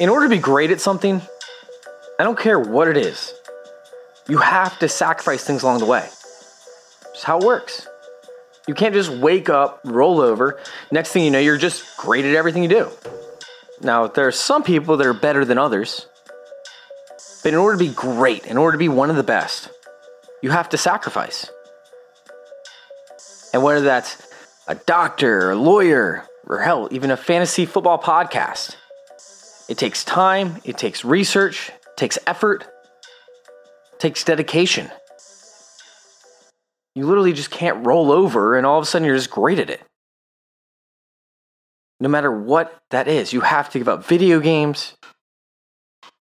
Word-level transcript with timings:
In 0.00 0.08
order 0.08 0.24
to 0.24 0.34
be 0.34 0.40
great 0.40 0.70
at 0.70 0.80
something, 0.80 1.20
I 2.18 2.24
don't 2.24 2.38
care 2.38 2.58
what 2.58 2.88
it 2.88 2.96
is, 2.96 3.34
you 4.28 4.38
have 4.38 4.78
to 4.78 4.88
sacrifice 4.88 5.44
things 5.44 5.62
along 5.62 5.80
the 5.80 5.84
way. 5.84 6.08
It's 7.10 7.22
how 7.22 7.38
it 7.38 7.44
works. 7.44 7.86
You 8.66 8.72
can't 8.72 8.94
just 8.94 9.10
wake 9.10 9.50
up, 9.50 9.82
roll 9.84 10.22
over, 10.22 10.58
next 10.90 11.12
thing 11.12 11.22
you 11.22 11.30
know, 11.30 11.38
you're 11.38 11.58
just 11.58 11.98
great 11.98 12.24
at 12.24 12.34
everything 12.34 12.62
you 12.62 12.68
do. 12.70 12.88
Now, 13.82 14.06
there 14.06 14.26
are 14.26 14.32
some 14.32 14.62
people 14.62 14.96
that 14.96 15.06
are 15.06 15.12
better 15.12 15.44
than 15.44 15.58
others, 15.58 16.06
but 17.42 17.52
in 17.52 17.58
order 17.58 17.76
to 17.76 17.84
be 17.84 17.92
great, 17.92 18.46
in 18.46 18.56
order 18.56 18.72
to 18.72 18.78
be 18.78 18.88
one 18.88 19.10
of 19.10 19.16
the 19.16 19.22
best, 19.22 19.68
you 20.40 20.48
have 20.48 20.70
to 20.70 20.78
sacrifice. 20.78 21.50
And 23.52 23.62
whether 23.62 23.82
that's 23.82 24.16
a 24.66 24.76
doctor, 24.76 25.50
a 25.50 25.56
lawyer, 25.56 26.26
or 26.46 26.60
hell, 26.60 26.88
even 26.90 27.10
a 27.10 27.18
fantasy 27.18 27.66
football 27.66 27.98
podcast, 27.98 28.76
it 29.70 29.78
takes 29.78 30.02
time, 30.02 30.60
it 30.64 30.76
takes 30.76 31.04
research, 31.04 31.68
it 31.68 31.96
takes 31.96 32.18
effort, 32.26 32.66
it 33.92 34.00
takes 34.00 34.24
dedication. 34.24 34.90
You 36.96 37.06
literally 37.06 37.32
just 37.32 37.52
can't 37.52 37.86
roll 37.86 38.10
over 38.10 38.58
and 38.58 38.66
all 38.66 38.78
of 38.78 38.82
a 38.82 38.86
sudden 38.86 39.06
you're 39.06 39.16
just 39.16 39.30
great 39.30 39.60
at 39.60 39.70
it. 39.70 39.80
No 42.00 42.08
matter 42.08 42.32
what 42.32 42.76
that 42.90 43.06
is, 43.06 43.32
you 43.32 43.42
have 43.42 43.70
to 43.70 43.78
give 43.78 43.88
up 43.88 44.04
video 44.04 44.40
games. 44.40 44.96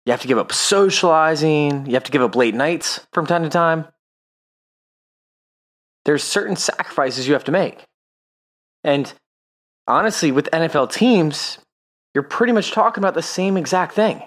You 0.06 0.12
have 0.12 0.22
to 0.22 0.28
give 0.28 0.38
up 0.38 0.52
socializing. 0.52 1.86
You 1.86 1.94
have 1.94 2.04
to 2.04 2.12
give 2.12 2.22
up 2.22 2.36
late 2.36 2.54
nights 2.54 3.00
from 3.14 3.28
time 3.28 3.44
to 3.44 3.50
time. 3.50 3.86
There's 6.04 6.24
certain 6.24 6.58
sacrifices 6.58 7.28
you 7.30 7.34
have 7.34 7.46
to 7.46 7.52
make. 7.54 7.86
And 8.84 9.14
honestly, 9.88 10.34
with 10.34 10.50
NFL 10.52 10.92
teams, 10.92 11.60
you're 12.14 12.24
pretty 12.24 12.54
much 12.54 12.72
talking 12.72 13.04
about 13.04 13.14
the 13.14 13.22
same 13.22 13.58
exact 13.58 13.94
thing. 13.94 14.22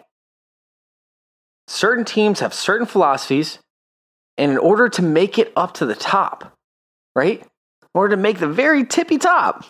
Certain 1.67 2.05
teams 2.05 2.41
have 2.41 2.53
certain 2.53 2.87
philosophies, 2.87 3.59
and 4.37 4.51
in 4.53 4.59
order 4.59 4.89
to 4.89 5.03
make 5.03 5.39
it 5.39 5.53
up 5.57 5.75
to 5.75 5.87
the 5.87 5.95
top, 5.95 6.55
right? 7.15 7.41
In 7.41 7.89
order 7.95 8.17
to 8.17 8.21
make 8.21 8.39
the 8.39 8.49
very 8.49 8.85
tippy 8.85 9.19
top, 9.19 9.65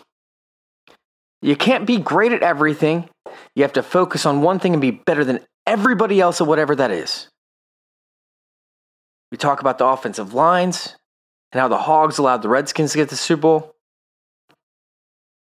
you 1.41 1.55
can't 1.55 1.85
be 1.85 1.97
great 1.97 2.31
at 2.31 2.41
everything. 2.41 3.09
You 3.55 3.63
have 3.63 3.73
to 3.73 3.83
focus 3.83 4.25
on 4.25 4.41
one 4.41 4.59
thing 4.59 4.73
and 4.73 4.81
be 4.81 4.91
better 4.91 5.23
than 5.23 5.39
everybody 5.67 6.19
else 6.19 6.41
at 6.41 6.47
whatever 6.47 6.75
that 6.75 6.91
is. 6.91 7.29
We 9.31 9.37
talk 9.37 9.61
about 9.61 9.77
the 9.77 9.85
offensive 9.85 10.33
lines 10.33 10.95
and 11.51 11.59
how 11.59 11.67
the 11.67 11.77
Hogs 11.77 12.17
allowed 12.17 12.41
the 12.41 12.49
Redskins 12.49 12.91
to 12.91 12.97
get 12.97 13.09
the 13.09 13.15
Super 13.15 13.41
Bowl. 13.41 13.75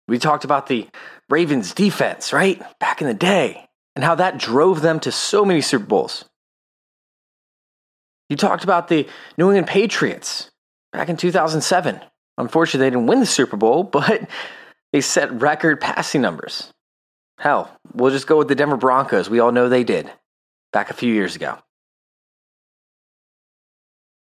We 0.07 0.19
talked 0.19 0.44
about 0.44 0.67
the 0.67 0.88
Ravens 1.29 1.73
defense, 1.73 2.34
right? 2.34 2.62
Back 2.79 3.01
in 3.01 3.07
the 3.07 3.13
day, 3.13 3.67
and 3.95 4.03
how 4.03 4.16
that 4.16 4.38
drove 4.38 4.81
them 4.81 5.00
to 5.01 5.12
so 5.12 5.45
many 5.45 5.62
Super 5.62 5.85
Bowls. 5.85 6.25
You 8.29 8.35
talked 8.35 8.63
about 8.63 8.88
the 8.88 9.07
New 9.38 9.47
England 9.47 9.67
Patriots 9.67 10.51
back 10.91 11.09
in 11.09 11.17
2007. 11.17 12.00
Unfortunately, 12.38 12.85
they 12.85 12.95
didn't 12.95 13.07
win 13.07 13.19
the 13.19 13.25
Super 13.25 13.57
Bowl, 13.57 13.84
but 13.84 14.29
they 14.94 15.01
set 15.01 15.31
record 15.41 15.81
passing 15.81 16.22
numbers. 16.22 16.72
Hell, 17.40 17.72
we'll 17.94 18.11
just 18.11 18.28
go 18.28 18.38
with 18.38 18.47
the 18.47 18.56
Denver 18.56 18.78
Broncos. 18.78 19.29
We 19.29 19.40
all 19.40 19.51
know 19.51 19.69
they 19.69 19.84
did 19.84 20.11
back 20.73 20.90
a 20.90 20.94
few 20.94 21.13
years 21.13 21.35
ago. 21.35 21.57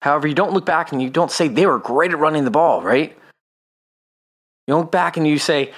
However, 0.02 0.28
you 0.28 0.36
don't 0.36 0.54
look 0.54 0.66
back 0.66 0.92
and 0.92 1.02
you 1.02 1.10
don't 1.10 1.32
say 1.32 1.48
they 1.48 1.66
were 1.66 1.80
great 1.80 2.12
at 2.12 2.20
running 2.20 2.46
the 2.46 2.52
ball, 2.52 2.82
right? 2.82 3.10
You 4.68 4.72
don't 4.72 4.82
look 4.82 4.92
back 4.92 5.18
and 5.18 5.28
you 5.28 5.40
say, 5.40 5.72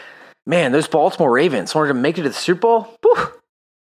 man, 0.47 0.71
those 0.71 0.87
Baltimore 0.87 1.31
Ravens 1.31 1.75
wanted 1.75 1.89
to 1.89 1.93
make 1.93 2.17
it 2.17 2.23
to 2.23 2.29
the 2.29 2.33
Super 2.33 2.61
Bowl. 2.61 2.97
Whew. 3.03 3.33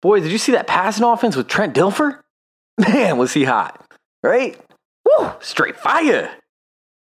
Boy, 0.00 0.20
did 0.20 0.32
you 0.32 0.38
see 0.38 0.52
that 0.52 0.66
passing 0.66 1.04
offense 1.04 1.36
with 1.36 1.48
Trent 1.48 1.74
Dilfer? 1.74 2.20
Man, 2.78 3.18
was 3.18 3.32
he 3.32 3.44
hot, 3.44 3.84
right? 4.22 4.58
Woo, 5.04 5.32
straight 5.40 5.76
fire. 5.76 6.30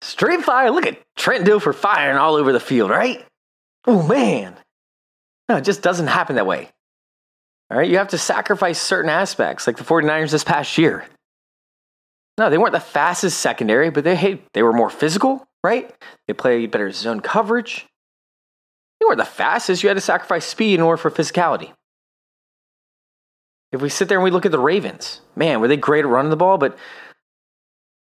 Straight 0.02 0.42
fire. 0.42 0.70
Look 0.70 0.86
at 0.86 0.98
Trent 1.16 1.46
Dilfer 1.46 1.74
firing 1.74 2.16
all 2.16 2.34
over 2.34 2.52
the 2.52 2.60
field, 2.60 2.90
right? 2.90 3.24
Oh, 3.86 4.02
man. 4.06 4.56
No, 5.48 5.56
it 5.56 5.64
just 5.64 5.82
doesn't 5.82 6.06
happen 6.06 6.36
that 6.36 6.46
way. 6.46 6.70
All 7.70 7.78
right, 7.78 7.88
you 7.88 7.98
have 7.98 8.08
to 8.08 8.18
sacrifice 8.18 8.80
certain 8.80 9.10
aspects, 9.10 9.66
like 9.66 9.76
the 9.76 9.84
49ers 9.84 10.30
this 10.30 10.44
past 10.44 10.76
year. 10.78 11.04
No, 12.38 12.50
they 12.50 12.58
weren't 12.58 12.72
the 12.72 12.80
fastest 12.80 13.40
secondary, 13.40 13.90
but 13.90 14.04
they, 14.04 14.16
hey, 14.16 14.40
they 14.54 14.62
were 14.62 14.72
more 14.72 14.90
physical, 14.90 15.46
right? 15.62 15.94
They 16.26 16.32
played 16.32 16.70
better 16.70 16.90
zone 16.90 17.20
coverage. 17.20 17.86
You 19.00 19.08
weren't 19.08 19.18
the 19.18 19.24
fastest. 19.24 19.82
You 19.82 19.88
had 19.88 19.96
to 19.96 20.00
sacrifice 20.00 20.44
speed 20.44 20.74
in 20.74 20.80
order 20.80 20.96
for 20.96 21.10
physicality. 21.10 21.72
If 23.72 23.80
we 23.80 23.88
sit 23.88 24.08
there 24.08 24.18
and 24.18 24.24
we 24.24 24.30
look 24.30 24.46
at 24.46 24.52
the 24.52 24.58
Ravens, 24.58 25.20
man, 25.36 25.60
were 25.60 25.68
they 25.68 25.76
great 25.76 26.04
at 26.04 26.08
running 26.08 26.30
the 26.30 26.36
ball, 26.36 26.58
but 26.58 26.76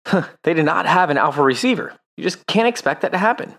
huh, 0.07 0.23
they 0.43 0.53
did 0.53 0.65
not 0.65 0.85
have 0.85 1.09
an 1.09 1.17
alpha 1.17 1.43
receiver. 1.43 1.93
You 2.15 2.23
just 2.23 2.45
can't 2.47 2.67
expect 2.67 3.01
that 3.01 3.11
to 3.11 3.17
happen. 3.17 3.55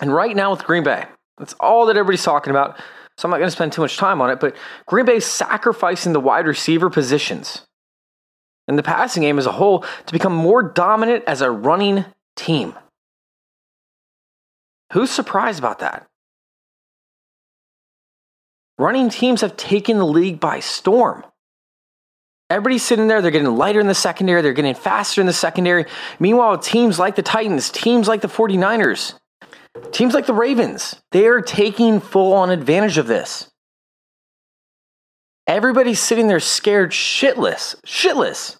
And 0.00 0.12
right 0.12 0.34
now 0.34 0.50
with 0.50 0.64
Green 0.64 0.82
Bay, 0.82 1.04
that's 1.38 1.54
all 1.54 1.86
that 1.86 1.96
everybody's 1.96 2.24
talking 2.24 2.50
about. 2.50 2.78
So 3.16 3.26
I'm 3.26 3.30
not 3.30 3.38
going 3.38 3.48
to 3.48 3.52
spend 3.52 3.72
too 3.72 3.82
much 3.82 3.96
time 3.96 4.20
on 4.20 4.30
it, 4.30 4.40
but 4.40 4.56
Green 4.86 5.06
Bay 5.06 5.16
is 5.16 5.26
sacrificing 5.26 6.12
the 6.12 6.20
wide 6.20 6.46
receiver 6.46 6.90
positions 6.90 7.66
and 8.66 8.78
the 8.78 8.82
passing 8.82 9.22
game 9.22 9.38
as 9.38 9.46
a 9.46 9.52
whole 9.52 9.84
to 10.06 10.12
become 10.12 10.34
more 10.34 10.62
dominant 10.62 11.24
as 11.26 11.40
a 11.42 11.50
running 11.50 12.04
team. 12.36 12.74
Who's 14.92 15.10
surprised 15.10 15.58
about 15.58 15.78
that? 15.80 16.06
Running 18.80 19.10
teams 19.10 19.42
have 19.42 19.58
taken 19.58 19.98
the 19.98 20.06
league 20.06 20.40
by 20.40 20.60
storm. 20.60 21.22
Everybody's 22.48 22.82
sitting 22.82 23.08
there, 23.08 23.20
they're 23.20 23.30
getting 23.30 23.54
lighter 23.54 23.78
in 23.78 23.86
the 23.86 23.94
secondary, 23.94 24.40
they're 24.40 24.54
getting 24.54 24.74
faster 24.74 25.20
in 25.20 25.26
the 25.26 25.34
secondary. 25.34 25.84
Meanwhile, 26.18 26.56
teams 26.60 26.98
like 26.98 27.14
the 27.14 27.20
Titans, 27.20 27.68
teams 27.68 28.08
like 28.08 28.22
the 28.22 28.28
49ers, 28.28 29.18
teams 29.92 30.14
like 30.14 30.24
the 30.24 30.32
Ravens, 30.32 30.96
they 31.12 31.26
are 31.26 31.42
taking 31.42 32.00
full 32.00 32.32
on 32.32 32.48
advantage 32.48 32.96
of 32.96 33.06
this. 33.06 33.50
Everybody's 35.46 36.00
sitting 36.00 36.28
there 36.28 36.40
scared 36.40 36.92
shitless, 36.92 37.78
shitless 37.84 38.56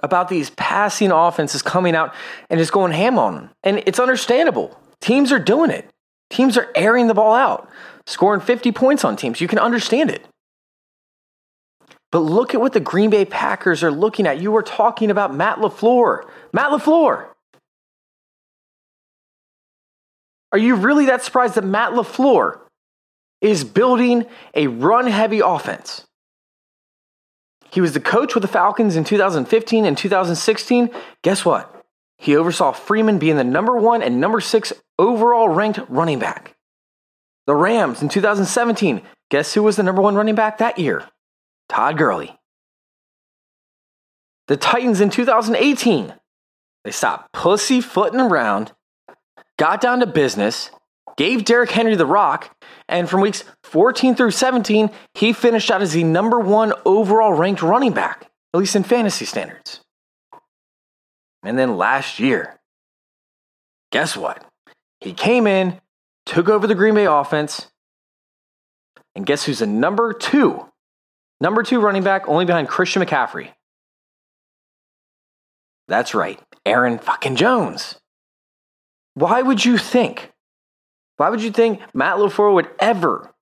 about 0.00 0.28
these 0.28 0.50
passing 0.50 1.10
offenses 1.10 1.60
coming 1.60 1.96
out 1.96 2.14
and 2.48 2.60
just 2.60 2.70
going 2.70 2.92
ham 2.92 3.18
on 3.18 3.34
them. 3.34 3.50
And 3.64 3.82
it's 3.84 3.98
understandable. 3.98 4.78
Teams 5.00 5.32
are 5.32 5.40
doing 5.40 5.72
it. 5.72 5.90
Teams 6.30 6.56
are 6.56 6.70
airing 6.76 7.08
the 7.08 7.14
ball 7.14 7.34
out 7.34 7.68
scoring 8.06 8.40
50 8.40 8.72
points 8.72 9.04
on 9.04 9.16
teams. 9.16 9.40
You 9.40 9.48
can 9.48 9.58
understand 9.58 10.10
it. 10.10 10.24
But 12.12 12.20
look 12.20 12.54
at 12.54 12.60
what 12.60 12.72
the 12.72 12.80
Green 12.80 13.10
Bay 13.10 13.24
Packers 13.24 13.82
are 13.82 13.90
looking 13.90 14.26
at. 14.26 14.40
You 14.40 14.52
were 14.52 14.62
talking 14.62 15.10
about 15.10 15.34
Matt 15.34 15.58
LaFleur. 15.58 16.22
Matt 16.52 16.70
LaFleur. 16.70 17.28
Are 20.52 20.58
you 20.58 20.76
really 20.76 21.06
that 21.06 21.22
surprised 21.22 21.56
that 21.56 21.64
Matt 21.64 21.92
LaFleur 21.92 22.60
is 23.40 23.64
building 23.64 24.24
a 24.54 24.68
run 24.68 25.08
heavy 25.08 25.40
offense? 25.40 26.06
He 27.70 27.80
was 27.80 27.92
the 27.92 28.00
coach 28.00 28.34
with 28.34 28.42
the 28.42 28.48
Falcons 28.48 28.96
in 28.96 29.04
2015 29.04 29.84
and 29.84 29.98
2016. 29.98 30.90
Guess 31.22 31.44
what? 31.44 31.84
He 32.16 32.34
oversaw 32.34 32.72
Freeman 32.72 33.18
being 33.18 33.36
the 33.36 33.44
number 33.44 33.76
one 33.76 34.02
and 34.02 34.20
number 34.20 34.40
six 34.40 34.72
overall 34.98 35.48
ranked 35.48 35.80
running 35.88 36.18
back. 36.18 36.55
The 37.46 37.54
Rams 37.54 38.02
in 38.02 38.08
2017, 38.08 39.02
guess 39.30 39.54
who 39.54 39.62
was 39.62 39.76
the 39.76 39.82
number 39.82 40.02
one 40.02 40.16
running 40.16 40.34
back 40.34 40.58
that 40.58 40.78
year? 40.78 41.04
Todd 41.68 41.96
Gurley. 41.96 42.36
The 44.48 44.56
Titans 44.56 45.00
in 45.00 45.10
2018, 45.10 46.14
they 46.84 46.90
stopped 46.90 47.32
pussyfooting 47.32 48.20
around, 48.20 48.72
got 49.58 49.80
down 49.80 50.00
to 50.00 50.06
business, 50.06 50.70
gave 51.16 51.44
Derrick 51.44 51.70
Henry 51.70 51.96
the 51.96 52.06
rock, 52.06 52.54
And 52.88 53.08
from 53.08 53.20
weeks 53.20 53.42
14 53.64 54.14
through 54.14 54.30
17, 54.30 54.90
he 55.14 55.32
finished 55.32 55.70
out 55.70 55.82
as 55.82 55.92
the 55.92 56.04
number 56.04 56.38
one 56.38 56.72
overall 56.84 57.32
ranked 57.32 57.62
running 57.62 57.92
back, 57.92 58.28
at 58.54 58.60
least 58.60 58.76
in 58.76 58.84
fantasy 58.84 59.24
standards. 59.24 59.80
And 61.42 61.58
then 61.58 61.76
last 61.76 62.20
year, 62.20 62.60
guess 63.90 64.16
what? 64.16 64.44
He 65.00 65.12
came 65.12 65.46
in, 65.46 65.80
took 66.26 66.48
over 66.48 66.66
the 66.66 66.74
Green 66.74 66.94
Bay 66.94 67.06
offense, 67.06 67.68
and 69.14 69.24
guess 69.24 69.44
who's 69.44 69.60
the 69.60 69.66
number 69.66 70.12
two? 70.12 70.66
Number 71.40 71.62
two 71.62 71.80
running 71.80 72.02
back, 72.02 72.28
only 72.28 72.44
behind 72.44 72.68
Christian 72.68 73.02
McCaffrey. 73.02 73.50
That's 75.88 76.14
right, 76.14 76.40
Aaron 76.66 76.98
fucking 76.98 77.36
Jones. 77.36 77.96
Why 79.14 79.40
would 79.40 79.64
you 79.64 79.78
think? 79.78 80.32
Why 81.16 81.30
would 81.30 81.42
you 81.42 81.50
think 81.50 81.80
Matt 81.94 82.16
LaFleur 82.16 82.52
would 82.52 82.68
ever, 82.78 83.32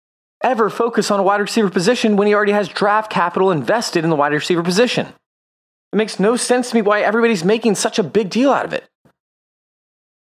ever 0.42 0.70
focus 0.70 1.10
on 1.10 1.18
a 1.18 1.24
wide 1.24 1.40
receiver 1.40 1.70
position 1.70 2.16
when 2.16 2.28
he 2.28 2.34
already 2.34 2.52
has 2.52 2.68
draft 2.68 3.10
capital 3.10 3.50
invested 3.50 4.04
in 4.04 4.10
the 4.10 4.16
wide 4.16 4.32
receiver 4.32 4.62
position? 4.62 5.06
It 5.92 5.96
makes 5.96 6.20
no 6.20 6.36
sense 6.36 6.70
to 6.70 6.76
me 6.76 6.82
why 6.82 7.00
everybody's 7.00 7.44
making 7.44 7.74
such 7.76 7.98
a 7.98 8.04
big 8.04 8.30
deal 8.30 8.52
out 8.52 8.64
of 8.64 8.72
it. 8.72 8.84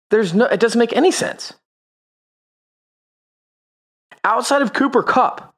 There's 0.09 0.33
no, 0.33 0.45
it 0.45 0.59
doesn't 0.59 0.79
make 0.79 0.93
any 0.93 1.11
sense. 1.11 1.53
Outside 4.25 4.63
of 4.63 4.73
Cooper 4.73 5.03
Kupp, 5.03 5.53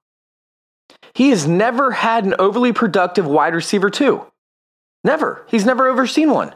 he 1.14 1.30
has 1.30 1.48
never 1.48 1.92
had 1.92 2.26
an 2.26 2.36
overly 2.38 2.74
productive 2.74 3.26
wide 3.26 3.56
receiver, 3.56 3.90
too. 3.90 4.26
Never. 5.06 5.46
He's 5.48 5.66
never 5.66 5.88
overseen 5.88 6.30
one. 6.32 6.54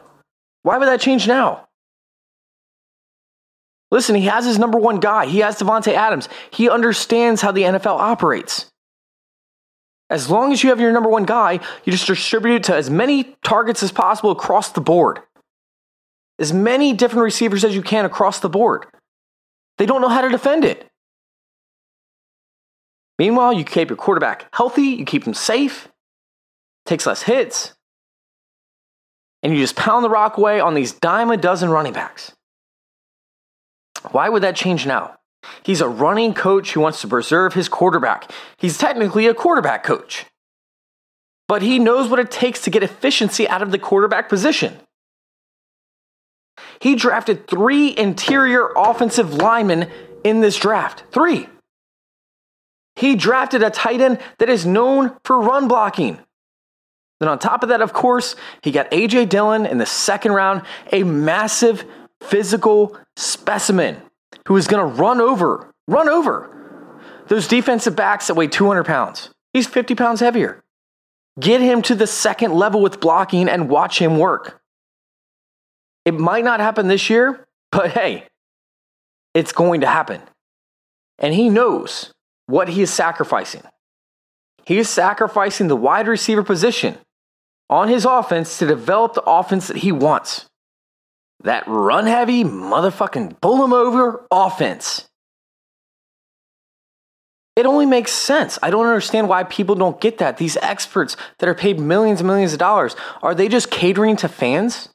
Why 0.62 0.76
would 0.76 0.86
that 0.86 1.00
change 1.00 1.26
now? 1.26 1.68
Listen, 3.90 4.14
he 4.14 4.26
has 4.26 4.44
his 4.44 4.58
number 4.58 4.78
one 4.78 5.00
guy. 5.00 5.24
He 5.24 5.38
has 5.38 5.56
Davante 5.56 5.94
Adams. 5.94 6.28
He 6.50 6.68
understands 6.68 7.40
how 7.40 7.50
the 7.50 7.62
NFL 7.62 7.98
operates. 7.98 8.66
As 10.10 10.28
long 10.28 10.52
as 10.52 10.62
you 10.62 10.68
have 10.68 10.80
your 10.80 10.92
number 10.92 11.08
one 11.08 11.24
guy, 11.24 11.60
you 11.84 11.92
just 11.92 12.06
distribute 12.06 12.56
it 12.56 12.64
to 12.64 12.76
as 12.76 12.90
many 12.90 13.36
targets 13.42 13.82
as 13.82 13.90
possible 13.90 14.30
across 14.30 14.70
the 14.72 14.82
board. 14.82 15.20
As 16.38 16.52
many 16.52 16.92
different 16.92 17.24
receivers 17.24 17.64
as 17.64 17.74
you 17.74 17.80
can 17.80 18.04
across 18.04 18.40
the 18.40 18.50
board. 18.50 18.84
They 19.78 19.86
don't 19.86 20.02
know 20.02 20.10
how 20.10 20.20
to 20.20 20.28
defend 20.28 20.66
it. 20.66 20.91
Meanwhile, 23.22 23.52
you 23.52 23.62
keep 23.62 23.88
your 23.88 23.96
quarterback 23.96 24.52
healthy, 24.52 24.82
you 24.82 25.04
keep 25.04 25.24
him 25.24 25.32
safe, 25.32 25.86
takes 26.86 27.06
less 27.06 27.22
hits, 27.22 27.72
and 29.44 29.52
you 29.52 29.60
just 29.60 29.76
pound 29.76 30.04
the 30.04 30.10
rock 30.10 30.38
away 30.38 30.58
on 30.58 30.74
these 30.74 30.90
dime 30.90 31.30
a 31.30 31.36
dozen 31.36 31.70
running 31.70 31.92
backs. 31.92 32.32
Why 34.10 34.28
would 34.28 34.42
that 34.42 34.56
change 34.56 34.86
now? 34.86 35.18
He's 35.62 35.80
a 35.80 35.88
running 35.88 36.34
coach 36.34 36.72
who 36.72 36.80
wants 36.80 37.00
to 37.02 37.06
preserve 37.06 37.54
his 37.54 37.68
quarterback. 37.68 38.28
He's 38.56 38.76
technically 38.76 39.28
a 39.28 39.34
quarterback 39.34 39.84
coach. 39.84 40.26
But 41.46 41.62
he 41.62 41.78
knows 41.78 42.10
what 42.10 42.18
it 42.18 42.32
takes 42.32 42.62
to 42.62 42.70
get 42.70 42.82
efficiency 42.82 43.46
out 43.46 43.62
of 43.62 43.70
the 43.70 43.78
quarterback 43.78 44.28
position. 44.28 44.80
He 46.80 46.96
drafted 46.96 47.46
three 47.46 47.96
interior 47.96 48.68
offensive 48.74 49.32
linemen 49.32 49.88
in 50.24 50.40
this 50.40 50.56
draft. 50.56 51.04
Three. 51.12 51.46
He 53.02 53.16
drafted 53.16 53.64
a 53.64 53.70
tight 53.70 54.00
end 54.00 54.20
that 54.38 54.48
is 54.48 54.64
known 54.64 55.16
for 55.24 55.40
run 55.40 55.66
blocking. 55.66 56.20
Then, 57.18 57.28
on 57.28 57.40
top 57.40 57.64
of 57.64 57.68
that, 57.70 57.82
of 57.82 57.92
course, 57.92 58.36
he 58.62 58.70
got 58.70 58.86
A.J. 58.92 59.26
Dillon 59.26 59.66
in 59.66 59.78
the 59.78 59.86
second 59.86 60.30
round, 60.30 60.62
a 60.92 61.02
massive 61.02 61.84
physical 62.20 62.96
specimen 63.16 64.00
who 64.46 64.56
is 64.56 64.68
going 64.68 64.88
to 64.88 65.02
run 65.02 65.20
over, 65.20 65.74
run 65.88 66.08
over 66.08 66.48
those 67.26 67.48
defensive 67.48 67.96
backs 67.96 68.28
that 68.28 68.34
weigh 68.34 68.46
200 68.46 68.84
pounds. 68.84 69.30
He's 69.52 69.66
50 69.66 69.96
pounds 69.96 70.20
heavier. 70.20 70.62
Get 71.40 71.60
him 71.60 71.82
to 71.82 71.96
the 71.96 72.06
second 72.06 72.52
level 72.52 72.80
with 72.80 73.00
blocking 73.00 73.48
and 73.48 73.68
watch 73.68 73.98
him 73.98 74.16
work. 74.16 74.60
It 76.04 76.14
might 76.14 76.44
not 76.44 76.60
happen 76.60 76.86
this 76.86 77.10
year, 77.10 77.48
but 77.72 77.90
hey, 77.90 78.28
it's 79.34 79.50
going 79.50 79.80
to 79.80 79.88
happen. 79.88 80.22
And 81.18 81.34
he 81.34 81.48
knows 81.48 82.12
what 82.52 82.68
he 82.68 82.82
is 82.82 82.92
sacrificing. 82.92 83.62
He 84.66 84.76
is 84.76 84.86
sacrificing 84.86 85.68
the 85.68 85.74
wide 85.74 86.06
receiver 86.06 86.42
position 86.42 86.98
on 87.70 87.88
his 87.88 88.04
offense 88.04 88.58
to 88.58 88.66
develop 88.66 89.14
the 89.14 89.22
offense 89.22 89.68
that 89.68 89.78
he 89.78 89.90
wants. 89.90 90.50
That 91.44 91.64
run 91.66 92.06
heavy, 92.06 92.44
motherfucking 92.44 93.40
pull 93.40 93.64
him 93.64 93.72
over 93.72 94.26
offense. 94.30 95.08
It 97.56 97.64
only 97.64 97.86
makes 97.86 98.12
sense. 98.12 98.58
I 98.62 98.68
don't 98.68 98.86
understand 98.86 99.30
why 99.30 99.44
people 99.44 99.74
don't 99.74 99.98
get 99.98 100.18
that. 100.18 100.36
These 100.36 100.58
experts 100.58 101.16
that 101.38 101.48
are 101.48 101.54
paid 101.54 101.80
millions 101.80 102.20
and 102.20 102.26
millions 102.26 102.52
of 102.52 102.58
dollars, 102.58 102.94
are 103.22 103.34
they 103.34 103.48
just 103.48 103.70
catering 103.70 104.16
to 104.16 104.28
fans? 104.28 104.90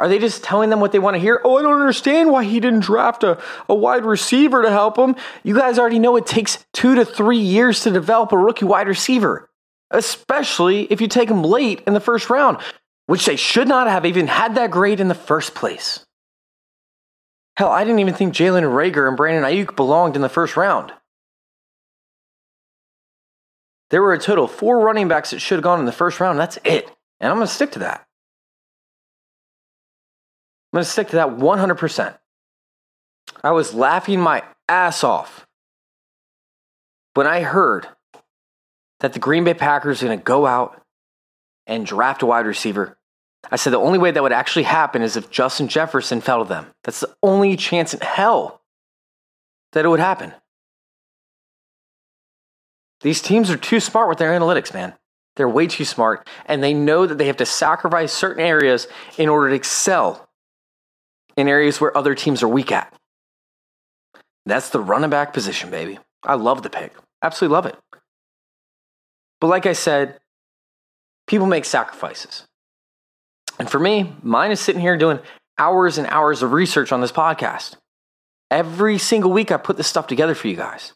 Are 0.00 0.08
they 0.08 0.18
just 0.18 0.42
telling 0.42 0.70
them 0.70 0.80
what 0.80 0.90
they 0.90 0.98
want 0.98 1.14
to 1.14 1.20
hear? 1.20 1.40
Oh, 1.44 1.58
I 1.58 1.62
don't 1.62 1.78
understand 1.78 2.32
why 2.32 2.42
he 2.42 2.58
didn't 2.58 2.80
draft 2.80 3.22
a, 3.22 3.40
a 3.68 3.74
wide 3.74 4.04
receiver 4.04 4.62
to 4.62 4.70
help 4.70 4.98
him. 4.98 5.14
You 5.44 5.54
guys 5.54 5.78
already 5.78 6.00
know 6.00 6.16
it 6.16 6.26
takes 6.26 6.64
two 6.72 6.96
to 6.96 7.04
three 7.04 7.38
years 7.38 7.82
to 7.82 7.90
develop 7.92 8.32
a 8.32 8.38
rookie 8.38 8.64
wide 8.64 8.88
receiver 8.88 9.50
especially 9.90 10.84
if 10.84 11.00
you 11.00 11.08
take 11.08 11.28
them 11.28 11.42
late 11.42 11.82
in 11.86 11.94
the 11.94 12.00
first 12.00 12.30
round, 12.30 12.58
which 13.06 13.26
they 13.26 13.36
should 13.36 13.68
not 13.68 13.88
have 13.88 14.06
even 14.06 14.26
had 14.26 14.54
that 14.54 14.70
grade 14.70 15.00
in 15.00 15.08
the 15.08 15.14
first 15.14 15.54
place. 15.54 16.06
Hell, 17.56 17.70
I 17.70 17.84
didn't 17.84 17.98
even 17.98 18.14
think 18.14 18.34
Jalen 18.34 18.62
Reagor 18.62 19.08
and 19.08 19.16
Brandon 19.16 19.44
Aiyuk 19.44 19.76
belonged 19.76 20.16
in 20.16 20.22
the 20.22 20.28
first 20.28 20.56
round. 20.56 20.92
There 23.90 24.02
were 24.02 24.14
a 24.14 24.20
total 24.20 24.44
of 24.44 24.52
four 24.52 24.80
running 24.80 25.08
backs 25.08 25.30
that 25.30 25.40
should 25.40 25.56
have 25.56 25.64
gone 25.64 25.80
in 25.80 25.86
the 25.86 25.92
first 25.92 26.20
round. 26.20 26.38
That's 26.38 26.58
it. 26.64 26.86
And 27.18 27.30
I'm 27.30 27.36
going 27.36 27.48
to 27.48 27.52
stick 27.52 27.72
to 27.72 27.80
that. 27.80 28.06
I'm 30.72 30.78
going 30.78 30.84
to 30.84 30.90
stick 30.90 31.08
to 31.08 31.16
that 31.16 31.36
100%. 31.36 32.16
I 33.42 33.50
was 33.50 33.74
laughing 33.74 34.20
my 34.20 34.44
ass 34.68 35.02
off 35.02 35.46
when 37.14 37.26
I 37.26 37.40
heard 37.40 37.88
that 39.00 39.12
the 39.12 39.18
Green 39.18 39.44
Bay 39.44 39.54
Packers 39.54 40.02
are 40.02 40.06
going 40.06 40.18
to 40.18 40.24
go 40.24 40.46
out 40.46 40.80
and 41.66 41.84
draft 41.84 42.22
a 42.22 42.26
wide 42.26 42.46
receiver. 42.46 42.96
I 43.50 43.56
said 43.56 43.72
the 43.72 43.78
only 43.78 43.98
way 43.98 44.10
that 44.10 44.22
would 44.22 44.32
actually 44.32 44.64
happen 44.64 45.02
is 45.02 45.16
if 45.16 45.30
Justin 45.30 45.66
Jefferson 45.66 46.20
fell 46.20 46.44
to 46.44 46.48
them. 46.48 46.66
That's 46.84 47.00
the 47.00 47.14
only 47.22 47.56
chance 47.56 47.94
in 47.94 48.00
hell 48.00 48.60
that 49.72 49.84
it 49.84 49.88
would 49.88 50.00
happen. 50.00 50.34
These 53.00 53.22
teams 53.22 53.50
are 53.50 53.56
too 53.56 53.80
smart 53.80 54.08
with 54.08 54.18
their 54.18 54.38
analytics, 54.38 54.74
man. 54.74 54.94
They're 55.36 55.48
way 55.48 55.66
too 55.66 55.86
smart, 55.86 56.28
and 56.44 56.62
they 56.62 56.74
know 56.74 57.06
that 57.06 57.16
they 57.16 57.26
have 57.26 57.38
to 57.38 57.46
sacrifice 57.46 58.12
certain 58.12 58.44
areas 58.44 58.86
in 59.16 59.28
order 59.28 59.48
to 59.48 59.54
excel 59.54 60.28
in 61.36 61.48
areas 61.48 61.80
where 61.80 61.96
other 61.96 62.14
teams 62.14 62.42
are 62.42 62.48
weak 62.48 62.72
at. 62.72 62.92
That's 64.46 64.70
the 64.70 64.80
running 64.80 65.10
back 65.10 65.32
position, 65.32 65.70
baby. 65.70 65.98
I 66.24 66.34
love 66.34 66.62
the 66.62 66.70
pick. 66.70 66.92
Absolutely 67.22 67.54
love 67.54 67.66
it. 67.66 67.76
But 69.40 69.48
like 69.48 69.66
I 69.66 69.72
said, 69.72 70.18
people 71.26 71.46
make 71.46 71.64
sacrifices. 71.64 72.46
And 73.58 73.70
for 73.70 73.78
me, 73.78 74.14
mine 74.22 74.50
is 74.50 74.60
sitting 74.60 74.80
here 74.80 74.96
doing 74.96 75.20
hours 75.58 75.98
and 75.98 76.06
hours 76.08 76.42
of 76.42 76.52
research 76.52 76.92
on 76.92 77.00
this 77.00 77.12
podcast. 77.12 77.76
Every 78.50 78.98
single 78.98 79.30
week, 79.30 79.52
I 79.52 79.56
put 79.58 79.76
this 79.76 79.86
stuff 79.86 80.06
together 80.06 80.34
for 80.34 80.48
you 80.48 80.56
guys. 80.56 80.92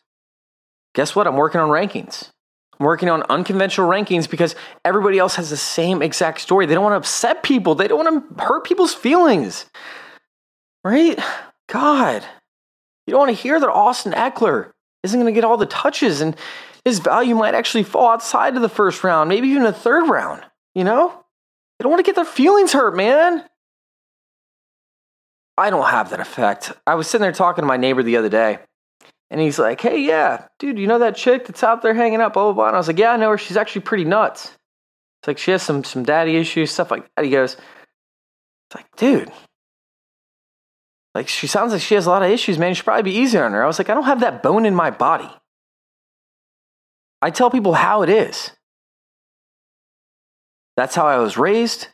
Guess 0.95 1.15
what? 1.15 1.27
I'm 1.27 1.37
working 1.37 1.61
on 1.61 1.69
rankings. 1.69 2.31
I'm 2.79 2.87
working 2.87 3.09
on 3.09 3.23
unconventional 3.25 3.89
rankings 3.89 4.29
because 4.29 4.57
everybody 4.85 5.19
else 5.19 5.37
has 5.37 5.51
the 5.51 5.57
same 5.57 6.03
exact 6.03 6.41
story. 6.41 6.67
They 6.67 6.75
don't 6.75 6.83
want 6.83 6.95
to 6.95 6.99
upset 6.99 7.43
people, 7.43 7.75
they 7.75 7.89
don't 7.89 8.05
want 8.05 8.39
to 8.39 8.45
hurt 8.45 8.65
people's 8.65 8.95
feelings. 8.95 9.67
Right? 10.85 11.19
God, 11.69 12.25
you 13.07 13.13
don't 13.13 13.21
want 13.21 13.37
to 13.37 13.43
hear 13.43 13.59
that 13.59 13.69
Austin 13.69 14.13
Ekeler 14.13 14.73
isn't 15.03 15.19
going 15.19 15.33
to 15.33 15.37
get 15.37 15.45
all 15.45 15.57
the 15.57 15.67
touches 15.67 16.21
and 16.21 16.37
his 16.85 16.99
value 16.99 17.35
might 17.35 17.55
actually 17.55 17.83
fall 17.83 18.11
outside 18.11 18.57
of 18.57 18.63
the 18.63 18.69
first 18.69 19.03
round, 19.03 19.29
maybe 19.29 19.49
even 19.49 19.63
the 19.63 19.73
third 19.73 20.09
round. 20.09 20.43
You 20.75 20.85
know? 20.85 21.25
They 21.79 21.83
don't 21.83 21.91
want 21.91 22.05
to 22.05 22.09
get 22.09 22.17
their 22.17 22.25
feelings 22.25 22.73
hurt, 22.73 22.95
man. 22.95 23.45
I 25.57 25.71
don't 25.71 25.89
have 25.89 26.11
that 26.11 26.21
effect. 26.21 26.73
I 26.87 26.95
was 26.95 27.09
sitting 27.09 27.23
there 27.23 27.33
talking 27.33 27.63
to 27.63 27.67
my 27.67 27.77
neighbor 27.77 28.03
the 28.03 28.17
other 28.17 28.29
day, 28.29 28.59
and 29.31 29.41
he's 29.41 29.59
like, 29.59 29.81
Hey, 29.81 30.01
yeah, 30.01 30.47
dude, 30.59 30.79
you 30.79 30.87
know 30.87 30.99
that 30.99 31.17
chick 31.17 31.47
that's 31.47 31.63
out 31.63 31.83
there 31.83 31.95
hanging 31.95 32.21
out, 32.21 32.35
blah, 32.35 32.45
blah, 32.45 32.53
blah. 32.53 32.67
And 32.69 32.77
I 32.77 32.79
was 32.79 32.89
like, 32.89 32.99
Yeah, 32.99 33.13
I 33.13 33.17
know 33.17 33.31
her. 33.31 33.39
She's 33.39 33.57
actually 33.57 33.83
pretty 33.83 34.05
nuts. 34.05 34.47
It's 34.47 35.29
like 35.29 35.39
she 35.39 35.53
has 35.53 35.63
some, 35.63 35.85
some 35.85 36.05
daddy 36.05 36.37
issues, 36.37 36.73
stuff 36.73 36.91
like 36.91 37.07
that. 37.17 37.25
He 37.25 37.31
goes, 37.31 37.55
It's 37.55 38.77
like, 38.77 38.87
dude, 38.97 39.31
like 41.15 41.29
she 41.29 41.47
sounds 41.47 41.73
like 41.73 41.83
she 41.83 41.95
has 41.95 42.07
a 42.07 42.11
lot 42.11 42.23
of 42.23 42.31
issues, 42.31 42.59
man. 42.59 42.71
You 42.71 42.75
should 42.75 42.85
probably 42.85 43.11
be 43.11 43.17
easier 43.17 43.45
on 43.45 43.53
her. 43.53 43.63
I 43.63 43.67
was 43.67 43.79
like, 43.79 43.89
I 43.89 43.95
don't 43.95 44.05
have 44.05 44.21
that 44.21 44.43
bone 44.43 44.67
in 44.67 44.75
my 44.75 44.91
body. 44.91 45.31
I 47.23 47.31
tell 47.31 47.51
people 47.51 47.75
how 47.75 48.03
it 48.03 48.09
is. 48.09 48.51
That's 50.77 50.95
how 50.95 51.07
I 51.07 51.19
was 51.19 51.39
raised. 51.39 51.89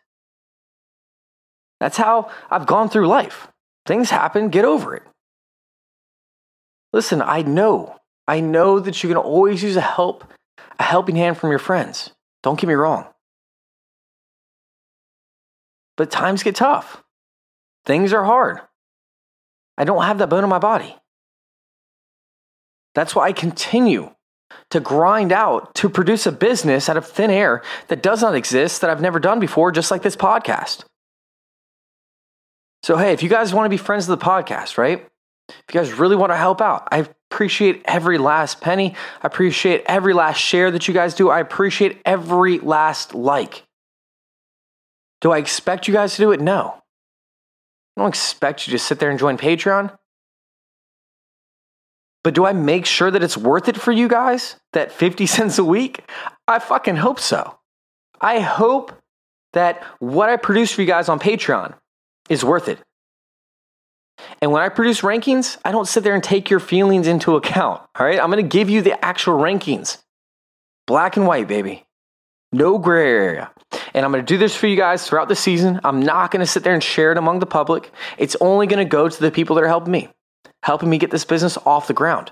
That's 1.80 1.96
how 1.96 2.30
I've 2.50 2.66
gone 2.66 2.88
through 2.88 3.06
life. 3.06 3.48
Things 3.86 4.10
happen, 4.10 4.48
get 4.48 4.64
over 4.64 4.94
it. 4.94 5.02
Listen, 6.92 7.22
I 7.22 7.42
know. 7.42 7.96
I 8.26 8.40
know 8.40 8.80
that 8.80 9.02
you 9.02 9.08
can 9.08 9.16
always 9.16 9.62
use 9.62 9.76
a 9.76 9.80
help, 9.80 10.24
a 10.78 10.82
helping 10.82 11.16
hand 11.16 11.38
from 11.38 11.50
your 11.50 11.58
friends. 11.58 12.10
Don't 12.42 12.58
get 12.58 12.68
me 12.68 12.74
wrong. 12.74 13.06
But 15.96 16.10
times 16.10 16.42
get 16.42 16.54
tough. 16.54 17.02
Things 17.84 18.12
are 18.12 18.24
hard. 18.24 18.60
I 19.80 19.84
don't 19.84 20.02
have 20.02 20.18
that 20.18 20.28
bone 20.28 20.44
in 20.44 20.50
my 20.50 20.58
body. 20.58 20.94
That's 22.94 23.14
why 23.14 23.28
I 23.28 23.32
continue 23.32 24.10
to 24.68 24.78
grind 24.78 25.32
out 25.32 25.74
to 25.76 25.88
produce 25.88 26.26
a 26.26 26.32
business 26.32 26.90
out 26.90 26.98
of 26.98 27.06
thin 27.06 27.30
air 27.30 27.62
that 27.88 28.02
does 28.02 28.20
not 28.20 28.34
exist, 28.34 28.82
that 28.82 28.90
I've 28.90 29.00
never 29.00 29.18
done 29.18 29.40
before, 29.40 29.72
just 29.72 29.90
like 29.90 30.02
this 30.02 30.16
podcast. 30.16 30.84
So, 32.82 32.98
hey, 32.98 33.14
if 33.14 33.22
you 33.22 33.30
guys 33.30 33.54
want 33.54 33.64
to 33.64 33.70
be 33.70 33.78
friends 33.78 34.06
of 34.06 34.18
the 34.18 34.22
podcast, 34.22 34.76
right? 34.76 35.06
If 35.48 35.74
you 35.74 35.80
guys 35.80 35.94
really 35.94 36.14
want 36.14 36.30
to 36.30 36.36
help 36.36 36.60
out, 36.60 36.86
I 36.92 37.08
appreciate 37.30 37.80
every 37.86 38.18
last 38.18 38.60
penny. 38.60 38.94
I 39.22 39.28
appreciate 39.28 39.84
every 39.86 40.12
last 40.12 40.36
share 40.36 40.70
that 40.72 40.88
you 40.88 40.92
guys 40.92 41.14
do. 41.14 41.30
I 41.30 41.40
appreciate 41.40 42.02
every 42.04 42.58
last 42.58 43.14
like. 43.14 43.64
Do 45.22 45.32
I 45.32 45.38
expect 45.38 45.88
you 45.88 45.94
guys 45.94 46.16
to 46.16 46.18
do 46.20 46.32
it? 46.32 46.40
No. 46.40 46.79
I 48.00 48.02
don't 48.02 48.08
expect 48.08 48.66
you 48.66 48.70
to 48.70 48.78
sit 48.78 48.98
there 48.98 49.10
and 49.10 49.18
join 49.18 49.36
Patreon. 49.36 49.94
But 52.24 52.32
do 52.32 52.46
I 52.46 52.54
make 52.54 52.86
sure 52.86 53.10
that 53.10 53.22
it's 53.22 53.36
worth 53.36 53.68
it 53.68 53.76
for 53.76 53.92
you 53.92 54.08
guys? 54.08 54.56
That 54.72 54.90
50 54.90 55.26
cents 55.36 55.58
a 55.58 55.64
week? 55.64 56.02
I 56.48 56.60
fucking 56.60 56.96
hope 56.96 57.20
so. 57.20 57.58
I 58.18 58.40
hope 58.40 58.92
that 59.52 59.84
what 59.98 60.30
I 60.30 60.36
produce 60.38 60.72
for 60.72 60.80
you 60.80 60.86
guys 60.86 61.10
on 61.10 61.18
Patreon 61.18 61.74
is 62.30 62.42
worth 62.42 62.68
it. 62.68 62.78
And 64.40 64.50
when 64.50 64.62
I 64.62 64.70
produce 64.70 65.02
rankings, 65.02 65.58
I 65.62 65.70
don't 65.70 65.86
sit 65.86 66.02
there 66.02 66.14
and 66.14 66.24
take 66.24 66.48
your 66.48 66.60
feelings 66.60 67.06
into 67.06 67.36
account. 67.36 67.82
All 67.98 68.06
right. 68.06 68.18
I'm 68.18 68.30
going 68.30 68.42
to 68.42 68.48
give 68.48 68.70
you 68.70 68.80
the 68.80 69.02
actual 69.04 69.34
rankings 69.34 69.98
black 70.86 71.18
and 71.18 71.26
white, 71.26 71.48
baby. 71.48 71.84
No 72.52 72.78
gray 72.78 73.08
area. 73.08 73.50
And 73.94 74.04
I'm 74.04 74.10
going 74.10 74.24
to 74.24 74.34
do 74.34 74.38
this 74.38 74.56
for 74.56 74.66
you 74.66 74.76
guys 74.76 75.06
throughout 75.06 75.28
the 75.28 75.36
season. 75.36 75.80
I'm 75.84 76.00
not 76.00 76.30
going 76.30 76.40
to 76.40 76.46
sit 76.46 76.64
there 76.64 76.74
and 76.74 76.82
share 76.82 77.12
it 77.12 77.18
among 77.18 77.38
the 77.38 77.46
public. 77.46 77.92
It's 78.18 78.36
only 78.40 78.66
going 78.66 78.84
to 78.84 78.88
go 78.88 79.08
to 79.08 79.20
the 79.20 79.30
people 79.30 79.54
that 79.56 79.64
are 79.64 79.68
helping 79.68 79.92
me 79.92 80.08
helping 80.62 80.90
me 80.90 80.98
get 80.98 81.10
this 81.10 81.24
business 81.24 81.56
off 81.64 81.86
the 81.86 81.94
ground. 81.94 82.30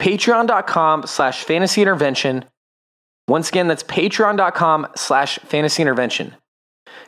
Patreon.com 0.00 1.06
slash 1.06 1.44
fantasy 1.44 1.82
intervention. 1.82 2.44
Once 3.28 3.48
again, 3.48 3.68
that's 3.68 3.84
patreon.com 3.84 4.88
slash 4.96 5.38
fantasy 5.40 5.82
intervention. 5.82 6.34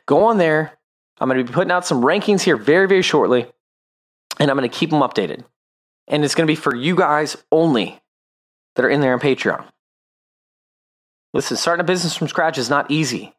Go 0.06 0.24
on 0.24 0.38
there. 0.38 0.78
I'm 1.20 1.28
going 1.28 1.38
to 1.38 1.44
be 1.44 1.54
putting 1.54 1.72
out 1.72 1.86
some 1.86 2.02
rankings 2.02 2.42
here 2.42 2.56
very, 2.56 2.86
very 2.86 3.02
shortly, 3.02 3.46
and 4.38 4.50
I'm 4.50 4.56
going 4.56 4.68
to 4.68 4.76
keep 4.76 4.90
them 4.90 5.00
updated. 5.00 5.44
And 6.08 6.24
it's 6.24 6.34
going 6.34 6.46
to 6.46 6.50
be 6.50 6.56
for 6.56 6.74
you 6.74 6.94
guys 6.96 7.36
only 7.50 8.00
that 8.76 8.84
are 8.84 8.90
in 8.90 9.00
there 9.00 9.14
on 9.14 9.20
Patreon. 9.20 9.64
Listen, 11.34 11.56
starting 11.56 11.82
a 11.82 11.84
business 11.84 12.16
from 12.16 12.28
scratch 12.28 12.56
is 12.56 12.70
not 12.70 12.90
easy. 12.90 13.34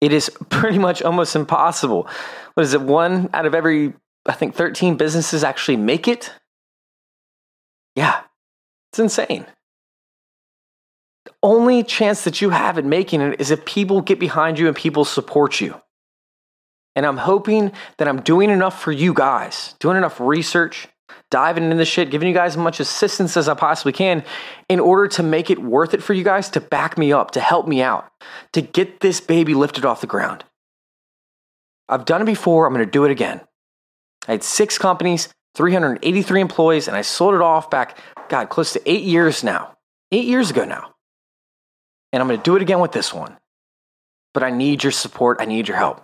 It 0.00 0.12
is 0.12 0.30
pretty 0.50 0.78
much 0.78 1.02
almost 1.02 1.34
impossible. 1.34 2.08
What 2.54 2.62
is 2.62 2.74
it? 2.74 2.82
One 2.82 3.30
out 3.32 3.46
of 3.46 3.54
every 3.54 3.94
I 4.26 4.32
think 4.32 4.54
13 4.54 4.96
businesses 4.96 5.42
actually 5.42 5.78
make 5.78 6.06
it. 6.06 6.32
Yeah, 7.96 8.20
it's 8.92 8.98
insane. 8.98 9.46
The 11.24 11.32
only 11.42 11.82
chance 11.82 12.24
that 12.24 12.40
you 12.40 12.50
have 12.50 12.78
at 12.78 12.84
making 12.84 13.22
it 13.22 13.40
is 13.40 13.50
if 13.50 13.64
people 13.64 14.02
get 14.02 14.20
behind 14.20 14.58
you 14.58 14.66
and 14.66 14.76
people 14.76 15.04
support 15.04 15.60
you. 15.60 15.80
And 16.94 17.06
I'm 17.06 17.16
hoping 17.16 17.72
that 17.96 18.08
I'm 18.08 18.20
doing 18.20 18.50
enough 18.50 18.80
for 18.82 18.92
you 18.92 19.14
guys, 19.14 19.74
doing 19.78 19.96
enough 19.96 20.20
research, 20.20 20.88
diving 21.30 21.64
into 21.64 21.76
the 21.76 21.84
shit, 21.84 22.10
giving 22.10 22.28
you 22.28 22.34
guys 22.34 22.52
as 22.52 22.56
much 22.56 22.80
assistance 22.80 23.36
as 23.36 23.48
I 23.48 23.54
possibly 23.54 23.92
can 23.92 24.24
in 24.68 24.80
order 24.80 25.08
to 25.08 25.22
make 25.22 25.50
it 25.50 25.58
worth 25.58 25.94
it 25.94 26.02
for 26.02 26.14
you 26.14 26.24
guys 26.24 26.48
to 26.50 26.60
back 26.60 26.96
me 26.98 27.12
up, 27.12 27.32
to 27.32 27.40
help 27.40 27.66
me 27.66 27.82
out, 27.82 28.10
to 28.52 28.62
get 28.62 29.00
this 29.00 29.20
baby 29.20 29.54
lifted 29.54 29.84
off 29.84 30.00
the 30.00 30.06
ground. 30.06 30.44
I've 31.88 32.04
done 32.04 32.22
it 32.22 32.26
before, 32.26 32.66
I'm 32.66 32.72
gonna 32.72 32.86
do 32.86 33.04
it 33.04 33.10
again. 33.10 33.40
I 34.26 34.32
had 34.32 34.44
six 34.44 34.76
companies, 34.78 35.28
383 35.54 36.40
employees, 36.40 36.86
and 36.86 36.96
I 36.96 37.02
sold 37.02 37.34
it 37.34 37.40
off 37.40 37.70
back, 37.70 37.98
God, 38.28 38.48
close 38.50 38.72
to 38.74 38.90
eight 38.90 39.02
years 39.02 39.42
now. 39.42 39.74
Eight 40.12 40.26
years 40.26 40.50
ago 40.50 40.64
now. 40.64 40.94
And 42.12 42.22
I'm 42.22 42.28
to 42.28 42.38
do 42.38 42.56
it 42.56 42.62
again 42.62 42.80
with 42.80 42.92
this 42.92 43.12
one. 43.12 43.36
But 44.32 44.42
I 44.42 44.50
need 44.50 44.82
your 44.82 44.92
support. 44.92 45.38
I 45.40 45.44
need 45.44 45.68
your 45.68 45.76
help. 45.76 46.02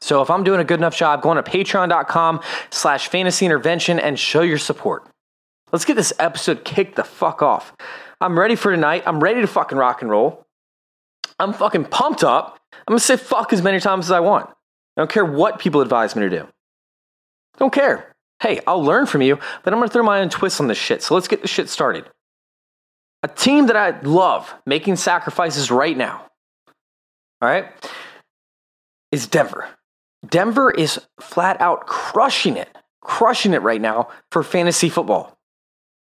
So 0.00 0.22
if 0.22 0.30
I'm 0.30 0.44
doing 0.44 0.60
a 0.60 0.64
good 0.64 0.78
enough 0.78 0.96
job, 0.96 1.22
go 1.22 1.30
on 1.30 1.36
to 1.36 1.42
patreon.com 1.42 2.40
slash 2.70 3.08
fantasy 3.08 3.46
intervention 3.46 3.98
and 3.98 4.18
show 4.18 4.42
your 4.42 4.58
support. 4.58 5.08
Let's 5.72 5.84
get 5.84 5.94
this 5.96 6.12
episode 6.18 6.64
kicked 6.64 6.96
the 6.96 7.04
fuck 7.04 7.42
off. 7.42 7.74
I'm 8.20 8.38
ready 8.38 8.56
for 8.56 8.70
tonight. 8.70 9.02
I'm 9.06 9.20
ready 9.20 9.40
to 9.40 9.46
fucking 9.46 9.76
rock 9.76 10.02
and 10.02 10.10
roll. 10.10 10.44
I'm 11.38 11.52
fucking 11.52 11.86
pumped 11.86 12.24
up. 12.24 12.58
I'm 12.72 12.92
gonna 12.92 13.00
say 13.00 13.16
fuck 13.16 13.52
as 13.52 13.62
many 13.62 13.80
times 13.80 14.06
as 14.06 14.10
I 14.10 14.20
want. 14.20 14.48
I 14.48 15.00
don't 15.00 15.10
care 15.10 15.24
what 15.24 15.58
people 15.58 15.80
advise 15.80 16.16
me 16.16 16.22
to 16.22 16.30
do. 16.30 16.48
Don't 17.58 17.72
care. 17.72 18.14
Hey, 18.40 18.60
I'll 18.66 18.82
learn 18.82 19.06
from 19.06 19.22
you, 19.22 19.38
but 19.62 19.72
I'm 19.72 19.80
to 19.80 19.88
throw 19.88 20.02
my 20.02 20.20
own 20.20 20.28
twist 20.28 20.60
on 20.60 20.68
this 20.68 20.78
shit. 20.78 21.02
So 21.02 21.14
let's 21.14 21.28
get 21.28 21.42
this 21.42 21.50
shit 21.50 21.68
started. 21.68 22.04
A 23.22 23.28
team 23.28 23.66
that 23.66 23.76
I 23.76 23.98
love 24.00 24.54
making 24.66 24.96
sacrifices 24.96 25.70
right 25.70 25.96
now, 25.96 26.26
all 27.40 27.48
right, 27.48 27.66
is 29.16 29.26
Denver. 29.26 29.68
Denver 30.28 30.70
is 30.70 31.00
flat 31.20 31.58
out 31.60 31.86
crushing 31.86 32.56
it, 32.56 32.68
crushing 33.00 33.54
it 33.54 33.62
right 33.62 33.80
now 33.80 34.08
for 34.30 34.42
fantasy 34.42 34.88
football. 34.90 35.36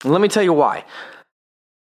And 0.04 0.12
let 0.12 0.20
me 0.20 0.28
tell 0.28 0.42
you 0.42 0.52
why. 0.52 0.84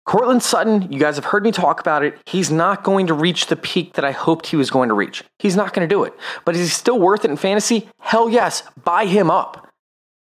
Courtland 0.07 0.43
Sutton, 0.43 0.91
you 0.91 0.99
guys 0.99 1.17
have 1.17 1.27
heard 1.27 1.45
me 1.45 1.53
talk 1.53 1.79
about 1.79 2.03
it. 2.03 2.17
He's 2.25 2.50
not 2.50 2.83
going 2.83 3.07
to 3.09 3.15
reach 3.15 3.47
the 3.47 3.55
peak 3.55 3.93
that 3.95 4.05
I 4.05 4.12
hoped 4.12 4.47
he 4.47 4.57
was 4.57 4.71
going 4.71 4.89
to 4.89 4.95
reach. 4.95 5.23
He's 5.39 5.55
not 5.55 5.75
going 5.75 5.87
to 5.87 5.95
do 5.95 6.05
it. 6.05 6.15
But 6.45 6.57
is 6.57 6.62
he 6.62 6.69
still 6.69 6.99
worth 6.99 7.25
it 7.25 7.31
in 7.31 7.37
fantasy? 7.37 7.89
Hell 8.00 8.31
yes. 8.31 8.62
Buy 8.83 9.05
him 9.05 9.31
up. 9.31 9.69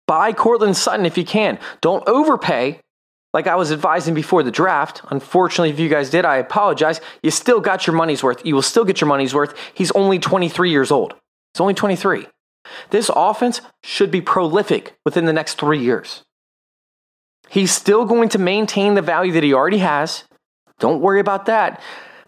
Buy 0.08 0.32
Courtland 0.32 0.78
Sutton 0.78 1.06
if 1.06 1.18
you 1.18 1.26
can. 1.26 1.60
Don't 1.82 2.08
overpay 2.08 2.80
like 3.38 3.46
I 3.46 3.56
was 3.56 3.72
advising 3.72 4.16
before 4.16 4.42
the 4.42 4.50
draft. 4.50 5.04
Unfortunately, 5.12 5.70
if 5.70 5.80
you 5.80 5.90
guys 5.90 6.10
did, 6.10 6.26
I 6.26 6.38
apologize. 6.38 7.00
You 7.22 7.30
still 7.30 7.60
got 7.60 7.86
your 7.86 7.96
money's 7.96 8.24
worth. 8.24 8.44
You 8.44 8.56
will 8.56 8.64
still 8.64 8.84
get 8.84 9.00
your 9.00 9.08
money's 9.08 9.32
worth. 9.32 9.56
He's 9.76 9.92
only 9.92 10.18
23 10.18 10.72
years 10.72 10.90
old. 10.90 11.14
He's 11.54 11.62
only 11.62 11.76
23. 11.76 12.26
This 12.90 13.12
offense 13.16 13.62
should 13.84 14.10
be 14.10 14.22
prolific 14.22 14.98
within 15.06 15.26
the 15.26 15.34
next 15.34 15.60
three 15.60 15.78
years. 15.78 16.24
He's 17.48 17.72
still 17.72 18.06
going 18.06 18.30
to 18.30 18.40
maintain 18.40 18.96
the 18.96 19.04
value 19.04 19.34
that 19.34 19.44
he 19.44 19.54
already 19.54 19.78
has. 19.78 20.24
Don't 20.80 21.00
worry 21.00 21.20
about 21.20 21.46
that. 21.46 21.80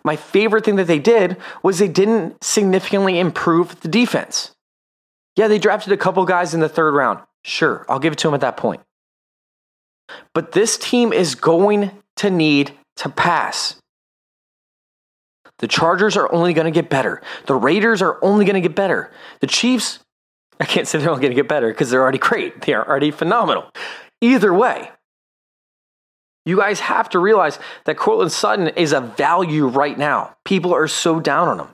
My 0.04 0.16
favorite 0.16 0.64
thing 0.64 0.76
that 0.76 0.86
they 0.86 1.00
did 1.00 1.38
was 1.64 1.80
they 1.80 1.88
didn't 1.88 2.44
significantly 2.44 3.18
improve 3.18 3.80
the 3.80 3.88
defense. 3.88 4.52
Yeah, 5.36 5.48
they 5.48 5.58
drafted 5.58 5.92
a 5.92 5.98
couple 5.98 6.24
guys 6.26 6.54
in 6.54 6.60
the 6.60 6.70
third 6.70 6.94
round. 6.94 7.18
Sure, 7.44 7.84
I'll 7.90 7.98
give 7.98 8.14
it 8.14 8.20
to 8.20 8.28
them 8.28 8.36
at 8.36 8.42
that 8.42 8.58
point. 8.58 8.84
But 10.34 10.52
this 10.52 10.78
team 10.78 11.14
is 11.14 11.36
going 11.36 11.92
to 12.18 12.30
need 12.30 12.72
to 12.98 13.10
pass. 13.10 13.76
The 15.60 15.68
Chargers 15.68 16.16
are 16.18 16.32
only 16.32 16.54
going 16.54 16.66
to 16.66 16.72
get 16.72 16.90
better. 16.90 17.22
The 17.46 17.56
Raiders 17.56 18.02
are 18.02 18.18
only 18.24 18.46
going 18.46 18.62
to 18.62 18.68
get 18.68 18.76
better. 18.76 19.12
The 19.42 19.48
Chiefs, 19.48 20.00
I 20.60 20.66
can't 20.66 20.88
say 20.88 21.00
they're 21.00 21.10
only 21.10 21.22
going 21.22 21.32
to 21.32 21.42
get 21.42 21.50
better 21.50 21.70
because 21.70 21.90
they're 21.90 22.02
already 22.02 22.18
great. 22.18 22.62
They 22.62 22.74
are 22.74 22.88
already 22.88 23.12
phenomenal. 23.12 23.70
Either 24.22 24.54
way, 24.54 24.92
you 26.46 26.58
guys 26.58 26.80
have 26.80 27.10
to 27.10 27.20
realize 27.20 27.60
that 27.86 27.98
Courtland 27.98 28.32
Sutton 28.32 28.70
is 28.70 28.94
a 28.94 29.02
value 29.02 29.68
right 29.68 29.98
now. 29.98 30.36
People 30.46 30.74
are 30.74 30.88
so 30.88 31.20
down 31.20 31.48
on 31.48 31.60
him. 31.60 31.68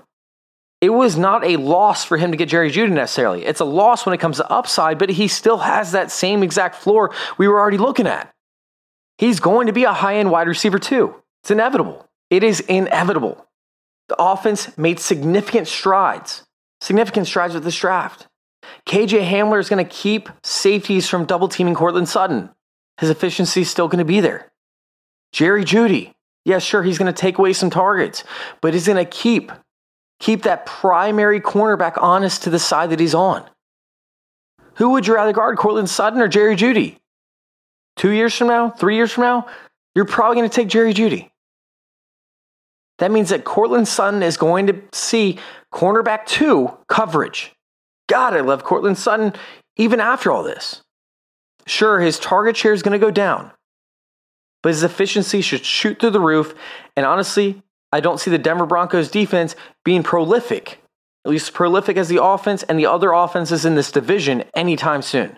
It 0.81 0.89
was 0.89 1.17
not 1.17 1.45
a 1.45 1.57
loss 1.57 2.03
for 2.03 2.17
him 2.17 2.31
to 2.31 2.37
get 2.37 2.49
Jerry 2.49 2.69
Jeudy 2.69 2.91
necessarily. 2.91 3.45
It's 3.45 3.61
a 3.61 3.65
loss 3.65 4.05
when 4.05 4.13
it 4.13 4.19
comes 4.19 4.37
to 4.37 4.51
upside, 4.51 4.97
but 4.97 5.09
he 5.09 5.27
still 5.27 5.57
has 5.57 5.91
that 5.91 6.11
same 6.11 6.43
exact 6.43 6.75
floor 6.75 7.13
we 7.37 7.47
were 7.47 7.59
already 7.59 7.77
looking 7.77 8.07
at. 8.07 8.33
He's 9.17 9.39
going 9.39 9.67
to 9.67 9.73
be 9.73 9.85
a 9.85 9.93
high 9.93 10.17
end 10.17 10.31
wide 10.31 10.47
receiver 10.47 10.79
too. 10.79 11.15
It's 11.43 11.51
inevitable. 11.51 12.07
It 12.29 12.43
is 12.43 12.59
inevitable. 12.61 13.45
The 14.09 14.21
offense 14.21 14.77
made 14.77 14.99
significant 14.99 15.67
strides, 15.67 16.43
significant 16.81 17.27
strides 17.27 17.53
with 17.53 17.63
this 17.63 17.77
draft. 17.77 18.27
KJ 18.85 19.27
Hamler 19.29 19.59
is 19.59 19.69
going 19.69 19.83
to 19.83 19.89
keep 19.89 20.29
safeties 20.43 21.07
from 21.07 21.25
double 21.25 21.47
teaming 21.47 21.75
Courtland 21.75 22.09
Sutton. 22.09 22.49
His 22.99 23.09
efficiency 23.09 23.61
is 23.61 23.69
still 23.69 23.87
going 23.87 23.99
to 23.99 24.05
be 24.05 24.19
there. 24.19 24.51
Jerry 25.31 25.63
Jeudy, 25.63 26.13
yeah, 26.45 26.59
sure, 26.59 26.83
he's 26.83 26.97
going 26.97 27.11
to 27.11 27.19
take 27.19 27.37
away 27.37 27.53
some 27.53 27.69
targets, 27.69 28.23
but 28.61 28.73
he's 28.73 28.87
going 28.87 29.03
to 29.03 29.09
keep 29.09 29.51
keep 30.19 30.43
that 30.43 30.65
primary 30.65 31.39
cornerback 31.39 32.01
honest 32.01 32.43
to 32.43 32.49
the 32.49 32.59
side 32.59 32.89
that 32.91 32.99
he's 32.99 33.15
on. 33.15 33.43
Who 34.75 34.91
would 34.91 35.07
you 35.07 35.15
rather 35.15 35.33
guard, 35.33 35.57
Courtland 35.57 35.89
Sutton 35.89 36.21
or 36.21 36.27
Jerry 36.27 36.55
Jeudy? 36.55 36.97
Two 37.95 38.11
years 38.11 38.35
from 38.35 38.47
now, 38.47 38.69
three 38.69 38.95
years 38.95 39.11
from 39.11 39.23
now, 39.23 39.47
you're 39.93 40.05
probably 40.05 40.35
going 40.35 40.49
to 40.49 40.55
take 40.55 40.67
Jerry 40.67 40.93
Jeudy. 40.93 41.29
That 42.97 43.11
means 43.11 43.29
that 43.29 43.43
Courtland 43.43 43.87
Sutton 43.87 44.23
is 44.23 44.37
going 44.37 44.67
to 44.67 44.81
see 44.93 45.39
cornerback 45.73 46.25
two 46.25 46.77
coverage. 46.87 47.53
God, 48.07 48.33
I 48.33 48.41
love 48.41 48.63
Courtland 48.63 48.97
Sutton 48.97 49.33
even 49.77 49.99
after 49.99 50.31
all 50.31 50.43
this. 50.43 50.81
Sure, 51.67 51.99
his 51.99 52.19
target 52.19 52.55
share 52.55 52.73
is 52.73 52.83
going 52.83 52.97
to 52.97 53.03
go 53.05 53.11
down, 53.11 53.51
but 54.61 54.69
his 54.69 54.83
efficiency 54.83 55.41
should 55.41 55.65
shoot 55.65 55.99
through 55.99 56.11
the 56.11 56.19
roof. 56.19 56.53
And 56.95 57.05
honestly, 57.05 57.63
I 57.95 58.01
don't 58.01 58.19
see 58.19 58.29
the 58.29 58.37
Denver 58.37 58.65
Broncos 58.65 59.09
defense 59.09 59.55
being 59.85 60.03
prolific, 60.03 60.81
at 61.23 61.31
least 61.31 61.53
prolific 61.53 61.95
as 61.95 62.09
the 62.09 62.21
offense 62.21 62.61
and 62.63 62.77
the 62.77 62.87
other 62.87 63.13
offenses 63.13 63.63
in 63.63 63.75
this 63.75 63.89
division 63.89 64.43
anytime 64.53 65.01
soon. 65.01 65.37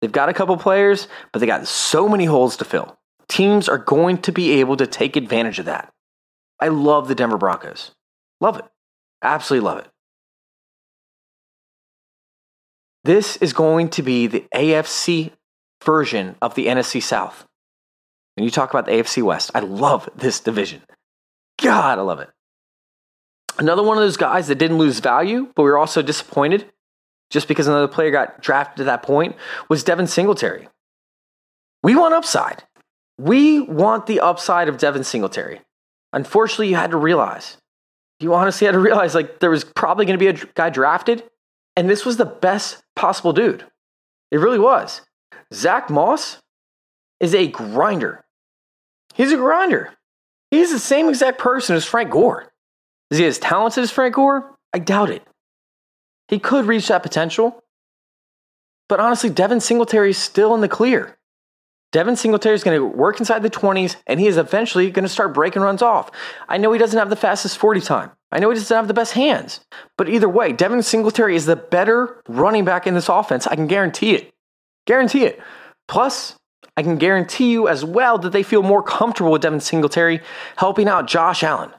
They've 0.00 0.12
got 0.12 0.28
a 0.28 0.32
couple 0.32 0.56
players, 0.56 1.08
but 1.32 1.40
they 1.40 1.46
got 1.46 1.66
so 1.66 2.08
many 2.08 2.26
holes 2.26 2.56
to 2.58 2.64
fill. 2.64 2.96
Teams 3.28 3.68
are 3.68 3.76
going 3.76 4.18
to 4.18 4.30
be 4.30 4.60
able 4.60 4.76
to 4.76 4.86
take 4.86 5.16
advantage 5.16 5.58
of 5.58 5.64
that. 5.64 5.92
I 6.60 6.68
love 6.68 7.08
the 7.08 7.16
Denver 7.16 7.38
Broncos. 7.38 7.90
Love 8.40 8.58
it. 8.58 8.64
Absolutely 9.20 9.66
love 9.66 9.78
it. 9.78 9.88
This 13.02 13.34
is 13.38 13.52
going 13.52 13.88
to 13.88 14.02
be 14.04 14.28
the 14.28 14.44
AFC 14.54 15.32
version 15.84 16.36
of 16.40 16.54
the 16.54 16.68
NFC 16.68 17.02
South. 17.02 17.44
When 18.36 18.44
you 18.44 18.50
talk 18.52 18.70
about 18.70 18.86
the 18.86 18.92
AFC 18.92 19.24
West, 19.24 19.50
I 19.56 19.58
love 19.58 20.08
this 20.14 20.38
division. 20.38 20.82
God, 21.62 21.98
I 21.98 22.02
love 22.02 22.20
it. 22.20 22.30
Another 23.58 23.82
one 23.82 23.96
of 23.96 24.02
those 24.02 24.16
guys 24.16 24.48
that 24.48 24.58
didn't 24.58 24.78
lose 24.78 25.00
value, 25.00 25.50
but 25.54 25.62
we 25.62 25.70
were 25.70 25.78
also 25.78 26.02
disappointed 26.02 26.70
just 27.30 27.48
because 27.48 27.66
another 27.66 27.88
player 27.88 28.10
got 28.10 28.40
drafted 28.40 28.78
to 28.78 28.84
that 28.84 29.02
point 29.02 29.36
was 29.68 29.82
Devin 29.82 30.06
Singletary. 30.06 30.68
We 31.82 31.94
want 31.94 32.14
upside. 32.14 32.64
We 33.18 33.60
want 33.60 34.06
the 34.06 34.20
upside 34.20 34.68
of 34.68 34.78
Devin 34.78 35.04
Singletary. 35.04 35.60
Unfortunately, 36.12 36.68
you 36.68 36.76
had 36.76 36.90
to 36.90 36.96
realize, 36.96 37.56
you 38.20 38.34
honestly 38.34 38.66
had 38.66 38.72
to 38.72 38.78
realize 38.78 39.14
like 39.14 39.40
there 39.40 39.50
was 39.50 39.64
probably 39.64 40.04
going 40.04 40.18
to 40.18 40.32
be 40.32 40.40
a 40.40 40.46
guy 40.54 40.70
drafted, 40.70 41.24
and 41.76 41.88
this 41.88 42.04
was 42.04 42.16
the 42.16 42.24
best 42.24 42.82
possible 42.94 43.32
dude. 43.32 43.64
It 44.30 44.38
really 44.38 44.58
was. 44.58 45.02
Zach 45.52 45.88
Moss 45.88 46.38
is 47.20 47.34
a 47.34 47.48
grinder. 47.48 48.24
He's 49.14 49.32
a 49.32 49.36
grinder. 49.36 49.95
He's 50.50 50.72
the 50.72 50.78
same 50.78 51.08
exact 51.08 51.38
person 51.38 51.76
as 51.76 51.84
Frank 51.84 52.10
Gore. 52.10 52.52
Is 53.10 53.18
he 53.18 53.26
as 53.26 53.38
talented 53.38 53.82
as 53.82 53.90
Frank 53.90 54.14
Gore? 54.14 54.56
I 54.72 54.78
doubt 54.78 55.10
it. 55.10 55.22
He 56.28 56.38
could 56.38 56.66
reach 56.66 56.88
that 56.88 57.02
potential. 57.02 57.62
But 58.88 59.00
honestly, 59.00 59.30
Devin 59.30 59.60
Singletary 59.60 60.10
is 60.10 60.18
still 60.18 60.54
in 60.54 60.60
the 60.60 60.68
clear. 60.68 61.16
Devin 61.92 62.16
Singletary 62.16 62.54
is 62.54 62.64
going 62.64 62.78
to 62.78 62.84
work 62.84 63.20
inside 63.20 63.42
the 63.42 63.50
20s 63.50 63.96
and 64.06 64.20
he 64.20 64.26
is 64.26 64.36
eventually 64.36 64.90
going 64.90 65.04
to 65.04 65.08
start 65.08 65.32
breaking 65.34 65.62
runs 65.62 65.82
off. 65.82 66.10
I 66.48 66.58
know 66.58 66.72
he 66.72 66.78
doesn't 66.78 66.98
have 66.98 67.10
the 67.10 67.16
fastest 67.16 67.58
40 67.58 67.80
time. 67.80 68.10
I 68.32 68.38
know 68.38 68.50
he 68.50 68.56
doesn't 68.56 68.76
have 68.76 68.88
the 68.88 68.94
best 68.94 69.12
hands. 69.12 69.60
But 69.96 70.08
either 70.08 70.28
way, 70.28 70.52
Devin 70.52 70.82
Singletary 70.82 71.36
is 71.36 71.46
the 71.46 71.56
better 71.56 72.22
running 72.28 72.64
back 72.64 72.86
in 72.86 72.94
this 72.94 73.08
offense. 73.08 73.46
I 73.46 73.54
can 73.54 73.66
guarantee 73.66 74.14
it. 74.14 74.34
Guarantee 74.86 75.24
it. 75.24 75.40
Plus, 75.88 76.36
I 76.76 76.82
can 76.82 76.96
guarantee 76.96 77.50
you 77.50 77.68
as 77.68 77.84
well 77.84 78.18
that 78.18 78.32
they 78.32 78.42
feel 78.42 78.62
more 78.62 78.82
comfortable 78.82 79.32
with 79.32 79.42
Devin 79.42 79.60
Singletary 79.60 80.20
helping 80.56 80.88
out 80.88 81.06
Josh 81.06 81.42
Allen. 81.42 81.70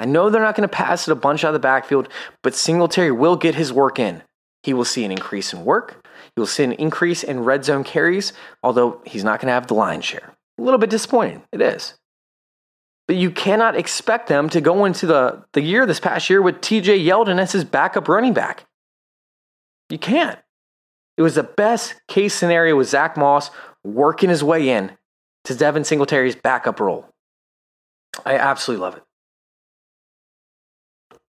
I 0.00 0.06
know 0.06 0.30
they're 0.30 0.42
not 0.42 0.56
going 0.56 0.68
to 0.68 0.74
pass 0.74 1.06
it 1.06 1.12
a 1.12 1.16
bunch 1.16 1.44
out 1.44 1.48
of 1.48 1.54
the 1.54 1.60
backfield, 1.60 2.08
but 2.42 2.54
Singletary 2.54 3.10
will 3.10 3.36
get 3.36 3.54
his 3.54 3.72
work 3.72 3.98
in. 3.98 4.22
He 4.62 4.74
will 4.74 4.84
see 4.84 5.04
an 5.04 5.12
increase 5.12 5.52
in 5.52 5.64
work. 5.64 6.06
He 6.34 6.40
will 6.40 6.46
see 6.46 6.64
an 6.64 6.72
increase 6.72 7.22
in 7.22 7.40
red 7.40 7.64
zone 7.64 7.84
carries, 7.84 8.32
although 8.62 9.00
he's 9.04 9.24
not 9.24 9.40
going 9.40 9.48
to 9.48 9.54
have 9.54 9.66
the 9.66 9.74
line 9.74 10.00
share. 10.00 10.34
A 10.58 10.62
little 10.62 10.78
bit 10.78 10.90
disappointing. 10.90 11.42
It 11.52 11.60
is. 11.60 11.94
But 13.06 13.16
you 13.16 13.30
cannot 13.30 13.76
expect 13.76 14.28
them 14.28 14.50
to 14.50 14.60
go 14.60 14.84
into 14.84 15.06
the, 15.06 15.44
the 15.52 15.62
year 15.62 15.86
this 15.86 16.00
past 16.00 16.28
year 16.28 16.42
with 16.42 16.60
TJ 16.60 17.04
Yeldon 17.04 17.40
as 17.40 17.52
his 17.52 17.64
backup 17.64 18.08
running 18.08 18.34
back. 18.34 18.66
You 19.88 19.98
can't. 19.98 20.38
It 21.16 21.22
was 21.22 21.34
the 21.34 21.42
best 21.42 22.00
case 22.06 22.34
scenario 22.34 22.76
with 22.76 22.88
Zach 22.88 23.16
Moss 23.16 23.50
working 23.84 24.30
his 24.30 24.44
way 24.44 24.68
in 24.68 24.92
to 25.44 25.54
Devin 25.54 25.84
Singletary's 25.84 26.36
backup 26.36 26.80
role. 26.80 27.08
I 28.24 28.36
absolutely 28.36 28.82
love 28.82 28.96
it. 28.96 29.02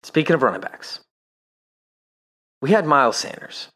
Speaking 0.03 0.33
of 0.33 0.41
running 0.41 0.61
backs, 0.61 0.99
we 2.61 2.71
had 2.71 2.85
Miles 2.85 3.17
Sanders. 3.17 3.69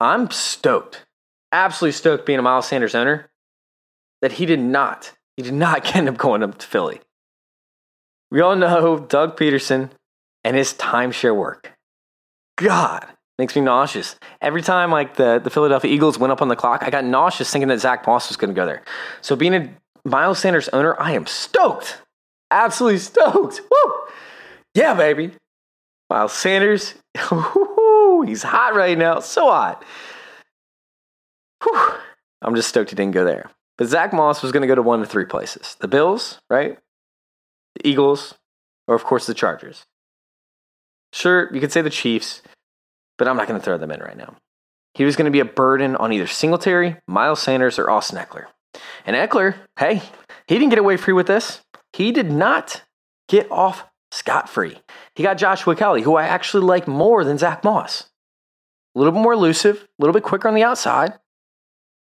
I'm 0.00 0.30
stoked, 0.30 1.04
absolutely 1.52 1.92
stoked 1.92 2.26
being 2.26 2.38
a 2.38 2.42
Miles 2.42 2.68
Sanders 2.68 2.94
owner, 2.94 3.30
that 4.20 4.32
he 4.32 4.46
did 4.46 4.60
not, 4.60 5.12
he 5.36 5.42
did 5.42 5.54
not 5.54 5.96
end 5.96 6.08
up 6.08 6.16
going 6.16 6.42
up 6.42 6.58
to 6.58 6.66
Philly. 6.66 7.00
We 8.30 8.40
all 8.40 8.56
know 8.56 8.98
Doug 8.98 9.38
Pederson 9.38 9.90
and 10.44 10.56
his 10.56 10.74
timeshare 10.74 11.34
work. 11.34 11.72
God, 12.56 13.06
makes 13.38 13.54
me 13.54 13.62
nauseous. 13.62 14.16
Every 14.40 14.62
time 14.62 14.90
like 14.90 15.16
the, 15.16 15.40
the 15.42 15.50
Philadelphia 15.50 15.92
Eagles 15.92 16.18
went 16.18 16.32
up 16.32 16.42
on 16.42 16.48
the 16.48 16.56
clock, 16.56 16.82
I 16.82 16.90
got 16.90 17.04
nauseous 17.04 17.50
thinking 17.50 17.68
that 17.68 17.78
Zach 17.80 18.06
Moss 18.06 18.28
was 18.28 18.36
going 18.36 18.54
to 18.54 18.54
go 18.54 18.66
there. 18.66 18.82
So 19.20 19.36
being 19.36 19.54
a 19.54 19.68
Miles 20.04 20.38
Sanders 20.38 20.68
owner, 20.70 21.00
I 21.00 21.12
am 21.12 21.26
stoked 21.26 22.00
absolutely 22.50 22.98
stoked. 22.98 23.60
Woo! 23.60 23.94
Yeah, 24.74 24.94
baby. 24.94 25.32
Miles 26.10 26.32
Sanders, 26.32 26.94
he's 28.26 28.42
hot 28.42 28.74
right 28.74 28.96
now. 28.96 29.20
So 29.20 29.50
hot. 29.50 29.84
Whew. 31.62 31.92
I'm 32.42 32.54
just 32.54 32.68
stoked 32.68 32.90
he 32.90 32.96
didn't 32.96 33.14
go 33.14 33.24
there. 33.24 33.50
But 33.76 33.88
Zach 33.88 34.12
Moss 34.12 34.42
was 34.42 34.52
going 34.52 34.62
to 34.62 34.66
go 34.66 34.74
to 34.74 34.82
one 34.82 35.00
of 35.02 35.08
three 35.08 35.24
places 35.24 35.76
the 35.80 35.88
Bills, 35.88 36.40
right? 36.48 36.78
The 37.76 37.88
Eagles, 37.88 38.34
or 38.86 38.94
of 38.94 39.04
course 39.04 39.26
the 39.26 39.34
Chargers. 39.34 39.84
Sure, 41.12 41.52
you 41.54 41.60
could 41.60 41.72
say 41.72 41.80
the 41.80 41.90
Chiefs, 41.90 42.42
but 43.18 43.28
I'm 43.28 43.36
not 43.36 43.48
going 43.48 43.60
to 43.60 43.64
throw 43.64 43.76
them 43.76 43.90
in 43.90 44.00
right 44.00 44.16
now. 44.16 44.36
He 44.94 45.04
was 45.04 45.16
going 45.16 45.26
to 45.26 45.30
be 45.30 45.40
a 45.40 45.44
burden 45.44 45.96
on 45.96 46.12
either 46.12 46.26
Singletary, 46.26 46.96
Miles 47.06 47.42
Sanders, 47.42 47.78
or 47.78 47.90
Austin 47.90 48.18
Ekeler. 48.18 48.46
And 49.04 49.14
Ekeler, 49.16 49.54
hey, 49.78 50.02
he 50.46 50.54
didn't 50.54 50.70
get 50.70 50.78
away 50.78 50.96
free 50.96 51.12
with 51.12 51.26
this. 51.26 51.60
He 51.92 52.12
did 52.12 52.32
not 52.32 52.82
get 53.28 53.50
off 53.50 53.84
scot 54.10 54.48
free. 54.48 54.78
He 55.14 55.22
got 55.22 55.38
Joshua 55.38 55.76
Kelley, 55.76 56.02
who 56.02 56.16
I 56.16 56.24
actually 56.24 56.64
like 56.64 56.88
more 56.88 57.24
than 57.24 57.38
Zach 57.38 57.62
Moss. 57.64 58.08
A 58.94 58.98
little 58.98 59.12
bit 59.12 59.20
more 59.20 59.34
elusive, 59.34 59.76
a 59.76 60.02
little 60.02 60.14
bit 60.14 60.22
quicker 60.22 60.48
on 60.48 60.54
the 60.54 60.62
outside. 60.62 61.12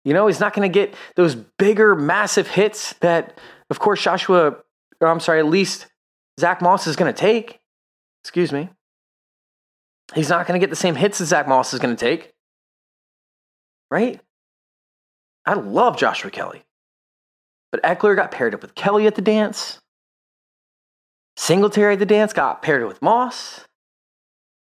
You 0.03 0.13
know, 0.13 0.27
he's 0.27 0.39
not 0.39 0.53
going 0.53 0.69
to 0.69 0.73
get 0.73 0.93
those 1.15 1.35
bigger, 1.35 1.95
massive 1.95 2.47
hits 2.47 2.93
that, 2.99 3.39
of 3.69 3.79
course, 3.79 4.01
Joshua, 4.01 4.57
or 4.99 5.07
I'm 5.07 5.21
sorry, 5.21 5.39
at 5.39 5.45
least 5.45 5.87
Zach 6.39 6.61
Moss 6.61 6.87
is 6.87 6.95
going 6.95 7.11
to 7.11 7.17
take. 7.19 7.59
Excuse 8.23 8.51
me. 8.51 8.69
He's 10.15 10.29
not 10.29 10.47
going 10.47 10.59
to 10.59 10.63
get 10.63 10.69
the 10.69 10.75
same 10.75 10.95
hits 10.95 11.17
that 11.17 11.25
Zach 11.25 11.47
Moss 11.47 11.73
is 11.73 11.79
going 11.79 11.95
to 11.95 11.99
take. 11.99 12.31
Right? 13.89 14.19
I 15.45 15.53
love 15.53 15.97
Joshua 15.97 16.31
Kelley. 16.31 16.63
But 17.71 17.83
Ekeler 17.83 18.15
got 18.15 18.31
paired 18.31 18.53
up 18.53 18.61
with 18.61 18.75
Kelley 18.75 19.07
at 19.07 19.15
the 19.15 19.21
dance. 19.21 19.79
Singletary 21.35 21.93
at 21.93 21.99
the 21.99 22.05
dance 22.05 22.33
got 22.33 22.61
paired 22.61 22.85
with 22.85 23.01
Moss. 23.01 23.61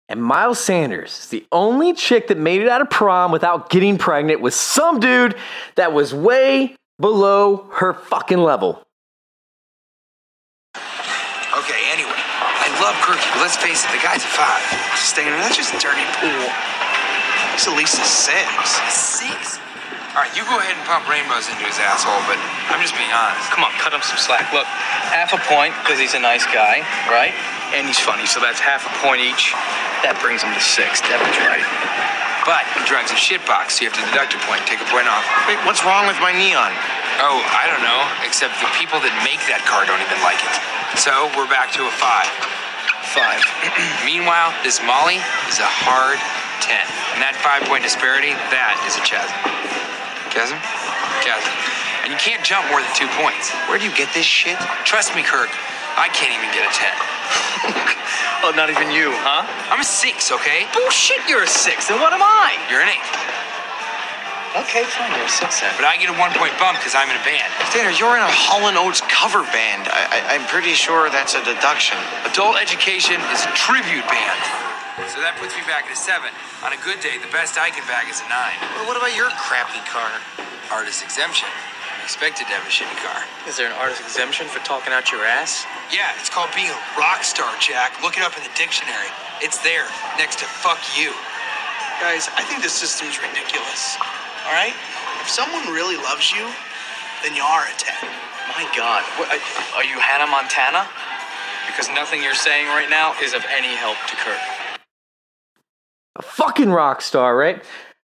And 0.09 0.23
Miles 0.23 0.59
Sanders 0.59 1.19
is 1.19 1.29
the 1.29 1.47
only 1.53 1.95
chick 1.95 2.29
that 2.29 2.39
made 2.39 2.61
it 2.61 2.69
out 2.69 2.81
of 2.81 2.91
prom 2.91 3.33
without 3.33 3.71
getting 3.71 3.99
pregnant 3.99 4.41
with 4.41 4.55
some 4.55 5.01
dude 5.01 5.35
that 5.77 5.93
was 5.93 6.15
way 6.15 6.77
below 7.01 7.69
her 7.73 7.95
fucking 7.95 8.39
level. 8.39 8.85
Love 12.83 12.99
Kirky, 13.07 13.31
but 13.31 13.47
let's 13.47 13.55
face 13.55 13.87
it, 13.87 13.91
the 13.95 14.03
guy's 14.03 14.27
a 14.27 14.33
five. 14.35 14.59
Staying 14.99 15.31
in 15.31 15.39
that's 15.39 15.55
just 15.55 15.71
a 15.71 15.79
dirty 15.79 16.03
pool. 16.19 16.47
He's 17.55 17.71
at 17.71 17.79
least 17.79 17.95
a 17.95 18.03
six. 18.03 18.43
A 18.83 18.91
six? 18.91 19.63
All 20.13 20.21
right, 20.21 20.35
you 20.35 20.43
go 20.45 20.59
ahead 20.59 20.75
and 20.75 20.85
pump 20.85 21.07
rainbows 21.07 21.47
into 21.47 21.63
his 21.63 21.79
asshole, 21.79 22.21
but 22.27 22.37
I'm 22.75 22.83
just 22.83 22.99
being 22.99 23.09
honest. 23.15 23.49
Come 23.55 23.63
on, 23.63 23.71
cut 23.79 23.95
him 23.95 24.03
some 24.03 24.19
slack. 24.19 24.51
Look, 24.51 24.67
half 24.67 25.31
a 25.31 25.41
point 25.47 25.73
because 25.81 26.03
he's 26.03 26.13
a 26.13 26.21
nice 26.21 26.45
guy, 26.51 26.83
right? 27.07 27.33
And 27.73 27.87
he's 27.87 28.03
funny, 28.03 28.27
so 28.27 28.43
that's 28.43 28.59
half 28.59 28.83
a 28.85 28.93
point 29.01 29.23
each. 29.23 29.55
That 30.03 30.19
brings 30.19 30.43
him 30.43 30.51
to 30.53 30.61
six. 30.61 31.01
Devin's 31.07 31.39
right. 31.39 31.65
But 32.43 32.67
he 32.75 32.83
drives 32.85 33.15
a 33.15 33.17
shitbox, 33.17 33.79
so 33.79 33.87
you 33.87 33.95
have 33.95 33.97
to 33.97 34.05
deduct 34.11 34.35
a 34.35 34.41
point, 34.45 34.67
take 34.67 34.83
a 34.83 34.89
point 34.91 35.07
off. 35.07 35.23
Wait, 35.47 35.63
what's 35.63 35.87
wrong 35.87 36.11
with 36.11 36.19
my 36.19 36.35
neon? 36.35 36.75
Oh, 37.23 37.39
I 37.39 37.71
don't 37.71 37.87
know, 37.87 38.03
except 38.27 38.59
the 38.59 38.69
people 38.75 38.99
that 38.99 39.15
make 39.23 39.39
that 39.47 39.63
car 39.65 39.87
don't 39.87 40.03
even 40.03 40.19
like 40.27 40.43
it. 40.43 40.55
So 40.99 41.31
we're 41.39 41.49
back 41.49 41.71
to 41.79 41.87
a 41.87 41.95
five. 42.03 42.29
Five. 43.13 43.45
Meanwhile, 44.09 44.57
this 44.65 44.81
Molly 44.81 45.21
is 45.45 45.61
a 45.61 45.69
hard 45.69 46.17
10. 46.65 46.81
And 47.13 47.21
that 47.21 47.37
five 47.45 47.61
point 47.69 47.85
disparity, 47.85 48.33
that 48.49 48.81
is 48.89 48.97
a 48.97 49.05
chasm. 49.05 49.37
Chasm? 50.33 50.57
Chasm. 51.21 51.53
And 52.03 52.09
you 52.09 52.17
can't 52.17 52.41
jump 52.41 52.65
more 52.73 52.81
than 52.81 52.89
two 52.97 53.11
points. 53.21 53.53
Where 53.69 53.77
do 53.77 53.85
you 53.85 53.93
get 53.93 54.09
this 54.17 54.25
shit? 54.25 54.57
Trust 54.89 55.13
me, 55.13 55.21
Kirk, 55.21 55.53
I 56.01 56.09
can't 56.09 56.33
even 56.33 56.49
get 56.57 56.65
a 56.65 56.73
10. 56.73 56.89
oh, 58.49 58.57
not 58.57 58.73
even 58.73 58.89
you, 58.89 59.13
huh? 59.13 59.45
I'm 59.69 59.81
a 59.81 59.87
six, 59.87 60.33
okay? 60.33 60.65
Bullshit, 60.73 61.21
you're 61.29 61.45
a 61.45 61.53
six. 61.53 61.93
And 61.93 62.01
what 62.01 62.17
am 62.17 62.25
I? 62.25 62.57
You're 62.73 62.81
an 62.81 62.97
eight. 62.97 63.32
Okay, 64.53 64.85
fine, 64.85 65.09
you're 65.17 65.25
a 65.25 65.33
six 65.33 65.65
then. 65.65 65.73
But 65.81 65.89
I 65.89 65.97
get 65.97 66.13
a 66.13 66.17
one 66.21 66.29
point 66.37 66.53
bump 66.61 66.77
because 66.77 66.93
I'm 66.93 67.09
in 67.09 67.17
a 67.17 67.25
band. 67.25 67.49
Tanner, 67.73 67.89
you're 67.97 68.13
in 68.13 68.21
a 68.21 68.29
Hall 68.29 68.61
& 68.69 68.85
Oates 68.85 69.01
cover 69.09 69.41
band. 69.49 69.89
I, 69.89 70.13
I, 70.13 70.19
I'm 70.37 70.45
pretty 70.45 70.77
sure 70.77 71.09
that's 71.09 71.33
a 71.33 71.41
deduction. 71.41 71.97
Adult 72.29 72.61
education 72.61 73.17
is 73.33 73.49
a 73.49 73.53
tribute 73.57 74.05
band. 74.13 74.41
So 75.09 75.25
that 75.25 75.41
puts 75.41 75.57
me 75.57 75.65
back 75.65 75.89
at 75.89 75.93
a 75.93 75.97
seven. 75.97 76.29
On 76.61 76.77
a 76.77 76.81
good 76.85 77.01
day, 77.01 77.17
the 77.17 77.33
best 77.33 77.57
I 77.57 77.73
can 77.73 77.81
bag 77.89 78.13
is 78.13 78.21
a 78.21 78.29
nine. 78.29 78.53
Well, 78.77 78.93
what 78.93 79.01
about 79.01 79.17
your 79.17 79.33
crappy 79.41 79.81
car? 79.89 80.13
Artist 80.69 81.01
exemption. 81.01 81.49
I'm 81.49 82.05
expected 82.05 82.45
to 82.45 82.53
have 82.53 82.69
a 82.69 82.73
shitty 82.73 82.93
car. 83.01 83.25
Is 83.49 83.57
there 83.57 83.73
an 83.73 83.77
artist 83.81 84.05
exemption 84.05 84.53
for 84.53 84.61
talking 84.69 84.93
out 84.93 85.09
your 85.09 85.25
ass? 85.25 85.65
Yeah, 85.89 86.13
it's 86.21 86.29
called 86.29 86.53
being 86.53 86.69
a 86.69 86.81
rock 87.01 87.25
star, 87.25 87.49
Jack. 87.57 88.05
Look 88.05 88.21
it 88.21 88.23
up 88.23 88.37
in 88.37 88.45
the 88.45 88.53
dictionary. 88.53 89.09
It's 89.41 89.65
there, 89.65 89.89
next 90.21 90.45
to 90.45 90.47
fuck 90.47 90.85
you. 90.93 91.09
Guys, 92.05 92.29
I 92.37 92.45
think 92.45 92.61
this 92.61 92.77
system's 92.77 93.17
ridiculous. 93.17 93.97
All 94.47 94.53
right? 94.53 94.75
If 95.21 95.29
someone 95.29 95.67
really 95.73 95.97
loves 95.97 96.31
you, 96.33 96.49
then 97.23 97.35
you 97.37 97.43
are 97.43 97.63
a 97.65 97.75
10. 97.79 98.11
My 98.49 98.69
God, 98.77 99.03
what, 99.19 99.31
are- 99.31 99.77
are 99.77 99.85
you 99.85 99.99
Hannah 99.99 100.31
Montana? 100.31 100.89
Because 101.67 101.89
nothing 101.91 102.23
you're 102.23 102.35
saying 102.35 102.67
right 102.67 102.91
now 102.91 103.15
is 103.23 103.33
of 103.35 103.45
any 103.51 103.69
help 103.69 103.97
to 104.09 104.17
Kirk. 104.17 104.39
A 106.17 106.23
fucking 106.23 106.71
rock 106.71 107.01
star, 107.01 107.37
right? 107.37 107.63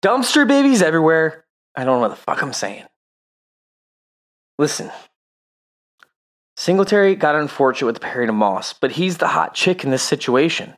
Dumpster 0.03 0.47
babies 0.47 0.81
everywhere. 0.81 1.45
I 1.75 1.83
don't 1.83 1.95
know 1.95 2.01
what 2.01 2.09
the 2.09 2.15
fuck 2.21 2.41
I'm 2.43 2.53
saying. 2.53 2.83
Listen, 4.59 4.91
Singletary 6.55 7.15
got 7.15 7.35
unfortunate 7.35 7.85
with 7.85 7.95
the 7.95 8.01
pairing 8.01 8.29
of 8.29 8.35
Moss, 8.35 8.73
but 8.73 8.91
he's 8.93 9.17
the 9.17 9.27
hot 9.27 9.53
chick 9.53 9.83
in 9.83 9.91
this 9.91 10.03
situation. 10.03 10.75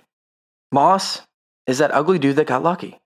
Moss 0.72 1.22
is 1.68 1.78
that 1.80 1.94
ugly 1.94 2.20
dude 2.20 2.36
that 2.36 2.48
got 2.48 2.64
lucky. 2.64 3.00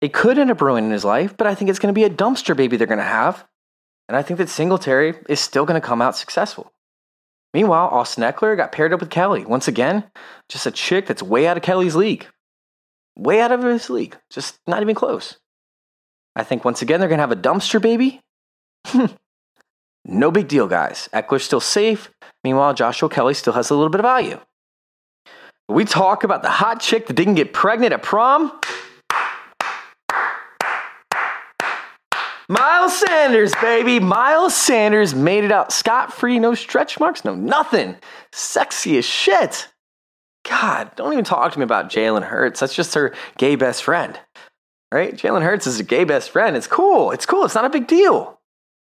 It 0.00 0.12
could 0.12 0.38
end 0.38 0.50
up 0.50 0.60
ruining 0.60 0.90
his 0.90 1.04
life, 1.04 1.36
but 1.36 1.46
I 1.46 1.54
think 1.54 1.70
it's 1.70 1.78
going 1.78 1.92
to 1.92 1.98
be 1.98 2.04
a 2.04 2.10
dumpster 2.10 2.56
baby 2.56 2.76
they're 2.76 2.86
going 2.86 2.98
to 2.98 3.04
have. 3.04 3.44
And 4.08 4.16
I 4.16 4.22
think 4.22 4.38
that 4.38 4.48
Singletary 4.48 5.14
is 5.28 5.40
still 5.40 5.66
going 5.66 5.80
to 5.80 5.86
come 5.86 6.00
out 6.00 6.16
successful. 6.16 6.72
Meanwhile, 7.52 7.88
Austin 7.88 8.24
Ekeler 8.24 8.56
got 8.56 8.72
paired 8.72 8.92
up 8.92 9.00
with 9.00 9.10
Kelley. 9.10 9.44
Once 9.44 9.68
again, 9.68 10.04
just 10.48 10.66
a 10.66 10.70
chick 10.70 11.06
that's 11.06 11.22
way 11.22 11.46
out 11.46 11.56
of 11.56 11.62
Kelley's 11.62 11.96
league. 11.96 12.26
Way 13.16 13.40
out 13.40 13.52
of 13.52 13.62
his 13.62 13.90
league. 13.90 14.16
Just 14.30 14.58
not 14.66 14.82
even 14.82 14.94
close. 14.94 15.38
I 16.36 16.44
think 16.44 16.64
once 16.64 16.82
again 16.82 17.00
they're 17.00 17.08
going 17.08 17.18
to 17.18 17.22
have 17.22 17.32
a 17.32 17.36
dumpster 17.36 17.82
baby. 17.82 18.20
no 20.04 20.30
big 20.30 20.46
deal, 20.46 20.68
guys. 20.68 21.08
Ekeler's 21.12 21.42
still 21.42 21.60
safe. 21.60 22.10
Meanwhile, 22.44 22.74
Joshua 22.74 23.08
Kelley 23.08 23.34
still 23.34 23.54
has 23.54 23.70
a 23.70 23.74
little 23.74 23.90
bit 23.90 24.00
of 24.00 24.04
value. 24.04 24.38
We 25.68 25.84
talk 25.84 26.24
about 26.24 26.42
the 26.42 26.48
hot 26.48 26.80
chick 26.80 27.06
that 27.08 27.14
didn't 27.14 27.34
get 27.34 27.52
pregnant 27.52 27.92
at 27.92 28.02
prom. 28.02 28.58
Miles 32.48 32.98
Sanders, 32.98 33.52
baby. 33.60 34.00
Miles 34.00 34.54
Sanders 34.54 35.14
made 35.14 35.44
it 35.44 35.52
out 35.52 35.70
scot 35.70 36.12
free, 36.12 36.38
no 36.38 36.54
stretch 36.54 36.98
marks, 36.98 37.24
no 37.24 37.34
nothing. 37.34 37.96
Sexy 38.32 38.96
as 38.96 39.04
shit. 39.04 39.68
God, 40.48 40.90
don't 40.96 41.12
even 41.12 41.24
talk 41.24 41.52
to 41.52 41.58
me 41.58 41.64
about 41.64 41.90
Jalen 41.90 42.22
Hurts. 42.22 42.60
That's 42.60 42.74
just 42.74 42.94
her 42.94 43.14
gay 43.36 43.54
best 43.56 43.82
friend. 43.82 44.18
Right? 44.90 45.14
Jalen 45.14 45.42
Hurts 45.42 45.66
is 45.66 45.78
a 45.78 45.84
gay 45.84 46.04
best 46.04 46.30
friend. 46.30 46.56
It's 46.56 46.66
cool. 46.66 47.10
It's 47.10 47.26
cool. 47.26 47.44
It's 47.44 47.54
not 47.54 47.66
a 47.66 47.70
big 47.70 47.86
deal. 47.86 48.40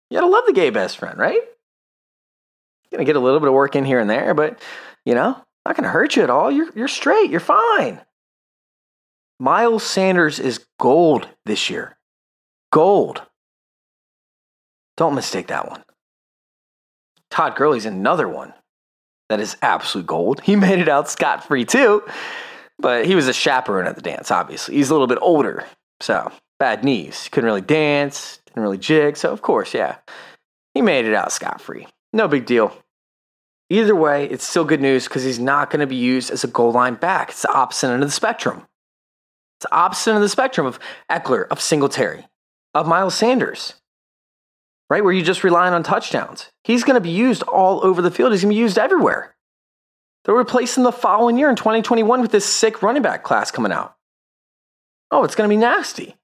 You 0.09 0.17
gotta 0.17 0.33
love 0.33 0.45
the 0.47 0.55
gay 0.55 0.71
best 0.71 0.97
friend, 0.97 1.19
right? 1.19 1.35
you 1.35 2.91
Gonna 2.91 3.05
get 3.05 3.17
a 3.17 3.21
little 3.21 3.41
bit 3.41 3.49
of 3.49 3.55
work 3.55 3.77
in 3.77 3.85
here 3.85 4.01
and 4.01 4.09
there, 4.09 4.33
but 4.33 4.63
you 5.05 5.15
know, 5.15 5.37
not 5.67 5.77
gonna 5.77 5.89
hurt 5.89 6.17
you 6.17 6.23
at 6.23 6.31
all. 6.31 6.51
You're 6.51 6.71
you're 6.75 6.89
straight. 6.89 7.31
You're 7.31 7.41
fine. 7.41 8.01
Miles 9.39 9.83
Sanders 9.83 10.39
is 10.39 10.65
gold 10.79 11.29
this 11.45 11.69
year. 11.69 11.99
Gold. 12.71 13.23
Don't 14.97 15.15
mistake 15.15 15.49
that 15.49 15.69
one. 15.69 15.83
Todd 17.31 17.57
Gurley's 17.57 17.87
another 17.87 18.29
one 18.29 18.53
that 19.29 19.41
is 19.41 19.57
absolute 19.63 20.07
gold. 20.07 20.41
He 20.43 20.57
made 20.57 20.79
it 20.79 20.89
out 20.89 21.11
scot 21.11 21.45
free 21.45 21.65
too, 21.65 22.03
but 22.79 23.07
he 23.07 23.15
was 23.15 23.29
a 23.29 23.33
chaperone 23.33 23.87
at 23.87 23.97
the 23.97 24.03
dance, 24.03 24.31
obviously. 24.31 24.77
He's 24.77 24.91
a 24.91 24.95
little 24.95 25.07
bit 25.07 25.19
older, 25.21 25.65
so 26.01 26.31
bad 26.59 26.85
knees. 26.85 27.29
Couldn't 27.33 27.47
really 27.47 27.61
dance, 27.61 28.39
didn't 28.47 28.63
really 28.63 28.79
jig, 28.79 29.17
so 29.17 29.33
of 29.33 29.43
course, 29.43 29.75
yeah. 29.75 29.97
He 30.75 30.83
made 30.83 31.07
it 31.07 31.15
out 31.15 31.33
scot 31.33 31.61
free. 31.61 31.87
No 32.13 32.29
big 32.29 32.47
deal. 32.47 32.77
Either 33.71 33.97
way, 33.97 34.27
it's 34.27 34.47
still 34.47 34.65
good 34.65 34.83
news 34.83 35.09
because 35.09 35.25
he's 35.25 35.39
not 35.39 35.71
going 35.71 35.81
to 35.81 35.87
be 35.87 35.97
used 35.97 36.31
as 36.31 36.45
a 36.45 36.49
goal 36.49 36.73
line 36.73 36.95
back. 36.95 37.31
It's 37.31 37.43
the 37.43 37.53
opposite 37.53 37.89
end 37.89 38.03
of 38.03 38.09
the 38.09 38.15
spectrum. 38.15 38.67
It's 39.57 39.67
the 39.71 39.75
opposite 39.75 40.11
end 40.11 40.17
of 40.19 40.23
the 40.23 40.29
spectrum 40.29 40.67
of 40.67 40.79
Ekeler, 41.11 41.47
of 41.49 41.59
Singletary, 41.59 42.27
of 42.75 42.87
Miles 42.87 43.15
Sanders 43.15 43.75
right? 44.93 45.03
Where 45.03 45.15
you're 45.15 45.25
just 45.25 45.43
relying 45.43 45.73
on 45.73 45.83
touchdowns. 45.83 46.51
He's 46.65 46.85
going 46.85 46.97
to 46.97 47.01
be 47.01 47.09
used 47.09 47.43
all 47.45 47.83
over 47.83 48.03
the 48.03 48.11
field. 48.11 48.33
He's 48.33 48.43
going 48.43 48.51
to 48.53 48.59
be 48.59 48.61
used 48.61 48.77
everywhere. 48.77 49.35
They'll 50.23 50.37
replace 50.37 50.77
him 50.77 50.83
the 50.83 50.93
following 50.93 51.39
year 51.39 51.49
in 51.49 51.57
2021 51.57 52.21
with 52.21 52.31
this 52.31 52.45
sick 52.45 52.83
running 52.83 53.01
back 53.01 53.23
class 53.23 53.51
coming 53.51 53.73
out. 53.73 53.97
Oh, 55.11 55.25
it's 55.25 55.35
going 55.35 55.49
to 55.49 55.57
be 55.57 55.59
nasty. 55.59 56.15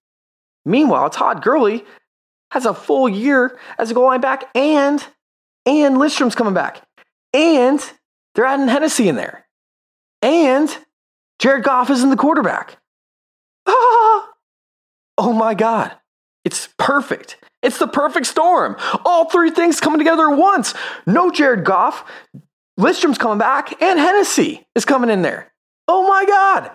Meanwhile, 0.67 1.09
Todd 1.09 1.43
Gurley 1.43 1.83
has 2.51 2.67
a 2.67 2.75
full 2.75 3.09
year 3.09 3.59
as 3.79 3.91
a 3.91 3.95
goal 3.95 4.05
line 4.05 4.21
back, 4.21 4.45
and 4.55 5.03
and 5.65 5.97
Lindstrom's 5.97 6.35
coming 6.35 6.53
back, 6.53 6.83
and 7.33 7.81
they're 8.35 8.45
adding 8.45 8.69
Hennessy 8.69 9.09
in 9.09 9.17
there, 9.17 9.47
and 10.21 10.69
Jared 11.39 11.65
Goff 11.65 11.89
isn't 11.89 12.11
the 12.11 12.17
quarterback. 12.17 12.77
Ah! 13.67 14.29
Oh 15.21 15.33
my 15.33 15.55
God, 15.55 15.97
it's 16.45 16.69
perfect. 16.79 17.39
It's 17.63 17.79
the 17.79 17.89
perfect 17.89 18.27
storm. 18.27 18.77
All 19.05 19.29
three 19.29 19.51
things 19.51 19.81
coming 19.81 19.99
together 19.99 20.31
at 20.31 20.39
once. 20.39 20.75
No 21.07 21.31
Jared 21.31 21.65
Goff, 21.65 22.05
Lindstrom's 22.79 23.19
coming 23.19 23.39
back, 23.39 23.83
and 23.83 23.99
Hennessy 23.99 24.65
is 24.75 24.85
coming 24.85 25.11
in 25.11 25.23
there. 25.23 25.53
Oh 25.89 26.07
my 26.07 26.25
God. 26.25 26.71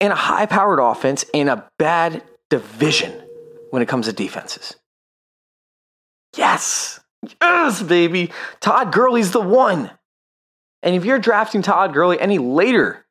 And 0.00 0.12
a 0.12 0.16
high 0.16 0.46
powered 0.46 0.80
offense 0.80 1.24
in 1.32 1.48
a 1.48 1.68
bad 1.78 2.22
division 2.50 3.12
when 3.70 3.82
it 3.82 3.88
comes 3.88 4.06
to 4.06 4.12
defenses. 4.12 4.76
Yes. 6.36 7.00
Yes, 7.40 7.82
baby. 7.82 8.32
Todd 8.60 8.92
Gurley's 8.92 9.32
the 9.32 9.40
one. 9.40 9.90
And 10.82 10.94
if 10.94 11.04
you're 11.04 11.18
drafting 11.18 11.62
Todd 11.62 11.94
Gurley 11.94 12.20
any 12.20 12.38
later 12.38 13.06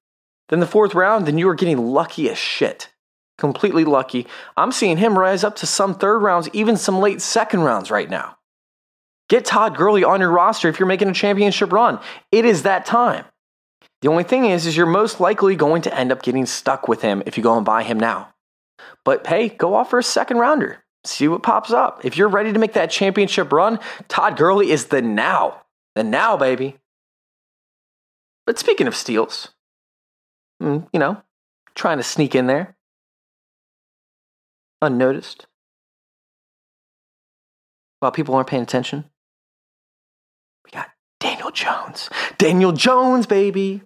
than 0.49 0.59
the 0.59 0.67
fourth 0.67 0.93
round, 0.93 1.25
then 1.25 1.37
you 1.37 1.49
are 1.49 1.55
getting 1.55 1.77
lucky 1.77 2.29
as 2.29 2.37
shit 2.37 2.89
completely 3.37 3.83
lucky. 3.83 4.27
I'm 4.55 4.71
seeing 4.71 4.97
him 4.97 5.17
rise 5.17 5.43
up 5.43 5.55
to 5.57 5.65
some 5.65 5.95
third 5.95 6.19
rounds, 6.19 6.49
even 6.53 6.77
some 6.77 6.99
late 6.99 7.21
second 7.21 7.61
rounds 7.61 7.91
right 7.91 8.09
now. 8.09 8.37
Get 9.27 9.45
Todd 9.45 9.75
Gurley 9.75 10.03
on 10.03 10.21
your 10.21 10.29
roster 10.29 10.69
if 10.69 10.79
you're 10.79 10.87
making 10.87 11.09
a 11.09 11.13
championship 11.13 11.71
run. 11.71 11.99
It 12.31 12.45
is 12.45 12.63
that 12.63 12.85
time. 12.85 13.25
The 14.01 14.09
only 14.09 14.23
thing 14.23 14.45
is, 14.45 14.67
is 14.67 14.77
you're 14.77 14.85
most 14.85 15.19
likely 15.19 15.55
going 15.55 15.81
to 15.83 15.97
end 15.97 16.11
up 16.11 16.21
getting 16.21 16.45
stuck 16.45 16.87
with 16.87 17.01
him 17.01 17.23
if 17.25 17.37
you 17.37 17.43
go 17.43 17.57
and 17.57 17.65
buy 17.65 17.83
him 17.83 17.99
now. 17.99 18.33
But 19.03 19.25
hey, 19.25 19.49
go 19.49 19.73
off 19.73 19.89
for 19.89 19.99
a 19.99 20.03
second 20.03 20.37
rounder. 20.37 20.83
See 21.05 21.27
what 21.27 21.43
pops 21.43 21.71
up. 21.71 22.03
If 22.03 22.17
you're 22.17 22.27
ready 22.27 22.53
to 22.53 22.59
make 22.59 22.73
that 22.73 22.91
championship 22.91 23.51
run, 23.51 23.79
Todd 24.07 24.37
Gurley 24.37 24.71
is 24.71 24.87
the 24.87 25.01
now. 25.01 25.61
The 25.95 26.03
now, 26.03 26.37
baby. 26.37 26.77
But 28.45 28.59
speaking 28.59 28.87
of 28.87 28.95
steals, 28.95 29.49
mm, 30.61 30.87
you 30.91 30.99
know, 30.99 31.21
trying 31.73 31.97
to 31.97 32.03
sneak 32.03 32.35
in 32.35 32.47
there 32.47 32.74
unnoticed 34.81 35.47
while 37.99 38.11
people 38.11 38.35
aren't 38.35 38.49
paying 38.49 38.63
attention. 38.63 39.05
We 40.63 40.71
got 40.71 40.89
Daniel 41.19 41.51
Jones. 41.51 42.09
Daniel 42.37 42.71
Jones, 42.71 43.25
baby. 43.25 43.81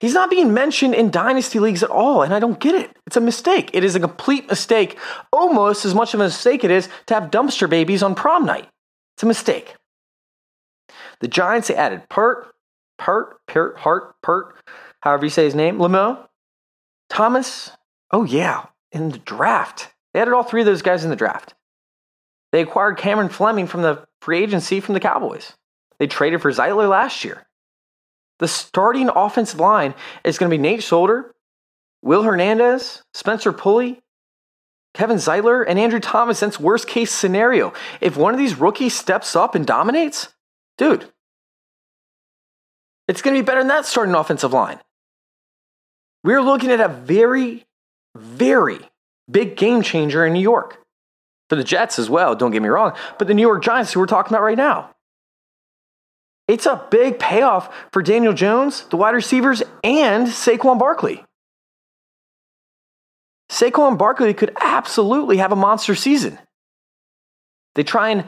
He's 0.00 0.14
not 0.14 0.30
being 0.30 0.52
mentioned 0.52 0.94
in 0.94 1.10
dynasty 1.10 1.58
leagues 1.58 1.82
at 1.82 1.90
all, 1.90 2.22
and 2.22 2.34
I 2.34 2.40
don't 2.40 2.58
get 2.58 2.74
it. 2.74 2.96
It's 3.06 3.16
a 3.16 3.20
mistake. 3.20 3.70
It 3.72 3.84
is 3.84 3.94
a 3.94 4.00
complete 4.00 4.48
mistake, 4.48 4.98
almost 5.32 5.84
as 5.84 5.94
much 5.94 6.14
of 6.14 6.20
a 6.20 6.24
mistake 6.24 6.64
it 6.64 6.70
is 6.70 6.88
to 7.06 7.14
have 7.14 7.30
dumpster 7.30 7.68
babies 7.68 8.02
on 8.02 8.14
prom 8.14 8.44
night. 8.44 8.68
It's 9.16 9.22
a 9.22 9.26
mistake. 9.26 9.76
The 11.20 11.28
Giants, 11.28 11.68
they 11.68 11.76
added 11.76 12.08
Pert, 12.08 12.52
Pert, 12.98 13.38
Pert, 13.46 13.78
Hart, 13.78 14.16
Pert, 14.22 14.56
however 15.00 15.24
you 15.24 15.30
say 15.30 15.44
his 15.44 15.54
name, 15.54 15.78
Lemo, 15.78 16.26
Thomas. 17.08 17.70
Oh, 18.10 18.24
yeah, 18.24 18.66
in 18.90 19.10
the 19.10 19.18
draft. 19.18 19.91
They 20.12 20.20
added 20.20 20.34
all 20.34 20.42
three 20.42 20.60
of 20.60 20.66
those 20.66 20.82
guys 20.82 21.04
in 21.04 21.10
the 21.10 21.16
draft. 21.16 21.54
They 22.52 22.60
acquired 22.60 22.98
Cameron 22.98 23.30
Fleming 23.30 23.66
from 23.66 23.82
the 23.82 24.04
free 24.20 24.42
agency 24.42 24.80
from 24.80 24.94
the 24.94 25.00
Cowboys. 25.00 25.54
They 25.98 26.06
traded 26.06 26.42
for 26.42 26.50
Zeitler 26.50 26.88
last 26.88 27.24
year. 27.24 27.46
The 28.38 28.48
starting 28.48 29.08
offensive 29.08 29.60
line 29.60 29.94
is 30.24 30.36
going 30.36 30.50
to 30.50 30.56
be 30.56 30.60
Nate 30.60 30.82
Solder, 30.82 31.32
Will 32.02 32.22
Hernandez, 32.24 33.02
Spencer 33.14 33.52
Pulley, 33.52 34.02
Kevin 34.94 35.16
Zeitler, 35.16 35.64
and 35.66 35.78
Andrew 35.78 36.00
Thomas. 36.00 36.40
That's 36.40 36.60
worst 36.60 36.88
case 36.88 37.10
scenario. 37.10 37.72
If 38.00 38.16
one 38.16 38.34
of 38.34 38.38
these 38.38 38.58
rookies 38.58 38.94
steps 38.94 39.34
up 39.36 39.54
and 39.54 39.66
dominates, 39.66 40.28
dude, 40.76 41.06
it's 43.08 43.22
going 43.22 43.34
to 43.34 43.42
be 43.42 43.46
better 43.46 43.60
than 43.60 43.68
that 43.68 43.86
starting 43.86 44.14
offensive 44.14 44.52
line. 44.52 44.80
We're 46.24 46.42
looking 46.42 46.70
at 46.70 46.80
a 46.80 46.88
very, 46.88 47.64
very 48.16 48.80
big 49.32 49.56
game 49.56 49.82
changer 49.82 50.24
in 50.24 50.32
New 50.32 50.40
York. 50.40 50.78
For 51.48 51.56
the 51.56 51.64
Jets 51.64 51.98
as 51.98 52.08
well, 52.08 52.34
don't 52.34 52.50
get 52.50 52.62
me 52.62 52.68
wrong, 52.68 52.92
but 53.18 53.28
the 53.28 53.34
New 53.34 53.42
York 53.42 53.62
Giants, 53.62 53.92
who 53.92 54.00
we're 54.00 54.06
talking 54.06 54.32
about 54.32 54.42
right 54.42 54.56
now. 54.56 54.90
It's 56.48 56.66
a 56.66 56.86
big 56.90 57.18
payoff 57.18 57.74
for 57.92 58.02
Daniel 58.02 58.32
Jones, 58.32 58.84
the 58.90 58.96
wide 58.96 59.14
receivers, 59.14 59.62
and 59.84 60.26
Saquon 60.26 60.78
Barkley. 60.78 61.24
Saquon 63.50 63.98
Barkley 63.98 64.32
could 64.34 64.56
absolutely 64.60 65.36
have 65.36 65.52
a 65.52 65.56
monster 65.56 65.94
season. 65.94 66.38
They 67.74 67.84
try 67.84 68.10
and, 68.10 68.24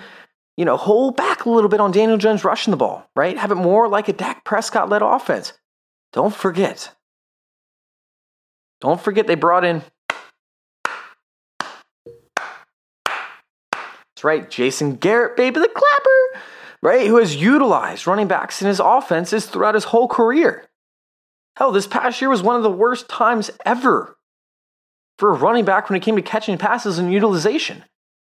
you 0.56 0.64
know, 0.64 0.76
hold 0.76 1.16
back 1.16 1.44
a 1.44 1.50
little 1.50 1.70
bit 1.70 1.80
on 1.80 1.92
Daniel 1.92 2.18
Jones 2.18 2.44
rushing 2.44 2.70
the 2.70 2.76
ball, 2.76 3.08
right? 3.16 3.36
Have 3.38 3.50
it 3.50 3.56
more 3.56 3.88
like 3.88 4.08
a 4.08 4.12
Dak 4.12 4.44
Prescott 4.44 4.88
led 4.90 5.02
offense. 5.02 5.54
Don't 6.12 6.34
forget. 6.34 6.94
Don't 8.80 9.00
forget 9.00 9.26
they 9.26 9.34
brought 9.34 9.64
in. 9.64 9.82
Right, 14.24 14.48
Jason 14.50 14.96
Garrett, 14.96 15.36
baby, 15.36 15.60
the 15.60 15.68
clapper, 15.68 16.44
right? 16.82 17.06
Who 17.06 17.18
has 17.18 17.36
utilized 17.36 18.06
running 18.06 18.26
backs 18.26 18.62
in 18.62 18.68
his 18.68 18.80
offenses 18.80 19.44
throughout 19.44 19.74
his 19.74 19.84
whole 19.84 20.08
career. 20.08 20.66
Hell, 21.56 21.70
this 21.70 21.86
past 21.86 22.20
year 22.20 22.30
was 22.30 22.42
one 22.42 22.56
of 22.56 22.62
the 22.62 22.70
worst 22.70 23.08
times 23.08 23.50
ever 23.66 24.16
for 25.18 25.30
a 25.30 25.34
running 25.34 25.66
back 25.66 25.88
when 25.88 25.96
it 25.96 26.02
came 26.02 26.16
to 26.16 26.22
catching 26.22 26.56
passes 26.56 26.98
and 26.98 27.12
utilization. 27.12 27.84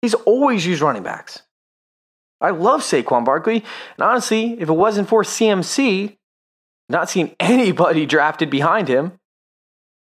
He's 0.01 0.13
always 0.13 0.65
used 0.67 0.81
running 0.81 1.03
backs. 1.03 1.41
I 2.41 2.51
love 2.51 2.81
Saquon 2.81 3.25
Barkley, 3.25 3.63
and 3.97 4.03
honestly, 4.03 4.57
if 4.59 4.69
it 4.69 4.73
wasn't 4.73 5.07
for 5.07 5.23
CMC, 5.23 6.17
not 6.89 7.09
seeing 7.09 7.33
anybody 7.39 8.05
drafted 8.05 8.49
behind 8.49 8.89
him, 8.89 9.13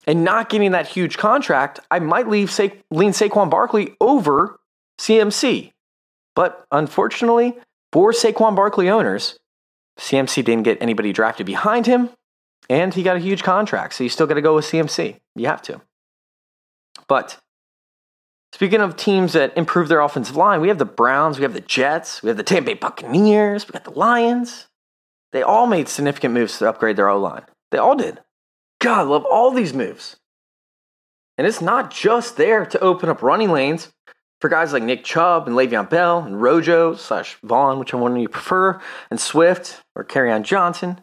and 0.05 0.23
not 0.23 0.49
getting 0.49 0.71
that 0.71 0.88
huge 0.88 1.17
contract, 1.17 1.79
I 1.89 1.99
might 1.99 2.27
leave 2.27 2.51
Sa- 2.51 2.67
lean 2.91 3.12
Saquon 3.12 3.49
Barkley 3.49 3.95
over 3.99 4.59
CMC. 5.03 5.73
But 6.33 6.65
unfortunately, 6.71 7.57
for 7.91 8.11
Saquon 8.11 8.55
Barkley 8.55 8.89
owners, 8.89 9.37
CMC 9.99 10.43
didn't 10.45 10.63
get 10.63 10.81
anybody 10.81 11.11
drafted 11.11 11.45
behind 11.45 11.85
him, 11.85 12.09
and 12.69 12.93
he 12.93 13.03
got 13.03 13.17
a 13.17 13.19
huge 13.19 13.43
contract. 13.43 13.93
So 13.93 14.03
you 14.03 14.09
still 14.09 14.27
got 14.27 14.35
to 14.35 14.41
go 14.41 14.55
with 14.55 14.65
CMC. 14.65 15.19
You 15.35 15.47
have 15.47 15.61
to. 15.63 15.81
But 17.07 17.37
speaking 18.53 18.79
of 18.79 18.95
teams 18.95 19.33
that 19.33 19.55
improve 19.57 19.89
their 19.89 19.99
offensive 19.99 20.37
line, 20.37 20.61
we 20.61 20.69
have 20.69 20.77
the 20.77 20.85
Browns, 20.85 21.37
we 21.37 21.43
have 21.43 21.53
the 21.53 21.61
Jets, 21.61 22.23
we 22.23 22.29
have 22.29 22.37
the 22.37 22.43
Tampa 22.43 22.67
Bay 22.67 22.73
Buccaneers, 22.75 23.67
we 23.67 23.73
got 23.73 23.83
the 23.83 23.91
Lions. 23.91 24.67
They 25.33 25.41
all 25.41 25.67
made 25.67 25.89
significant 25.89 26.33
moves 26.33 26.57
to 26.59 26.69
upgrade 26.69 26.95
their 26.95 27.09
O 27.09 27.19
line. 27.19 27.43
They 27.71 27.77
all 27.77 27.95
did. 27.95 28.21
God, 28.79 29.07
love 29.07 29.25
all 29.25 29.51
these 29.51 29.73
moves. 29.73 30.15
And 31.37 31.45
it's 31.45 31.61
not 31.61 31.91
just 31.91 32.37
there 32.37 32.65
to 32.65 32.79
open 32.79 33.09
up 33.09 33.21
running 33.21 33.51
lanes 33.51 33.91
for 34.43 34.49
guys 34.49 34.73
like 34.73 34.84
Nick 34.84 35.06
Chubb 35.06 35.47
and 35.47 35.56
Le'Veon 35.56 35.89
Bell 35.89 36.19
and 36.19 36.41
Rojo 36.41 36.95
slash 36.95 37.38
Vaughn, 37.43 37.79
whichever 37.79 38.03
one 38.03 38.19
you 38.19 38.27
prefer, 38.27 38.82
and 39.10 39.17
Swift 39.17 39.82
or 39.95 40.03
Kerryon 40.03 40.43
Johnson, 40.43 40.99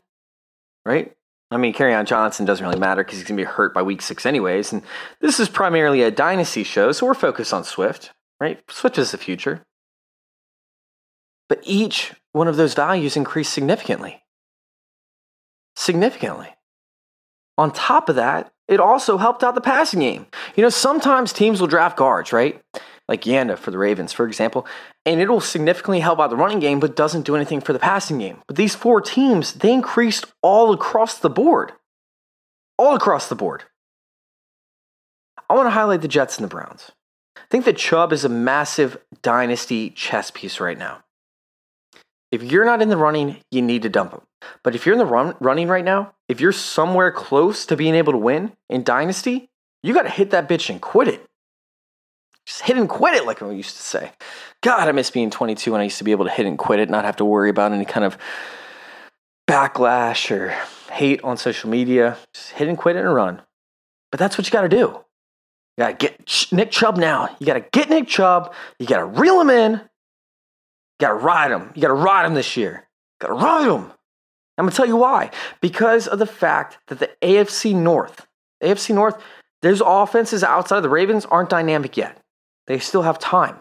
right? 0.84 1.14
I 1.50 1.56
mean, 1.56 1.72
Kerryon 1.72 2.04
Johnson 2.04 2.44
doesn't 2.44 2.62
really 2.62 2.78
matter 2.78 3.02
because 3.02 3.16
he's 3.16 3.26
going 3.26 3.38
to 3.38 3.42
be 3.42 3.48
hurt 3.48 3.72
by 3.72 3.80
week 3.80 4.02
six 4.02 4.26
anyways. 4.26 4.74
And 4.74 4.82
this 5.22 5.40
is 5.40 5.48
primarily 5.48 6.02
a 6.02 6.10
dynasty 6.10 6.64
show, 6.64 6.92
so 6.92 7.06
we're 7.06 7.14
focused 7.14 7.54
on 7.54 7.64
Swift, 7.64 8.10
right? 8.40 8.60
Swift 8.68 8.98
is 8.98 9.10
the 9.10 9.16
future. 9.16 9.62
But 11.48 11.62
each 11.64 12.12
one 12.32 12.46
of 12.46 12.56
those 12.56 12.74
values 12.74 13.16
increased 13.16 13.54
significantly. 13.54 14.22
Significantly. 15.76 16.48
On 17.56 17.72
top 17.72 18.10
of 18.10 18.16
that, 18.16 18.52
it 18.68 18.80
also 18.80 19.16
helped 19.16 19.42
out 19.42 19.54
the 19.54 19.62
passing 19.62 20.00
game. 20.00 20.26
You 20.56 20.62
know, 20.62 20.68
sometimes 20.68 21.32
teams 21.32 21.58
will 21.58 21.68
draft 21.68 21.96
guards, 21.96 22.34
right? 22.34 22.60
Like 23.10 23.24
Yanda 23.24 23.58
for 23.58 23.72
the 23.72 23.78
Ravens, 23.78 24.12
for 24.12 24.24
example, 24.24 24.66
and 25.04 25.20
it'll 25.20 25.40
significantly 25.40 25.98
help 25.98 26.20
out 26.20 26.30
the 26.30 26.36
running 26.36 26.60
game, 26.60 26.78
but 26.78 26.94
doesn't 26.94 27.26
do 27.26 27.34
anything 27.34 27.60
for 27.60 27.72
the 27.72 27.80
passing 27.80 28.18
game. 28.18 28.38
But 28.46 28.54
these 28.54 28.76
four 28.76 29.00
teams, 29.00 29.54
they 29.54 29.72
increased 29.72 30.26
all 30.42 30.72
across 30.72 31.18
the 31.18 31.28
board. 31.28 31.72
All 32.78 32.94
across 32.94 33.28
the 33.28 33.34
board. 33.34 33.64
I 35.48 35.54
want 35.54 35.66
to 35.66 35.70
highlight 35.70 36.02
the 36.02 36.08
Jets 36.08 36.38
and 36.38 36.44
the 36.44 36.48
Browns. 36.48 36.92
I 37.36 37.40
think 37.50 37.64
that 37.64 37.76
Chubb 37.76 38.12
is 38.12 38.24
a 38.24 38.28
massive 38.28 38.96
dynasty 39.22 39.90
chess 39.90 40.30
piece 40.30 40.60
right 40.60 40.78
now. 40.78 41.02
If 42.30 42.44
you're 42.44 42.64
not 42.64 42.80
in 42.80 42.90
the 42.90 42.96
running, 42.96 43.38
you 43.50 43.60
need 43.60 43.82
to 43.82 43.88
dump 43.88 44.12
him. 44.12 44.20
But 44.62 44.76
if 44.76 44.86
you're 44.86 44.92
in 44.92 45.00
the 45.00 45.04
run, 45.04 45.34
running 45.40 45.66
right 45.66 45.84
now, 45.84 46.14
if 46.28 46.40
you're 46.40 46.52
somewhere 46.52 47.10
close 47.10 47.66
to 47.66 47.76
being 47.76 47.96
able 47.96 48.12
to 48.12 48.18
win 48.18 48.52
in 48.68 48.84
Dynasty, 48.84 49.50
you 49.82 49.94
got 49.94 50.02
to 50.04 50.10
hit 50.10 50.30
that 50.30 50.48
bitch 50.48 50.70
and 50.70 50.80
quit 50.80 51.08
it. 51.08 51.26
Just 52.50 52.62
hit 52.62 52.76
and 52.76 52.88
quit 52.88 53.14
it, 53.14 53.24
like 53.26 53.42
I 53.42 53.50
used 53.52 53.76
to 53.76 53.82
say. 53.82 54.10
God, 54.60 54.88
I 54.88 54.92
miss 54.92 55.08
being 55.08 55.30
22 55.30 55.70
when 55.70 55.80
I 55.80 55.84
used 55.84 55.98
to 55.98 56.04
be 56.04 56.10
able 56.10 56.24
to 56.24 56.32
hit 56.32 56.46
and 56.46 56.58
quit 56.58 56.80
it, 56.80 56.90
not 56.90 57.04
have 57.04 57.14
to 57.16 57.24
worry 57.24 57.48
about 57.48 57.70
any 57.70 57.84
kind 57.84 58.04
of 58.04 58.18
backlash 59.48 60.32
or 60.32 60.48
hate 60.92 61.22
on 61.22 61.36
social 61.36 61.70
media. 61.70 62.18
Just 62.34 62.50
hit 62.50 62.66
and 62.66 62.76
quit 62.76 62.96
it 62.96 63.04
and 63.04 63.14
run. 63.14 63.40
But 64.10 64.18
that's 64.18 64.36
what 64.36 64.48
you 64.48 64.50
got 64.50 64.62
to 64.62 64.68
do. 64.68 64.78
You 64.78 65.04
got 65.78 66.00
to 66.00 66.08
get 66.08 66.48
Nick 66.50 66.72
Chubb 66.72 66.96
now. 66.96 67.36
You 67.38 67.46
got 67.46 67.54
to 67.54 67.64
get 67.70 67.88
Nick 67.88 68.08
Chubb. 68.08 68.52
You 68.80 68.86
got 68.88 68.98
to 68.98 69.04
reel 69.04 69.40
him 69.40 69.50
in. 69.50 69.72
You 69.74 69.80
got 70.98 71.10
to 71.10 71.14
ride 71.14 71.52
him. 71.52 71.70
You 71.76 71.82
got 71.82 71.88
to 71.88 71.94
ride 71.94 72.26
him 72.26 72.34
this 72.34 72.56
year. 72.56 72.88
Got 73.20 73.28
to 73.28 73.34
ride 73.34 73.68
him. 73.68 73.92
I'm 74.58 74.64
going 74.64 74.70
to 74.70 74.76
tell 74.76 74.86
you 74.86 74.96
why. 74.96 75.30
Because 75.60 76.08
of 76.08 76.18
the 76.18 76.26
fact 76.26 76.78
that 76.88 76.98
the 76.98 77.10
AFC 77.22 77.76
North, 77.76 78.26
AFC 78.60 78.92
North, 78.92 79.22
there's 79.62 79.80
offenses 79.80 80.42
outside 80.42 80.78
of 80.78 80.82
the 80.82 80.88
Ravens 80.88 81.26
aren't 81.26 81.50
dynamic 81.50 81.96
yet. 81.96 82.20
They 82.66 82.78
still 82.78 83.02
have 83.02 83.18
time. 83.18 83.56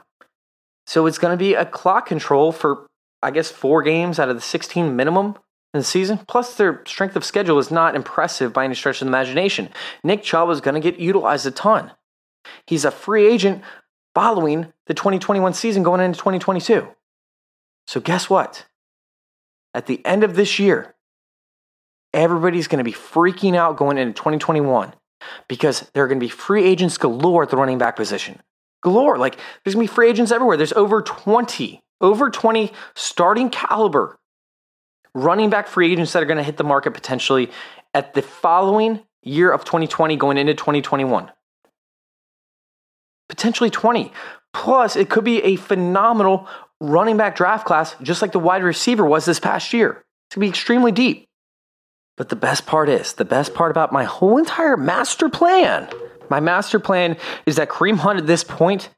So 0.88 1.06
it's 1.06 1.18
going 1.18 1.38
to 1.38 1.42
be 1.42 1.54
a 1.54 1.66
clock 1.66 2.08
control 2.08 2.52
for, 2.52 2.88
I 3.22 3.32
guess, 3.32 3.52
four 3.52 3.84
games 3.84 4.20
out 4.20 4.30
of 4.30 4.36
the 4.36 4.42
16 4.42 4.96
minimum 4.96 5.36
in 5.74 5.80
the 5.80 5.84
season. 5.84 6.20
Plus, 6.28 6.56
their 6.56 6.84
strength 6.88 7.16
of 7.16 7.24
schedule 7.24 7.60
is 7.60 7.72
not 7.72 7.96
impressive 7.96 8.54
by 8.54 8.66
any 8.66 8.76
stretch 8.76 9.02
of 9.02 9.06
the 9.06 9.12
imagination. 9.12 9.70
Nick 10.04 10.24
Chubb 10.24 10.50
is 10.50 10.62
going 10.62 10.76
to 10.76 10.92
get 10.92 11.00
utilized 11.00 11.46
a 11.46 11.52
ton. 11.52 11.92
He's 12.66 12.86
a 12.86 12.92
free 12.92 13.28
agent 13.28 13.64
following 14.16 14.74
the 14.88 14.94
2021 14.94 15.54
season 15.54 15.84
going 15.84 16.02
into 16.02 16.18
2022. 16.18 16.88
So, 17.88 18.00
guess 18.00 18.30
what? 18.30 18.66
at 19.74 19.86
the 19.86 20.04
end 20.06 20.24
of 20.24 20.36
this 20.36 20.60
year, 20.60 20.96
everybody's 22.14 22.68
going 22.68 22.80
to 22.80 22.84
be 22.84 22.96
freaking 22.96 23.56
out 23.56 23.78
going 23.78 23.98
into 23.98 24.14
2021 24.14 24.94
because 25.48 25.90
there 25.94 26.04
are 26.04 26.08
going 26.08 26.20
to 26.20 26.26
be 26.26 26.30
free 26.30 26.64
agents 26.64 26.98
galore 26.98 27.44
at 27.44 27.50
the 27.50 27.58
running 27.58 27.78
back 27.78 27.96
position. 27.96 28.42
Galore. 28.82 29.18
Like, 29.18 29.38
there's 29.63 29.76
to 29.76 29.80
be 29.80 29.88
free 29.88 30.10
agents 30.10 30.32
everywhere. 30.32 30.58
There's 30.58 30.74
over 30.74 31.02
20, 31.02 31.82
over 32.02 32.30
20 32.30 32.72
starting 32.96 33.50
caliber 33.50 34.18
running 35.13 35.50
back 35.50 35.68
free 35.68 35.92
agents 35.92 36.13
that 36.13 36.24
are 36.24 36.28
to 36.38 36.44
hit 36.44 36.58
the 36.58 36.63
market 36.63 36.92
potentially 36.92 37.50
at 37.94 38.13
the 38.13 38.22
following 38.22 39.02
year 39.24 39.52
of 39.52 39.65
2020 39.65 40.15
going 40.15 40.38
into 40.38 40.54
2021. 40.54 41.32
Potentially 43.28 43.70
20. 43.70 44.12
Plus, 44.54 44.96
it 44.96 45.10
could 45.10 45.24
be 45.24 45.44
a 45.44 45.56
phenomenal 45.56 46.48
running 46.80 47.18
back 47.18 47.36
draft 47.36 47.65
class, 47.65 47.96
just 48.02 48.22
like 48.22 48.32
the 48.32 48.39
wide 48.39 48.63
receiver 48.63 49.06
was 49.06 49.26
this 49.26 49.39
past 49.39 49.74
year. 49.74 50.04
It's 50.28 50.36
to 50.36 50.39
be 50.39 50.48
extremely 50.48 50.92
deep. 50.92 51.28
But 52.18 52.30
the 52.30 52.36
best 52.36 52.65
part 52.65 52.89
is, 52.89 53.13
the 53.13 53.26
best 53.26 53.54
part 53.54 53.72
about 53.72 53.94
my 53.94 54.04
whole 54.04 54.38
entire 54.38 54.76
master 54.76 55.30
plan, 55.30 55.88
my 56.30 56.39
master 56.39 56.80
plan 56.80 57.18
is 57.46 57.56
that 57.58 57.70
Kareem 57.70 57.98
Hunt 57.98 58.20
at 58.20 58.28
this 58.28 58.44
point 58.44 58.89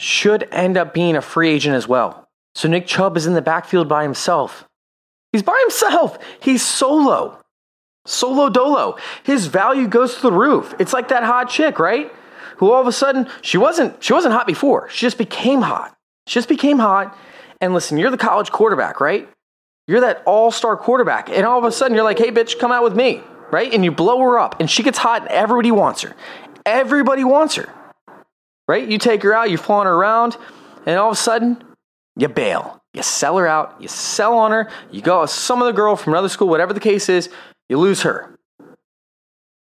should 0.00 0.48
end 0.50 0.76
up 0.76 0.92
being 0.94 1.16
a 1.16 1.22
free 1.22 1.50
agent 1.50 1.76
as 1.76 1.88
well. 1.88 2.28
So 2.54 2.68
Nick 2.68 2.86
Chubb 2.86 3.16
is 3.16 3.26
in 3.26 3.34
the 3.34 3.42
backfield 3.42 3.88
by 3.88 4.02
himself. 4.02 4.66
He's 5.32 5.42
by 5.42 5.58
himself. 5.62 6.18
He's 6.40 6.62
solo. 6.62 7.40
Solo 8.06 8.48
dolo. 8.48 8.96
His 9.24 9.46
value 9.46 9.88
goes 9.88 10.16
to 10.16 10.22
the 10.22 10.32
roof. 10.32 10.74
It's 10.78 10.92
like 10.92 11.08
that 11.08 11.24
hot 11.24 11.48
chick, 11.48 11.78
right? 11.78 12.12
Who 12.58 12.70
all 12.70 12.80
of 12.80 12.86
a 12.86 12.92
sudden 12.92 13.28
she 13.42 13.58
wasn't 13.58 14.02
she 14.02 14.12
wasn't 14.12 14.34
hot 14.34 14.46
before. 14.46 14.88
She 14.90 15.06
just 15.06 15.18
became 15.18 15.62
hot 15.62 15.96
She 16.26 16.34
just 16.34 16.48
became 16.48 16.78
hot. 16.78 17.16
And 17.60 17.74
listen, 17.74 17.98
you're 17.98 18.10
the 18.10 18.18
college 18.18 18.52
quarterback, 18.52 19.00
right? 19.00 19.28
You're 19.86 20.00
that 20.00 20.22
all 20.26 20.50
star 20.50 20.76
quarterback. 20.76 21.28
And 21.28 21.46
all 21.46 21.58
of 21.58 21.64
a 21.64 21.72
sudden, 21.72 21.94
you're 21.94 22.04
like, 22.04 22.18
hey, 22.18 22.30
bitch, 22.30 22.58
come 22.58 22.72
out 22.72 22.82
with 22.82 22.94
me, 22.94 23.22
right? 23.54 23.72
And 23.72 23.84
you 23.84 23.92
blow 23.92 24.18
her 24.18 24.36
up. 24.36 24.58
And 24.58 24.68
she 24.68 24.82
gets 24.82 24.98
hot, 24.98 25.22
and 25.22 25.30
everybody 25.30 25.70
wants 25.70 26.02
her. 26.02 26.16
Everybody 26.66 27.22
wants 27.22 27.54
her, 27.54 27.72
right? 28.66 28.88
You 28.88 28.98
take 28.98 29.22
her 29.22 29.32
out, 29.32 29.48
you're 29.48 29.58
flaunt 29.58 29.86
her 29.86 29.94
around, 29.94 30.36
and 30.86 30.98
all 30.98 31.10
of 31.10 31.12
a 31.12 31.16
sudden, 31.16 31.62
you 32.16 32.26
bail. 32.26 32.82
You 32.94 33.02
sell 33.02 33.38
her 33.38 33.46
out, 33.46 33.76
you 33.80 33.86
sell 33.86 34.34
on 34.38 34.50
her, 34.50 34.70
you 34.90 35.02
go 35.02 35.20
with 35.20 35.30
some 35.30 35.62
other 35.62 35.72
girl 35.72 35.94
from 35.94 36.14
another 36.14 36.28
school, 36.28 36.48
whatever 36.48 36.72
the 36.72 36.80
case 36.80 37.08
is, 37.08 37.28
you 37.68 37.78
lose 37.78 38.02
her. 38.02 38.36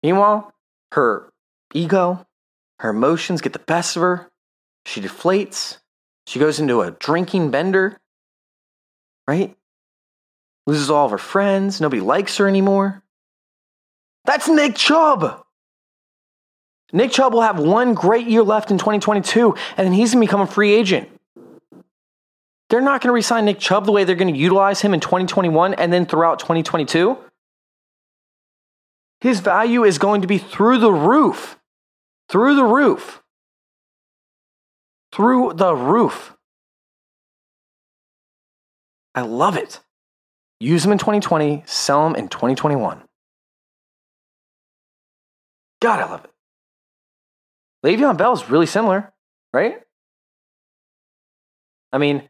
Meanwhile, 0.02 0.54
her 0.94 1.30
ego, 1.74 2.26
her 2.80 2.92
emotions 2.92 3.42
get 3.42 3.52
the 3.52 3.60
best 3.60 3.98
of 3.98 4.02
her. 4.02 4.30
She 4.86 5.02
deflates. 5.02 5.80
She 6.26 6.40
goes 6.40 6.60
into 6.60 6.82
a 6.82 6.92
drinking 6.92 7.52
bender, 7.52 8.00
right? 9.28 9.56
Loses 10.68 10.90
all 10.90 11.06
of 11.06 11.12
her 11.12 11.18
friends. 11.18 11.82
Nobody 11.82 12.02
likes 12.02 12.38
her 12.38 12.48
anymore. 12.48 13.03
That's 14.26 14.48
Nick 14.48 14.76
Chubb. 14.76 15.44
Nick 16.92 17.12
Chubb 17.12 17.34
will 17.34 17.42
have 17.42 17.60
one 17.60 17.94
great 17.94 18.28
year 18.28 18.44
left 18.44 18.72
in 18.72 18.78
2022, 18.78 19.56
and 19.78 19.86
then 19.86 19.94
he's 19.94 20.14
going 20.14 20.22
to 20.22 20.28
become 20.28 20.42
a 20.42 20.48
free 20.48 20.74
agent. 20.74 21.10
They're 22.70 22.82
not 22.82 23.02
going 23.02 23.10
to 23.10 23.14
resign 23.14 23.46
Nick 23.46 23.60
Chubb 23.60 23.86
the 23.86 23.92
way 23.92 24.04
they're 24.04 24.16
going 24.16 24.34
to 24.34 24.40
utilize 24.40 24.82
him 24.82 24.94
in 24.94 25.00
2021 25.00 25.74
and 25.76 25.92
then 25.92 26.06
throughout 26.06 26.40
2022. 26.40 27.18
His 29.22 29.40
value 29.40 29.84
is 29.84 29.98
going 29.98 30.22
to 30.22 30.28
be 30.28 30.38
through 30.38 30.80
the 30.80 30.92
roof. 30.92 31.60
Through 32.30 32.56
the 32.56 32.64
roof. 32.64 33.22
Through 35.12 35.54
the 35.54 35.76
roof. 35.76 36.36
I 39.16 39.22
love 39.22 39.56
it. 39.56 39.80
Use 40.60 40.84
them 40.84 40.92
in 40.92 40.98
2020, 40.98 41.64
sell 41.66 42.04
them 42.04 42.16
in 42.16 42.28
2021. 42.28 43.04
God, 45.84 46.00
I 46.00 46.06
love 46.06 46.24
it. 46.24 46.32
Le'Veon 47.86 48.16
Bell 48.16 48.32
is 48.32 48.50
really 48.50 48.68
similar, 48.68 49.12
right? 49.52 49.82
I 51.92 51.98
mean, 51.98 52.30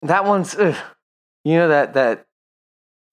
that 0.00 0.24
one's, 0.24 0.54
ugh, 0.54 0.74
you 1.44 1.56
know, 1.56 1.68
that 1.68 1.92
that 1.92 2.24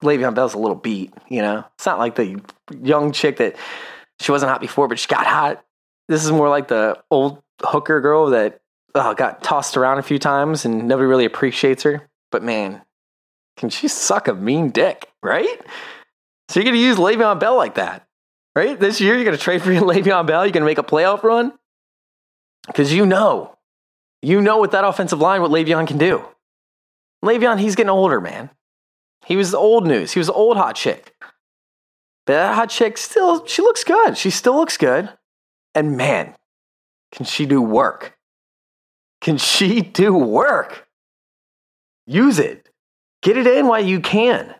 Le'Veon 0.02 0.34
Bell's 0.34 0.54
a 0.54 0.58
little 0.58 0.74
beat. 0.74 1.12
You 1.28 1.42
know, 1.42 1.66
it's 1.74 1.84
not 1.84 1.98
like 1.98 2.14
the 2.14 2.40
young 2.82 3.12
chick 3.12 3.36
that 3.36 3.56
she 4.20 4.32
wasn't 4.32 4.50
hot 4.50 4.62
before, 4.62 4.88
but 4.88 4.98
she 4.98 5.06
got 5.06 5.26
hot. 5.26 5.62
This 6.08 6.24
is 6.24 6.32
more 6.32 6.48
like 6.48 6.68
the 6.68 6.98
old 7.10 7.42
hooker 7.60 8.00
girl 8.00 8.30
that 8.30 8.62
uh, 8.94 9.12
got 9.12 9.42
tossed 9.42 9.76
around 9.76 9.98
a 9.98 10.02
few 10.02 10.18
times 10.18 10.64
and 10.64 10.88
nobody 10.88 11.06
really 11.06 11.26
appreciates 11.26 11.82
her. 11.82 12.08
But 12.32 12.42
man, 12.42 12.80
can 13.58 13.68
she 13.68 13.86
suck 13.86 14.28
a 14.28 14.34
mean 14.34 14.70
dick, 14.70 15.10
right? 15.22 15.60
So 16.48 16.60
you're 16.60 16.72
to 16.72 16.78
use 16.78 16.96
Le'Veon 16.96 17.38
Bell 17.38 17.58
like 17.58 17.74
that, 17.74 18.07
right? 18.58 18.78
This 18.78 19.00
year 19.00 19.14
you're 19.14 19.24
going 19.24 19.36
to 19.36 19.42
trade 19.42 19.62
for 19.62 19.70
Le'Veon 19.72 20.26
Bell. 20.26 20.44
You're 20.44 20.52
going 20.52 20.62
to 20.62 20.66
make 20.66 20.78
a 20.78 20.82
playoff 20.82 21.22
run 21.22 21.52
because 22.66 22.92
you 22.92 23.06
know, 23.06 23.56
you 24.20 24.40
know 24.40 24.60
with 24.60 24.72
that 24.72 24.84
offensive 24.84 25.20
line 25.20 25.40
what 25.40 25.50
Le'Veon 25.50 25.86
can 25.86 25.96
do. 25.96 26.24
Le'Veon, 27.24 27.60
he's 27.60 27.76
getting 27.76 27.90
older, 27.90 28.20
man. 28.20 28.50
He 29.26 29.36
was 29.36 29.52
the 29.52 29.58
old 29.58 29.86
news. 29.86 30.12
He 30.12 30.18
was 30.18 30.26
the 30.26 30.32
old 30.32 30.56
hot 30.56 30.74
chick. 30.74 31.14
But 32.26 32.34
that 32.34 32.54
hot 32.54 32.70
chick 32.70 32.98
still, 32.98 33.46
she 33.46 33.62
looks 33.62 33.84
good. 33.84 34.18
She 34.18 34.30
still 34.30 34.56
looks 34.56 34.76
good. 34.76 35.08
And 35.74 35.96
man, 35.96 36.34
can 37.12 37.26
she 37.26 37.46
do 37.46 37.62
work? 37.62 38.16
Can 39.20 39.38
she 39.38 39.80
do 40.02 40.12
work? 40.12 40.88
Use 42.06 42.38
it. 42.38 42.68
Get 43.22 43.36
it 43.36 43.46
in 43.46 43.66
while 43.68 43.84
you 43.84 44.00
can. 44.00 44.54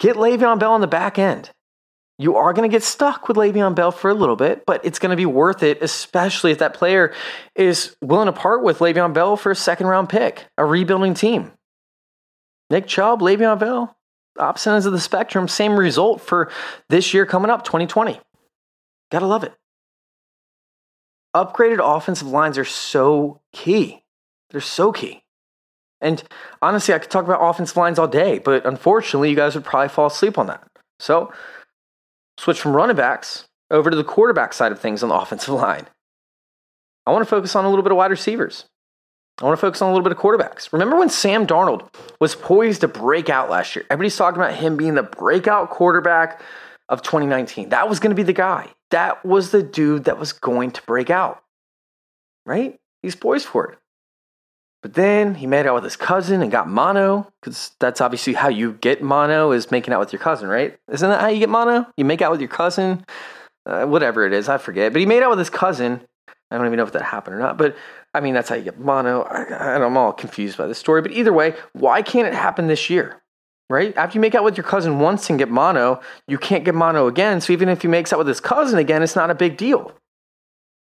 Get 0.00 0.16
Le'Veon 0.16 0.58
Bell 0.58 0.72
on 0.72 0.80
the 0.80 0.86
back 0.86 1.18
end. 1.18 1.50
You 2.18 2.36
are 2.36 2.52
going 2.52 2.68
to 2.68 2.72
get 2.72 2.84
stuck 2.84 3.26
with 3.26 3.36
Le'Veon 3.36 3.74
Bell 3.74 3.90
for 3.90 4.08
a 4.08 4.14
little 4.14 4.36
bit, 4.36 4.64
but 4.66 4.84
it's 4.84 5.00
going 5.00 5.10
to 5.10 5.16
be 5.16 5.26
worth 5.26 5.64
it, 5.64 5.82
especially 5.82 6.52
if 6.52 6.58
that 6.58 6.74
player 6.74 7.12
is 7.56 7.96
willing 8.00 8.26
to 8.26 8.32
part 8.32 8.62
with 8.62 8.78
Le'Veon 8.78 9.12
Bell 9.12 9.36
for 9.36 9.50
a 9.50 9.56
second 9.56 9.88
round 9.88 10.08
pick, 10.08 10.46
a 10.56 10.64
rebuilding 10.64 11.14
team. 11.14 11.52
Nick 12.70 12.86
Chubb, 12.86 13.20
Le'Veon 13.20 13.58
Bell, 13.58 13.96
opposite 14.38 14.70
ends 14.70 14.86
of 14.86 14.92
the 14.92 15.00
spectrum, 15.00 15.48
same 15.48 15.76
result 15.76 16.20
for 16.20 16.52
this 16.88 17.12
year 17.12 17.26
coming 17.26 17.50
up, 17.50 17.64
2020. 17.64 18.20
Gotta 19.10 19.26
love 19.26 19.42
it. 19.42 19.52
Upgraded 21.34 21.80
offensive 21.82 22.28
lines 22.28 22.58
are 22.58 22.64
so 22.64 23.40
key. 23.52 24.04
They're 24.50 24.60
so 24.60 24.92
key. 24.92 25.24
And 26.00 26.22
honestly, 26.62 26.94
I 26.94 26.98
could 26.98 27.10
talk 27.10 27.24
about 27.24 27.40
offensive 27.40 27.76
lines 27.76 27.98
all 27.98 28.06
day, 28.06 28.38
but 28.38 28.64
unfortunately, 28.66 29.30
you 29.30 29.36
guys 29.36 29.54
would 29.54 29.64
probably 29.64 29.88
fall 29.88 30.06
asleep 30.06 30.38
on 30.38 30.46
that. 30.46 30.64
So, 31.00 31.32
switch 32.38 32.60
from 32.60 32.76
running 32.76 32.96
backs 32.96 33.44
over 33.70 33.90
to 33.90 33.96
the 33.96 34.04
quarterback 34.04 34.52
side 34.52 34.72
of 34.72 34.80
things 34.80 35.02
on 35.02 35.08
the 35.08 35.14
offensive 35.20 35.54
line. 35.54 35.86
I 37.06 37.12
want 37.12 37.22
to 37.22 37.30
focus 37.30 37.54
on 37.54 37.64
a 37.64 37.68
little 37.68 37.82
bit 37.82 37.92
of 37.92 37.98
wide 37.98 38.10
receivers. 38.10 38.64
I 39.40 39.44
want 39.44 39.58
to 39.58 39.60
focus 39.60 39.82
on 39.82 39.90
a 39.90 39.92
little 39.92 40.04
bit 40.04 40.12
of 40.12 40.18
quarterbacks. 40.18 40.72
Remember 40.72 40.96
when 40.96 41.08
Sam 41.08 41.46
Darnold 41.46 41.92
was 42.20 42.36
poised 42.36 42.82
to 42.82 42.88
break 42.88 43.28
out 43.28 43.50
last 43.50 43.74
year? 43.74 43.84
Everybody's 43.90 44.16
talking 44.16 44.40
about 44.40 44.54
him 44.54 44.76
being 44.76 44.94
the 44.94 45.02
breakout 45.02 45.70
quarterback 45.70 46.40
of 46.88 47.02
2019. 47.02 47.70
That 47.70 47.88
was 47.88 47.98
going 47.98 48.10
to 48.10 48.16
be 48.16 48.22
the 48.22 48.32
guy. 48.32 48.70
That 48.90 49.24
was 49.24 49.50
the 49.50 49.62
dude 49.62 50.04
that 50.04 50.20
was 50.20 50.32
going 50.32 50.70
to 50.72 50.82
break 50.82 51.10
out. 51.10 51.42
Right? 52.46 52.78
He's 53.02 53.16
poised 53.16 53.46
for 53.46 53.72
it. 53.72 53.78
But 54.84 54.92
then 54.92 55.36
he 55.36 55.46
made 55.46 55.66
out 55.66 55.76
with 55.76 55.84
his 55.84 55.96
cousin 55.96 56.42
and 56.42 56.52
got 56.52 56.68
mono, 56.68 57.32
because 57.40 57.70
that's 57.80 58.02
obviously 58.02 58.34
how 58.34 58.48
you 58.48 58.74
get 58.74 59.02
mono 59.02 59.50
is 59.50 59.70
making 59.70 59.94
out 59.94 60.00
with 60.00 60.12
your 60.12 60.20
cousin, 60.20 60.46
right? 60.46 60.76
Isn't 60.92 61.08
that 61.08 61.22
how 61.22 61.28
you 61.28 61.38
get 61.38 61.48
mono? 61.48 61.86
You 61.96 62.04
make 62.04 62.20
out 62.20 62.30
with 62.30 62.42
your 62.42 62.50
cousin, 62.50 63.02
uh, 63.64 63.86
whatever 63.86 64.26
it 64.26 64.34
is, 64.34 64.46
I 64.46 64.58
forget. 64.58 64.92
But 64.92 65.00
he 65.00 65.06
made 65.06 65.22
out 65.22 65.30
with 65.30 65.38
his 65.38 65.48
cousin. 65.48 66.02
I 66.50 66.58
don't 66.58 66.66
even 66.66 66.76
know 66.76 66.82
if 66.82 66.92
that 66.92 67.00
happened 67.00 67.36
or 67.36 67.38
not. 67.38 67.56
But 67.56 67.76
I 68.12 68.20
mean, 68.20 68.34
that's 68.34 68.50
how 68.50 68.56
you 68.56 68.62
get 68.64 68.78
mono. 68.78 69.22
I, 69.22 69.82
I'm 69.82 69.96
all 69.96 70.12
confused 70.12 70.58
by 70.58 70.66
this 70.66 70.80
story. 70.80 71.00
But 71.00 71.12
either 71.12 71.32
way, 71.32 71.54
why 71.72 72.02
can't 72.02 72.28
it 72.28 72.34
happen 72.34 72.66
this 72.66 72.90
year? 72.90 73.22
Right? 73.70 73.96
After 73.96 74.18
you 74.18 74.20
make 74.20 74.34
out 74.34 74.44
with 74.44 74.58
your 74.58 74.64
cousin 74.64 74.98
once 74.98 75.30
and 75.30 75.38
get 75.38 75.48
mono, 75.48 76.02
you 76.28 76.36
can't 76.36 76.62
get 76.62 76.74
mono 76.74 77.06
again. 77.06 77.40
So 77.40 77.54
even 77.54 77.70
if 77.70 77.80
he 77.80 77.88
makes 77.88 78.12
out 78.12 78.18
with 78.18 78.28
his 78.28 78.38
cousin 78.38 78.78
again, 78.78 79.02
it's 79.02 79.16
not 79.16 79.30
a 79.30 79.34
big 79.34 79.56
deal. 79.56 79.92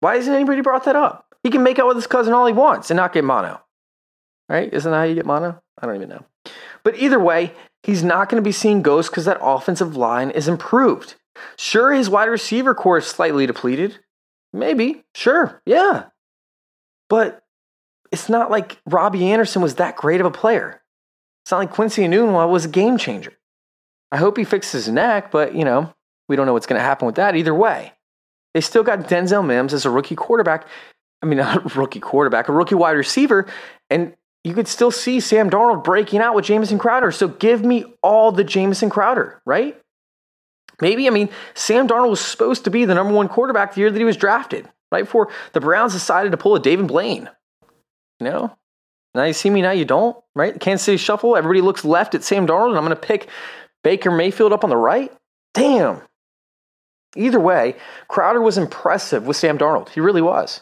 Why 0.01 0.17
hasn't 0.17 0.37
anybody 0.37 0.61
brought 0.61 0.85
that 0.85 0.97
up? 0.97 1.25
He 1.43 1.49
can 1.49 1.63
make 1.63 1.79
out 1.79 1.89
with 1.89 1.97
his 1.97 2.07
cousin 2.07 2.35
all 2.35 2.45
he 2.45 2.53
wants 2.53 2.91
and 2.91 2.99
not 2.99 3.15
get 3.15 3.25
mono. 3.25 3.63
Right? 4.49 4.73
Isn't 4.73 4.91
that 4.91 4.97
how 4.97 5.05
you 5.05 5.15
get 5.15 5.27
mono? 5.27 5.61
I 5.81 5.87
don't 5.87 5.97
even 5.97 6.09
know. 6.09 6.25
But 6.85 6.99
either 6.99 7.19
way, 7.19 7.53
he's 7.83 8.05
not 8.05 8.29
going 8.29 8.43
to 8.43 8.47
be 8.47 8.53
seeing 8.53 8.83
ghosts 8.83 9.11
because 9.11 9.25
that 9.25 9.39
offensive 9.41 9.97
line 9.97 10.31
is 10.31 10.49
improved. 10.49 11.17
Sure, 11.57 11.93
his 11.93 12.09
wide 12.09 12.29
receiver 12.29 12.75
corps 12.75 12.99
is 12.99 13.07
slightly 13.07 13.47
depleted. 13.47 13.99
Maybe. 14.53 15.05
Sure. 15.15 15.61
Yeah. 15.67 16.05
But 17.09 17.43
it's 18.13 18.29
not 18.29 18.51
like 18.51 18.79
Robby 18.87 19.31
Anderson 19.31 19.63
was 19.63 19.75
that 19.77 19.97
great 19.97 20.21
of 20.21 20.27
a 20.27 20.31
player. 20.31 20.83
It's 21.45 21.51
not 21.51 21.59
like 21.59 21.71
Quincy 21.71 22.03
Enunwa 22.03 22.49
was 22.49 22.65
a 22.65 22.69
game 22.69 22.99
changer. 22.99 23.33
I 24.11 24.17
hope 24.17 24.37
he 24.37 24.45
fixes 24.45 24.87
his 24.87 24.93
neck, 24.93 25.31
but 25.31 25.55
you 25.55 25.65
know, 25.65 25.93
we 26.29 26.37
don't 26.37 26.47
know 26.47 26.53
what's 26.53 26.67
going 26.67 26.79
to 26.79 26.85
happen 26.85 27.07
with 27.07 27.17
that 27.17 27.37
either 27.37 27.55
way. 27.55 27.93
They 28.55 28.61
still 28.61 28.83
got 28.83 29.01
Denzel 29.01 29.45
Mims 29.45 29.75
as 29.75 29.85
a 29.85 29.91
rookie 29.91 30.17
quarterback. 30.17 30.67
I 31.23 31.27
mean, 31.27 31.39
not 31.39 31.77
a 31.77 31.79
rookie 31.79 32.01
quarterback, 32.01 32.49
a 32.49 32.53
rookie 32.53 32.75
wide 32.75 32.93
receiver. 32.93 33.47
And 33.91 34.17
you 34.47 34.55
could 34.55 34.69
still 34.69 34.93
see 34.93 35.19
Sam 35.19 35.51
Darnold 35.51 35.83
breaking 35.83 36.21
out 36.21 36.37
with 36.37 36.45
Jamison 36.45 36.79
Crowder. 36.79 37.11
So 37.11 37.27
give 37.27 37.65
me 37.65 37.85
all 38.01 38.31
the 38.31 38.45
Jamison 38.45 38.89
Crowder, 38.89 39.43
right? 39.45 39.77
Maybe, 40.81 41.09
I 41.09 41.11
mean, 41.11 41.31
Sam 41.55 41.89
Darnold 41.89 42.11
was 42.11 42.21
supposed 42.21 42.63
to 42.63 42.71
be 42.71 42.85
the 42.85 42.95
number 42.95 43.13
one 43.13 43.27
quarterback 43.27 43.75
the 43.75 43.81
year 43.81 43.91
that 43.91 43.99
he 43.99 44.05
was 44.05 44.17
drafted 44.17 44.69
right 44.93 45.03
before 45.03 45.33
the 45.53 45.61
Browns 45.61 45.95
decided 45.95 46.31
to 46.31 46.39
pull 46.39 46.55
a 46.55 46.61
David 46.61 46.87
Blaine. 46.87 47.29
You 48.21 48.31
know, 48.31 48.57
now 49.17 49.25
you 49.25 49.33
see 49.33 49.51
me, 49.51 49.63
now 49.63 49.73
you 49.73 49.85
don't, 49.85 50.17
right? 50.37 50.61
Kansas 50.61 50.85
City 50.85 50.97
Shuffle, 50.97 51.37
everybody 51.37 51.61
looks 51.61 51.85
left 51.85 52.15
at 52.15 52.23
Sam 52.23 52.47
Darnold, 52.47 52.69
and 52.69 52.77
I'm 52.77 52.85
going 52.85 52.91
to 52.91 52.97
pick 52.97 53.29
Baker 53.83 54.13
Mayfield 54.13 54.53
up 54.53 54.63
on 54.63 54.71
the 54.71 54.77
right. 54.77 55.13
Damn. 55.55 56.03
Either 57.17 57.41
way, 57.41 57.75
Crowder 58.07 58.41
was 58.41 58.59
impressive 58.59 59.27
with 59.27 59.37
Sam 59.37 59.59
Darnold. 59.59 59.89
He 59.89 59.99
really 59.99 60.23
was. 60.23 60.61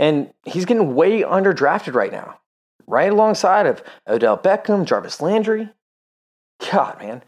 And 0.00 0.32
he's 0.44 0.64
getting 0.64 0.96
way 0.96 1.22
underdrafted 1.22 1.94
right 1.94 2.10
now, 2.10 2.40
right 2.86 3.10
alongside 3.10 3.66
of 3.66 3.82
Odell 4.08 4.38
Beckham, 4.38 4.84
Jarvis 4.84 5.20
Landry. 5.20 5.70
God, 6.70 6.98
man, 7.00 7.22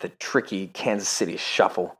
the 0.00 0.08
tricky 0.08 0.66
Kansas 0.68 1.08
City 1.08 1.36
Shuffle. 1.36 1.98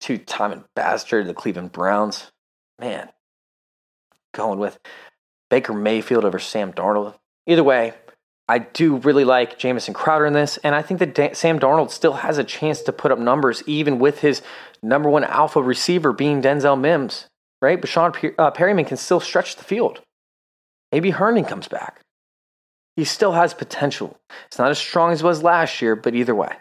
Two 0.00 0.18
time 0.18 0.52
and 0.52 0.64
bastard, 0.76 1.26
the 1.26 1.34
Cleveland 1.34 1.72
Browns 1.72 2.30
man, 2.78 3.08
going 4.32 4.58
with 4.58 4.78
Baker 5.50 5.72
Mayfield 5.72 6.24
over 6.24 6.38
Sam 6.38 6.72
Darnold. 6.72 7.14
Either 7.46 7.64
way, 7.64 7.94
I 8.48 8.58
do 8.58 8.96
really 8.96 9.24
like 9.24 9.58
Jamison 9.58 9.94
Crowder 9.94 10.26
in 10.26 10.32
this, 10.32 10.58
and 10.58 10.74
I 10.74 10.82
think 10.82 11.00
that 11.00 11.14
da- 11.14 11.34
Sam 11.34 11.58
Darnold 11.58 11.90
still 11.90 12.14
has 12.14 12.38
a 12.38 12.44
chance 12.44 12.80
to 12.82 12.92
put 12.92 13.12
up 13.12 13.18
numbers, 13.18 13.62
even 13.66 13.98
with 13.98 14.20
his 14.20 14.42
number 14.82 15.10
one 15.10 15.24
alpha 15.24 15.62
receiver 15.62 16.12
being 16.12 16.40
Denzel 16.40 16.80
Mims, 16.80 17.26
right? 17.60 17.80
But 17.80 17.90
Sean 17.90 18.12
Pe- 18.12 18.34
uh, 18.38 18.50
Perriman 18.52 18.86
can 18.86 18.96
still 18.96 19.20
stretch 19.20 19.56
the 19.56 19.64
field. 19.64 20.00
Maybe 20.92 21.10
Herndon 21.10 21.44
comes 21.44 21.68
back. 21.68 22.02
He 22.96 23.04
still 23.04 23.32
has 23.32 23.54
potential. 23.54 24.18
It's 24.46 24.58
not 24.58 24.70
as 24.70 24.78
strong 24.78 25.12
as 25.12 25.20
it 25.20 25.24
was 25.24 25.42
last 25.42 25.80
year, 25.80 25.94
but 25.94 26.14
either 26.14 26.34
way. 26.34 26.56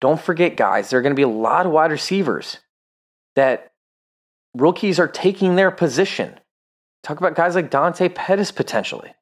Don't 0.00 0.20
forget, 0.20 0.56
guys, 0.56 0.90
there 0.90 0.98
are 0.98 1.02
going 1.02 1.14
to 1.14 1.16
be 1.16 1.22
a 1.22 1.28
lot 1.28 1.66
of 1.66 1.72
wide 1.72 1.92
receivers 1.92 2.58
that 3.36 3.70
rookies 4.54 4.98
are 4.98 5.06
taking 5.06 5.54
their 5.54 5.70
position. 5.70 6.40
Talk 7.02 7.18
about 7.18 7.34
guys 7.34 7.54
like 7.54 7.70
Dante 7.70 8.08
Pettis 8.08 8.50
potentially. 8.50 9.12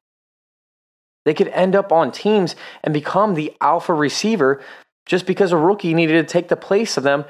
They 1.25 1.33
could 1.33 1.49
end 1.49 1.75
up 1.75 1.91
on 1.91 2.11
teams 2.11 2.55
and 2.83 2.93
become 2.93 3.35
the 3.35 3.53
alpha 3.61 3.93
receiver 3.93 4.61
just 5.05 5.25
because 5.25 5.51
a 5.51 5.57
rookie 5.57 5.93
needed 5.93 6.13
to 6.13 6.31
take 6.31 6.47
the 6.47 6.55
place 6.55 6.97
of 6.97 7.03
them 7.03 7.25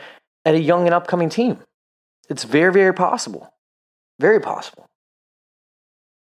at 0.45 0.55
a 0.55 0.59
young 0.59 0.85
and 0.85 0.93
upcoming 0.93 1.29
team. 1.29 1.59
It's 2.29 2.43
very, 2.43 2.71
very 2.71 2.93
possible. 2.93 3.51
Very 4.19 4.39
possible. 4.39 4.85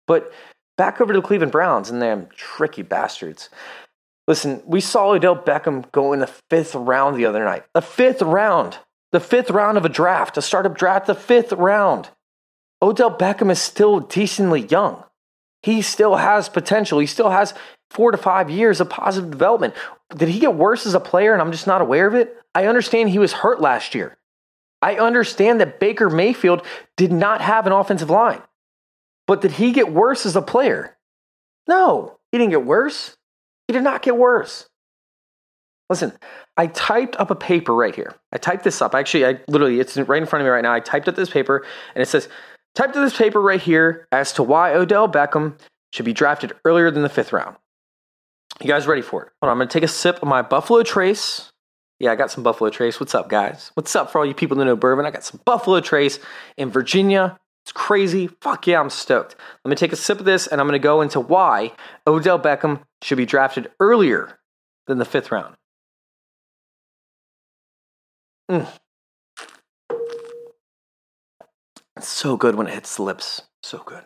But 0.07 0.31
back 0.77 1.01
over 1.01 1.13
to 1.13 1.19
the 1.21 1.25
Cleveland 1.25 1.51
Browns 1.51 1.89
and 1.89 2.01
them 2.01 2.27
tricky 2.35 2.81
bastards. 2.81 3.49
Listen, 4.27 4.61
we 4.65 4.81
saw 4.81 5.11
Odell 5.11 5.35
Beckham 5.35 5.91
go 5.91 6.13
in 6.13 6.19
the 6.19 6.31
fifth 6.49 6.73
round 6.73 7.15
the 7.15 7.25
other 7.25 7.43
night. 7.43 7.63
The 7.73 7.81
fifth 7.81 8.21
round. 8.21 8.79
The 9.11 9.19
fifth 9.19 9.49
round 9.49 9.77
of 9.77 9.85
a 9.85 9.89
draft, 9.89 10.37
a 10.37 10.41
startup 10.41 10.77
draft, 10.77 11.05
the 11.05 11.15
fifth 11.15 11.53
round. 11.53 12.09
Odell 12.81 13.15
Beckham 13.15 13.51
is 13.51 13.61
still 13.61 13.99
decently 13.99 14.61
young. 14.61 15.03
He 15.61 15.81
still 15.81 16.15
has 16.15 16.49
potential. 16.49 16.99
He 16.99 17.07
still 17.07 17.29
has 17.29 17.53
four 17.89 18.11
to 18.11 18.17
five 18.17 18.49
years 18.49 18.81
of 18.81 18.89
positive 18.89 19.31
development. 19.31 19.73
Did 20.15 20.29
he 20.29 20.39
get 20.39 20.55
worse 20.55 20.85
as 20.85 20.93
a 20.93 20.99
player 20.99 21.33
and 21.33 21.41
I'm 21.41 21.51
just 21.51 21.67
not 21.67 21.81
aware 21.81 22.07
of 22.07 22.15
it? 22.15 22.35
I 22.53 22.67
understand 22.67 23.09
he 23.09 23.19
was 23.19 23.33
hurt 23.33 23.61
last 23.61 23.95
year. 23.95 24.17
I 24.81 24.95
understand 24.97 25.61
that 25.61 25.79
Baker 25.79 26.09
Mayfield 26.09 26.63
did 26.97 27.11
not 27.11 27.41
have 27.41 27.65
an 27.65 27.73
offensive 27.73 28.09
line. 28.09 28.41
But 29.27 29.41
did 29.41 29.53
he 29.53 29.71
get 29.71 29.91
worse 29.91 30.25
as 30.25 30.35
a 30.35 30.41
player? 30.41 30.97
No, 31.67 32.17
he 32.31 32.37
didn't 32.37 32.51
get 32.51 32.65
worse. 32.65 33.15
He 33.67 33.73
did 33.73 33.83
not 33.83 34.01
get 34.01 34.17
worse. 34.17 34.67
Listen, 35.89 36.13
I 36.57 36.67
typed 36.67 37.15
up 37.17 37.31
a 37.31 37.35
paper 37.35 37.73
right 37.73 37.95
here. 37.95 38.15
I 38.31 38.37
typed 38.37 38.63
this 38.63 38.81
up. 38.81 38.95
Actually, 38.95 39.25
I 39.25 39.39
literally, 39.47 39.79
it's 39.79 39.97
right 39.97 40.21
in 40.21 40.27
front 40.27 40.41
of 40.41 40.45
me 40.45 40.49
right 40.49 40.63
now. 40.63 40.73
I 40.73 40.79
typed 40.79 41.07
up 41.07 41.15
this 41.15 41.29
paper 41.29 41.65
and 41.93 42.01
it 42.01 42.07
says, 42.07 42.27
typed 42.75 42.95
up 42.95 43.03
this 43.03 43.17
paper 43.17 43.41
right 43.41 43.61
here 43.61 44.07
as 44.11 44.33
to 44.33 44.43
why 44.43 44.73
Odell 44.73 45.09
Beckham 45.09 45.59
should 45.93 46.05
be 46.05 46.13
drafted 46.13 46.53
earlier 46.65 46.91
than 46.91 47.03
the 47.03 47.09
fifth 47.09 47.33
round. 47.33 47.55
You 48.61 48.67
guys 48.67 48.87
ready 48.87 49.01
for 49.01 49.23
it? 49.23 49.31
Hold 49.41 49.49
on, 49.49 49.51
I'm 49.51 49.57
gonna 49.57 49.69
take 49.69 49.83
a 49.83 49.87
sip 49.87 50.21
of 50.21 50.27
my 50.27 50.41
Buffalo 50.41 50.81
Trace. 50.81 51.51
Yeah, 51.99 52.11
I 52.11 52.15
got 52.15 52.31
some 52.31 52.43
Buffalo 52.43 52.69
Trace. 52.69 52.99
What's 52.99 53.15
up, 53.15 53.29
guys? 53.29 53.71
What's 53.75 53.95
up 53.95 54.11
for 54.11 54.19
all 54.19 54.25
you 54.25 54.33
people 54.33 54.57
that 54.57 54.65
know 54.65 54.75
bourbon? 54.75 55.05
I 55.05 55.11
got 55.11 55.23
some 55.23 55.41
Buffalo 55.45 55.81
Trace 55.81 56.19
in 56.57 56.69
Virginia. 56.69 57.37
It's 57.65 57.71
crazy. 57.71 58.27
Fuck 58.41 58.67
yeah, 58.67 58.79
I'm 58.79 58.91
stoked. 58.91 59.35
Let 59.63 59.69
me 59.71 59.75
take 59.75 59.91
a 59.91 59.95
sip 59.95 60.19
of 60.19 60.25
this 60.25 60.45
and 60.45 60.61
I'm 60.61 60.67
gonna 60.67 60.77
go 60.77 61.01
into 61.01 61.19
why 61.19 61.71
Odell 62.05 62.39
Beckham 62.39 62.83
should 63.01 63.17
be 63.17 63.25
drafted 63.25 63.71
earlier 63.79 64.37
than 64.85 64.99
the 64.99 65.05
fifth 65.05 65.31
round. 65.31 65.55
Mm. 68.51 68.67
It's 71.97 72.07
so 72.07 72.37
good 72.37 72.53
when 72.53 72.67
it 72.67 72.73
hits 72.75 72.97
the 72.97 73.01
lips. 73.01 73.41
So 73.63 73.81
good. 73.83 74.03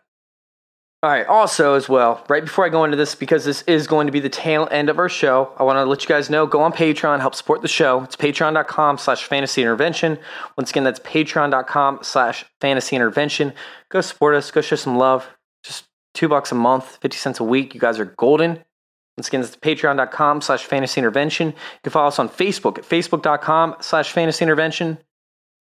All 1.01 1.09
right, 1.09 1.25
also, 1.27 1.75
as 1.75 1.87
well, 1.87 2.25
right 2.27 2.43
before 2.43 2.65
I 2.65 2.69
go 2.69 2.83
into 2.83 2.97
this, 2.97 3.15
because 3.15 3.45
this 3.45 3.61
is 3.61 3.87
going 3.87 4.07
to 4.07 4.11
be 4.11 4.19
the 4.19 4.27
tail 4.27 4.67
end 4.69 4.89
of 4.89 4.99
our 4.99 5.07
show, 5.07 5.53
I 5.57 5.63
want 5.63 5.77
to 5.77 5.85
let 5.85 6.03
you 6.03 6.09
guys 6.09 6.29
know 6.29 6.45
go 6.45 6.61
on 6.61 6.73
Patreon, 6.73 7.21
help 7.21 7.35
support 7.35 7.61
the 7.61 7.69
show. 7.69 8.03
It's 8.03 8.17
patreon.com 8.17 8.97
slash 8.97 9.23
fantasy 9.23 9.61
intervention. 9.61 10.19
Once 10.57 10.71
again, 10.71 10.83
that's 10.83 10.99
patreon.com 10.99 11.99
slash 12.01 12.43
fantasy 12.59 12.97
intervention. 12.97 13.53
Go 13.87 14.01
support 14.01 14.35
us, 14.35 14.51
go 14.51 14.59
show 14.59 14.75
some 14.75 14.97
love. 14.97 15.25
Just 15.63 15.85
two 16.13 16.27
bucks 16.27 16.51
a 16.51 16.55
month, 16.55 16.97
50 16.97 17.15
cents 17.15 17.39
a 17.39 17.45
week. 17.45 17.73
You 17.73 17.79
guys 17.79 17.97
are 17.97 18.05
golden. 18.05 18.65
Once 19.15 19.29
again, 19.29 19.39
it's 19.39 19.55
patreon.com 19.55 20.41
slash 20.41 20.65
fantasy 20.65 20.99
intervention. 20.99 21.47
You 21.47 21.79
can 21.83 21.93
follow 21.93 22.09
us 22.09 22.19
on 22.19 22.27
Facebook 22.27 22.77
at 22.77 22.83
facebook.com 22.83 23.77
slash 23.79 24.11
fantasy 24.11 24.43
intervention. 24.43 24.97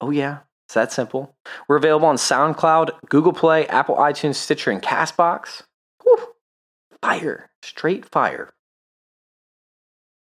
Oh, 0.01 0.11
yeah, 0.11 0.39
it's 0.69 0.75
that 0.75 0.93
simple. 0.93 1.35
We're 1.67 1.79
available 1.79 2.09
on 2.09 2.17
SoundCloud, 2.17 2.91
Google 3.09 3.33
Play, 3.33 3.67
Apple 3.69 3.97
iTunes, 3.97 4.35
Stitcher, 4.35 4.71
and 4.71 4.83
Castbox. 4.83 5.63
Fire. 7.01 7.49
Straight 7.63 8.05
fire. 8.05 8.53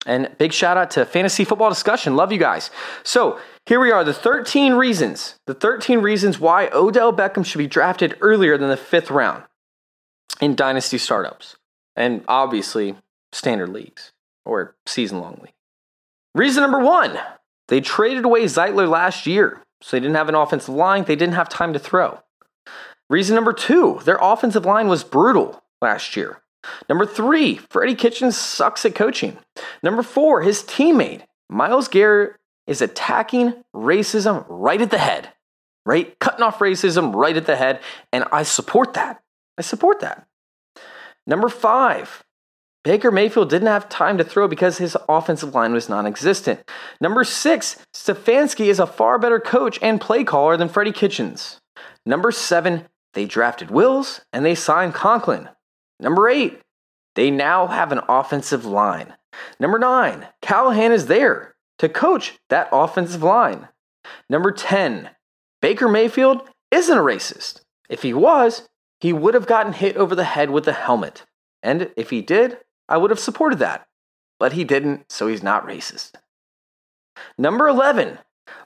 And 0.05 0.37
big 0.39 0.53
shout 0.53 0.77
out 0.77 0.91
to 0.93 1.07
Fantasy 1.07 1.45
Football 1.45 1.69
Discussion. 1.69 2.17
Love 2.17 2.33
you 2.33 2.41
guys. 2.41 2.73
So 3.05 3.39
here 3.67 3.79
we 3.79 3.93
are 3.93 4.03
the 4.03 4.13
13 4.13 4.73
reasons, 4.73 5.37
the 5.47 5.55
13 5.55 6.01
reasons 6.01 6.41
why 6.41 6.69
Odell 6.73 7.13
Beckham 7.13 7.47
should 7.47 7.59
be 7.59 7.69
drafted 7.69 8.17
earlier 8.21 8.59
than 8.59 8.69
the 8.69 8.77
fifth 8.77 9.13
round 9.13 9.45
in 10.41 10.57
dynasty 10.57 10.99
startups. 10.99 11.55
And 11.95 12.25
obviously, 12.27 12.97
standard 13.31 13.69
leagues 13.69 14.11
or 14.45 14.75
season 14.87 15.21
long 15.21 15.39
league. 15.41 15.55
Reason 16.35 16.61
number 16.61 16.81
one 16.81 17.17
they 17.69 17.81
traded 17.81 18.25
away 18.25 18.45
Zeitler 18.45 18.89
last 18.89 19.27
year, 19.27 19.62
so 19.83 19.97
they 19.97 20.01
didn't 20.01 20.17
have 20.17 20.29
an 20.29 20.35
offensive 20.35 20.75
line, 20.75 21.05
they 21.05 21.17
didn't 21.17 21.35
have 21.35 21.49
time 21.49 21.73
to 21.73 21.79
throw. 21.79 22.21
Reason 23.11 23.35
number 23.35 23.53
two 23.53 24.01
their 24.05 24.19
offensive 24.21 24.65
line 24.65 24.89
was 24.89 25.05
brutal 25.05 25.63
last 25.83 26.17
year. 26.17 26.41
Number 26.89 27.05
three, 27.05 27.57
Freddie 27.57 27.95
Kitchens 27.95 28.39
sucks 28.39 28.85
at 28.87 28.95
coaching. 28.95 29.39
Number 29.83 30.03
four, 30.03 30.43
his 30.43 30.63
teammate, 30.63 31.23
Myles 31.51 31.89
Garrett, 31.89 32.37
is 32.67 32.81
attacking 32.81 33.55
racism 33.75 34.45
right 34.49 34.81
at 34.81 34.91
the 34.91 34.99
head, 34.99 35.33
right? 35.85 36.17
Cutting 36.21 36.43
off 36.43 36.61
racism 36.61 37.15
right 37.15 37.37
at 37.37 37.47
the 37.47 37.57
head. 37.57 37.81
And 38.13 38.25
I 38.33 38.45
support 38.45 38.95
that. 38.95 39.23
I 39.59 39.63
support 39.63 40.01
that. 40.01 40.27
Number 41.27 41.49
five, 41.49 42.23
Baker 42.85 43.13
Mayfield 43.13 43.49
didn't 43.49 43.69
have 43.69 43.89
time 43.89 44.19
to 44.19 44.25
throw 44.25 44.49
because 44.49 44.79
his 44.79 44.97
offensive 45.09 45.55
line 45.55 45.73
was 45.73 45.89
non 45.89 46.07
existent. 46.07 46.69
Number 47.01 47.23
six, 47.23 47.77
Stefanski 47.95 48.67
is 48.67 48.81
a 48.81 48.87
far 48.87 49.19
better 49.19 49.39
coach 49.39 49.79
and 49.81 50.01
play 50.01 50.25
caller 50.25 50.57
than 50.57 50.69
Freddie 50.69 50.93
Kitchens. 50.93 51.61
Number 52.05 52.33
seven, 52.33 52.87
they 53.15 53.25
drafted 53.25 53.71
Wills 53.71 54.23
and 54.33 54.45
they 54.45 54.57
signed 54.57 54.95
Conklin. 54.95 55.49
Number 56.01 56.29
eight, 56.29 56.61
they 57.15 57.31
now 57.31 57.69
have 57.69 57.93
an 57.93 58.01
offensive 58.09 58.65
line. 58.65 59.15
Number 59.61 59.79
nine, 59.79 60.27
Callahan 60.41 60.91
is 60.91 61.07
there 61.07 61.55
to 61.79 61.89
coach 61.89 62.39
that 62.49 62.69
offensive 62.73 63.23
line. 63.23 63.69
Number 64.29 64.51
10, 64.51 65.11
Baker 65.61 65.89
Mayfield 65.89 66.43
isn't 66.71 66.99
a 66.99 67.03
racist. 67.03 67.61
If 67.89 68.03
he 68.03 68.13
was, 68.13 68.69
he 69.01 69.13
would 69.13 69.35
have 69.35 69.47
gotten 69.47 69.73
hit 69.73 69.97
over 69.97 70.15
the 70.15 70.25
head 70.25 70.51
with 70.51 70.67
a 70.67 70.73
helmet. 70.73 71.25
And 71.63 71.91
if 71.97 72.11
he 72.11 72.21
did, 72.23 72.59
I 72.93 72.99
would 72.99 73.11
have 73.11 73.19
supported 73.19 73.59
that. 73.61 73.89
But 74.39 74.53
he 74.53 74.65
didn't, 74.65 75.11
so 75.11 75.27
he's 75.27 75.43
not 75.43 75.67
racist. 75.67 76.13
Number 77.39 77.67
11, 77.67 78.19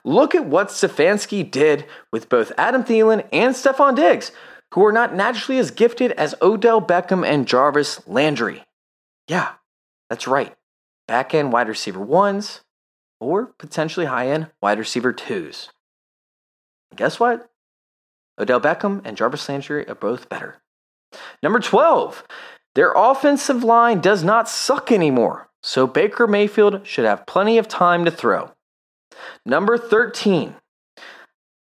look 0.03 0.35
at 0.35 0.45
what 0.45 0.67
Stefanski 0.67 1.49
did 1.49 1.85
with 2.11 2.27
both 2.27 2.51
Adam 2.57 2.83
Thielen 2.83 3.25
and 3.31 3.55
Stefon 3.55 3.95
Diggs, 3.95 4.33
who 4.73 4.85
are 4.85 4.91
not 4.91 5.15
naturally 5.15 5.59
as 5.59 5.71
gifted 5.71 6.11
as 6.11 6.35
Odell 6.41 6.81
Beckham 6.81 7.25
and 7.25 7.47
Jarvis 7.47 8.05
Landry. 8.05 8.65
Yeah, 9.29 9.53
that's 10.09 10.27
right. 10.27 10.53
Back 11.07 11.33
end 11.33 11.53
wide 11.53 11.69
receiver 11.69 12.01
ones, 12.01 12.61
or 13.21 13.45
potentially 13.57 14.07
high 14.07 14.27
end 14.27 14.47
wide 14.61 14.77
receiver 14.77 15.13
twos. 15.13 15.69
And 16.91 16.97
guess 16.97 17.17
what? 17.17 17.49
Odell 18.37 18.59
Beckham 18.59 19.01
and 19.05 19.15
Jarvis 19.15 19.47
Landry 19.47 19.87
are 19.87 19.95
both 19.95 20.27
better. 20.27 20.57
Number 21.41 21.59
12, 21.59 22.25
their 22.77 22.93
offensive 22.95 23.63
line 23.63 24.01
does 24.01 24.23
not 24.23 24.47
suck 24.47 24.91
anymore, 24.91 25.49
so 25.63 25.87
Baker 25.87 26.27
Mayfield 26.27 26.85
should 26.85 27.05
have 27.05 27.25
plenty 27.25 27.57
of 27.57 27.67
time 27.67 28.05
to 28.05 28.11
throw. 28.11 28.51
Number 29.43 29.79
13, 29.79 30.53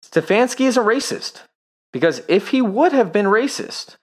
Stefanski 0.03 0.65
is 0.65 0.75
a 0.75 0.81
racist 0.81 1.43
because 1.93 2.23
if 2.27 2.49
he 2.49 2.61
would 2.61 2.91
have 2.91 3.13
been 3.13 3.27
racist, 3.27 3.95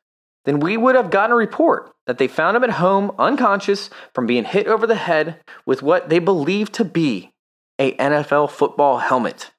then 0.46 0.60
we 0.60 0.78
would 0.78 0.94
have 0.94 1.10
gotten 1.10 1.32
a 1.32 1.36
report 1.36 1.92
that 2.06 2.16
they 2.16 2.26
found 2.26 2.56
him 2.56 2.64
at 2.64 2.70
home 2.70 3.12
unconscious 3.18 3.90
from 4.14 4.26
being 4.26 4.44
hit 4.44 4.66
over 4.66 4.86
the 4.86 4.94
head 4.94 5.40
with 5.66 5.82
what 5.82 6.08
they 6.08 6.18
believe 6.18 6.72
to 6.72 6.86
be 6.86 7.32
a 7.78 7.94
NFL 7.96 8.48
football 8.50 8.96
helmet. 8.96 9.50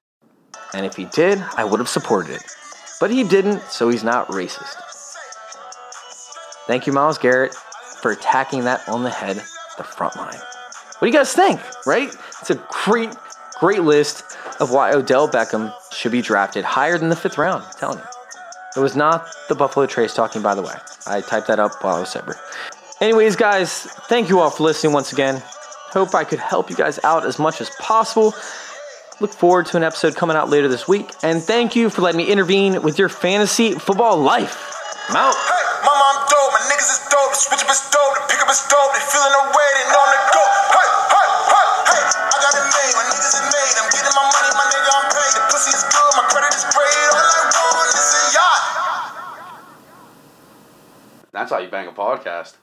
And 0.74 0.84
if 0.84 0.96
he 0.96 1.06
did, 1.06 1.46
I 1.56 1.64
would 1.64 1.80
have 1.80 1.90
supported 1.90 2.38
it. 2.38 2.44
But 3.00 3.12
he 3.12 3.24
didn't, 3.24 3.62
so 3.70 3.90
he's 3.90 4.04
not 4.04 4.30
racist. 4.30 4.85
Thank 6.68 6.88
you, 6.88 6.94
Myles 6.94 7.18
Garrett, 7.18 7.54
for 8.02 8.12
attacking 8.12 8.64
that 8.66 8.88
on 8.90 9.04
the 9.04 9.10
head, 9.10 9.38
the 9.78 9.84
front 9.84 10.16
line. 10.16 10.40
What 11.00 11.02
do 11.02 11.08
you 11.08 11.14
guys 11.14 11.34
think, 11.34 11.60
right? 11.86 12.10
It's 12.42 12.50
a 12.50 12.64
great, 12.70 13.16
great 13.60 13.84
list 13.84 14.24
of 14.60 14.72
why 14.72 14.94
Odell 14.94 15.28
Beckham 15.28 15.74
should 15.92 16.12
be 16.12 16.22
drafted 16.22 16.64
higher 16.64 16.98
than 16.98 17.10
the 17.10 17.16
fifth 17.16 17.38
round. 17.38 17.64
I'm 17.64 17.74
telling 17.74 17.98
you. 18.00 18.06
It 18.76 18.80
was 18.80 18.96
not 18.96 19.28
the 19.48 19.56
Buffalo 19.56 19.86
Trace 19.86 20.14
talking, 20.14 20.42
by 20.42 20.56
the 20.56 20.62
way. 20.62 20.74
I 21.08 21.22
typed 21.22 21.48
that 21.48 21.60
up 21.60 21.84
while 21.84 21.96
I 21.96 22.00
was 22.02 22.10
sober. 22.10 22.38
Anyways, 23.00 23.36
guys, 23.36 23.84
thank 24.10 24.30
you 24.30 24.40
all 24.40 24.50
for 24.50 24.64
listening 24.64 24.94
once 24.94 25.14
again. 25.14 25.42
Hope 25.92 26.14
I 26.14 26.24
could 26.24 26.40
help 26.40 26.70
you 26.70 26.76
guys 26.76 27.00
out 27.04 27.26
as 27.26 27.40
much 27.40 27.62
as 27.62 27.70
possible. 27.80 28.34
Look 29.22 29.32
forward 29.32 29.66
to 29.68 29.78
an 29.78 29.84
episode 29.84 30.16
coming 30.16 30.36
out 30.36 30.50
later 30.50 30.68
this 30.68 30.88
week. 30.88 31.12
And 31.24 31.42
thank 31.42 31.76
you 31.76 31.90
for 31.90 32.02
letting 32.02 32.18
me 32.18 32.30
intervene 32.30 32.82
with 32.82 33.00
your 33.00 33.08
fantasy 33.08 33.74
football 33.74 34.18
life. 34.18 34.74
I'm 35.10 35.16
out. 35.16 35.36
Hey, 35.36 36.25
niggas 36.70 36.90
is 36.90 37.02
dope, 37.10 37.34
switch 37.36 37.64
up 37.64 37.72
is 37.72 37.82
dope, 37.94 38.18
pick 38.28 38.42
up 38.42 38.50
is 38.50 38.62
dope, 38.68 38.92
they 38.94 39.04
feeling 39.08 39.34
the 39.34 39.44
way, 39.54 39.70
they 39.78 39.86
know 39.94 40.02
I'm 40.02 40.12
the. 40.14 40.44
Hey, 40.76 40.88
hey, 41.14 41.28
hey, 41.52 41.68
hey, 41.90 42.04
I 42.10 42.36
got 42.42 42.54
it 42.58 42.66
made, 42.66 42.94
my 42.98 43.06
niggas 43.10 43.34
is 43.34 43.46
made, 43.46 43.76
I'm 43.80 43.90
getting 43.94 44.16
my 44.16 44.26
money, 44.26 44.50
my 44.56 44.66
nigga, 44.72 44.90
I'm 44.90 45.08
paid, 45.14 45.32
the 45.38 45.44
pussy 45.54 45.72
is 45.72 45.84
good, 45.86 46.12
my 46.18 46.26
credit 46.28 46.54
is 46.54 46.66
great, 46.74 47.08
all 47.14 47.22
I 47.22 47.64
want 47.76 47.90
is 47.94 48.10
a 48.10 48.24
yacht. 48.34 48.64
That's 51.32 51.52
how 51.52 51.60
you 51.60 51.70
bang 51.70 51.88
a 51.88 51.96
podcast. 51.96 52.58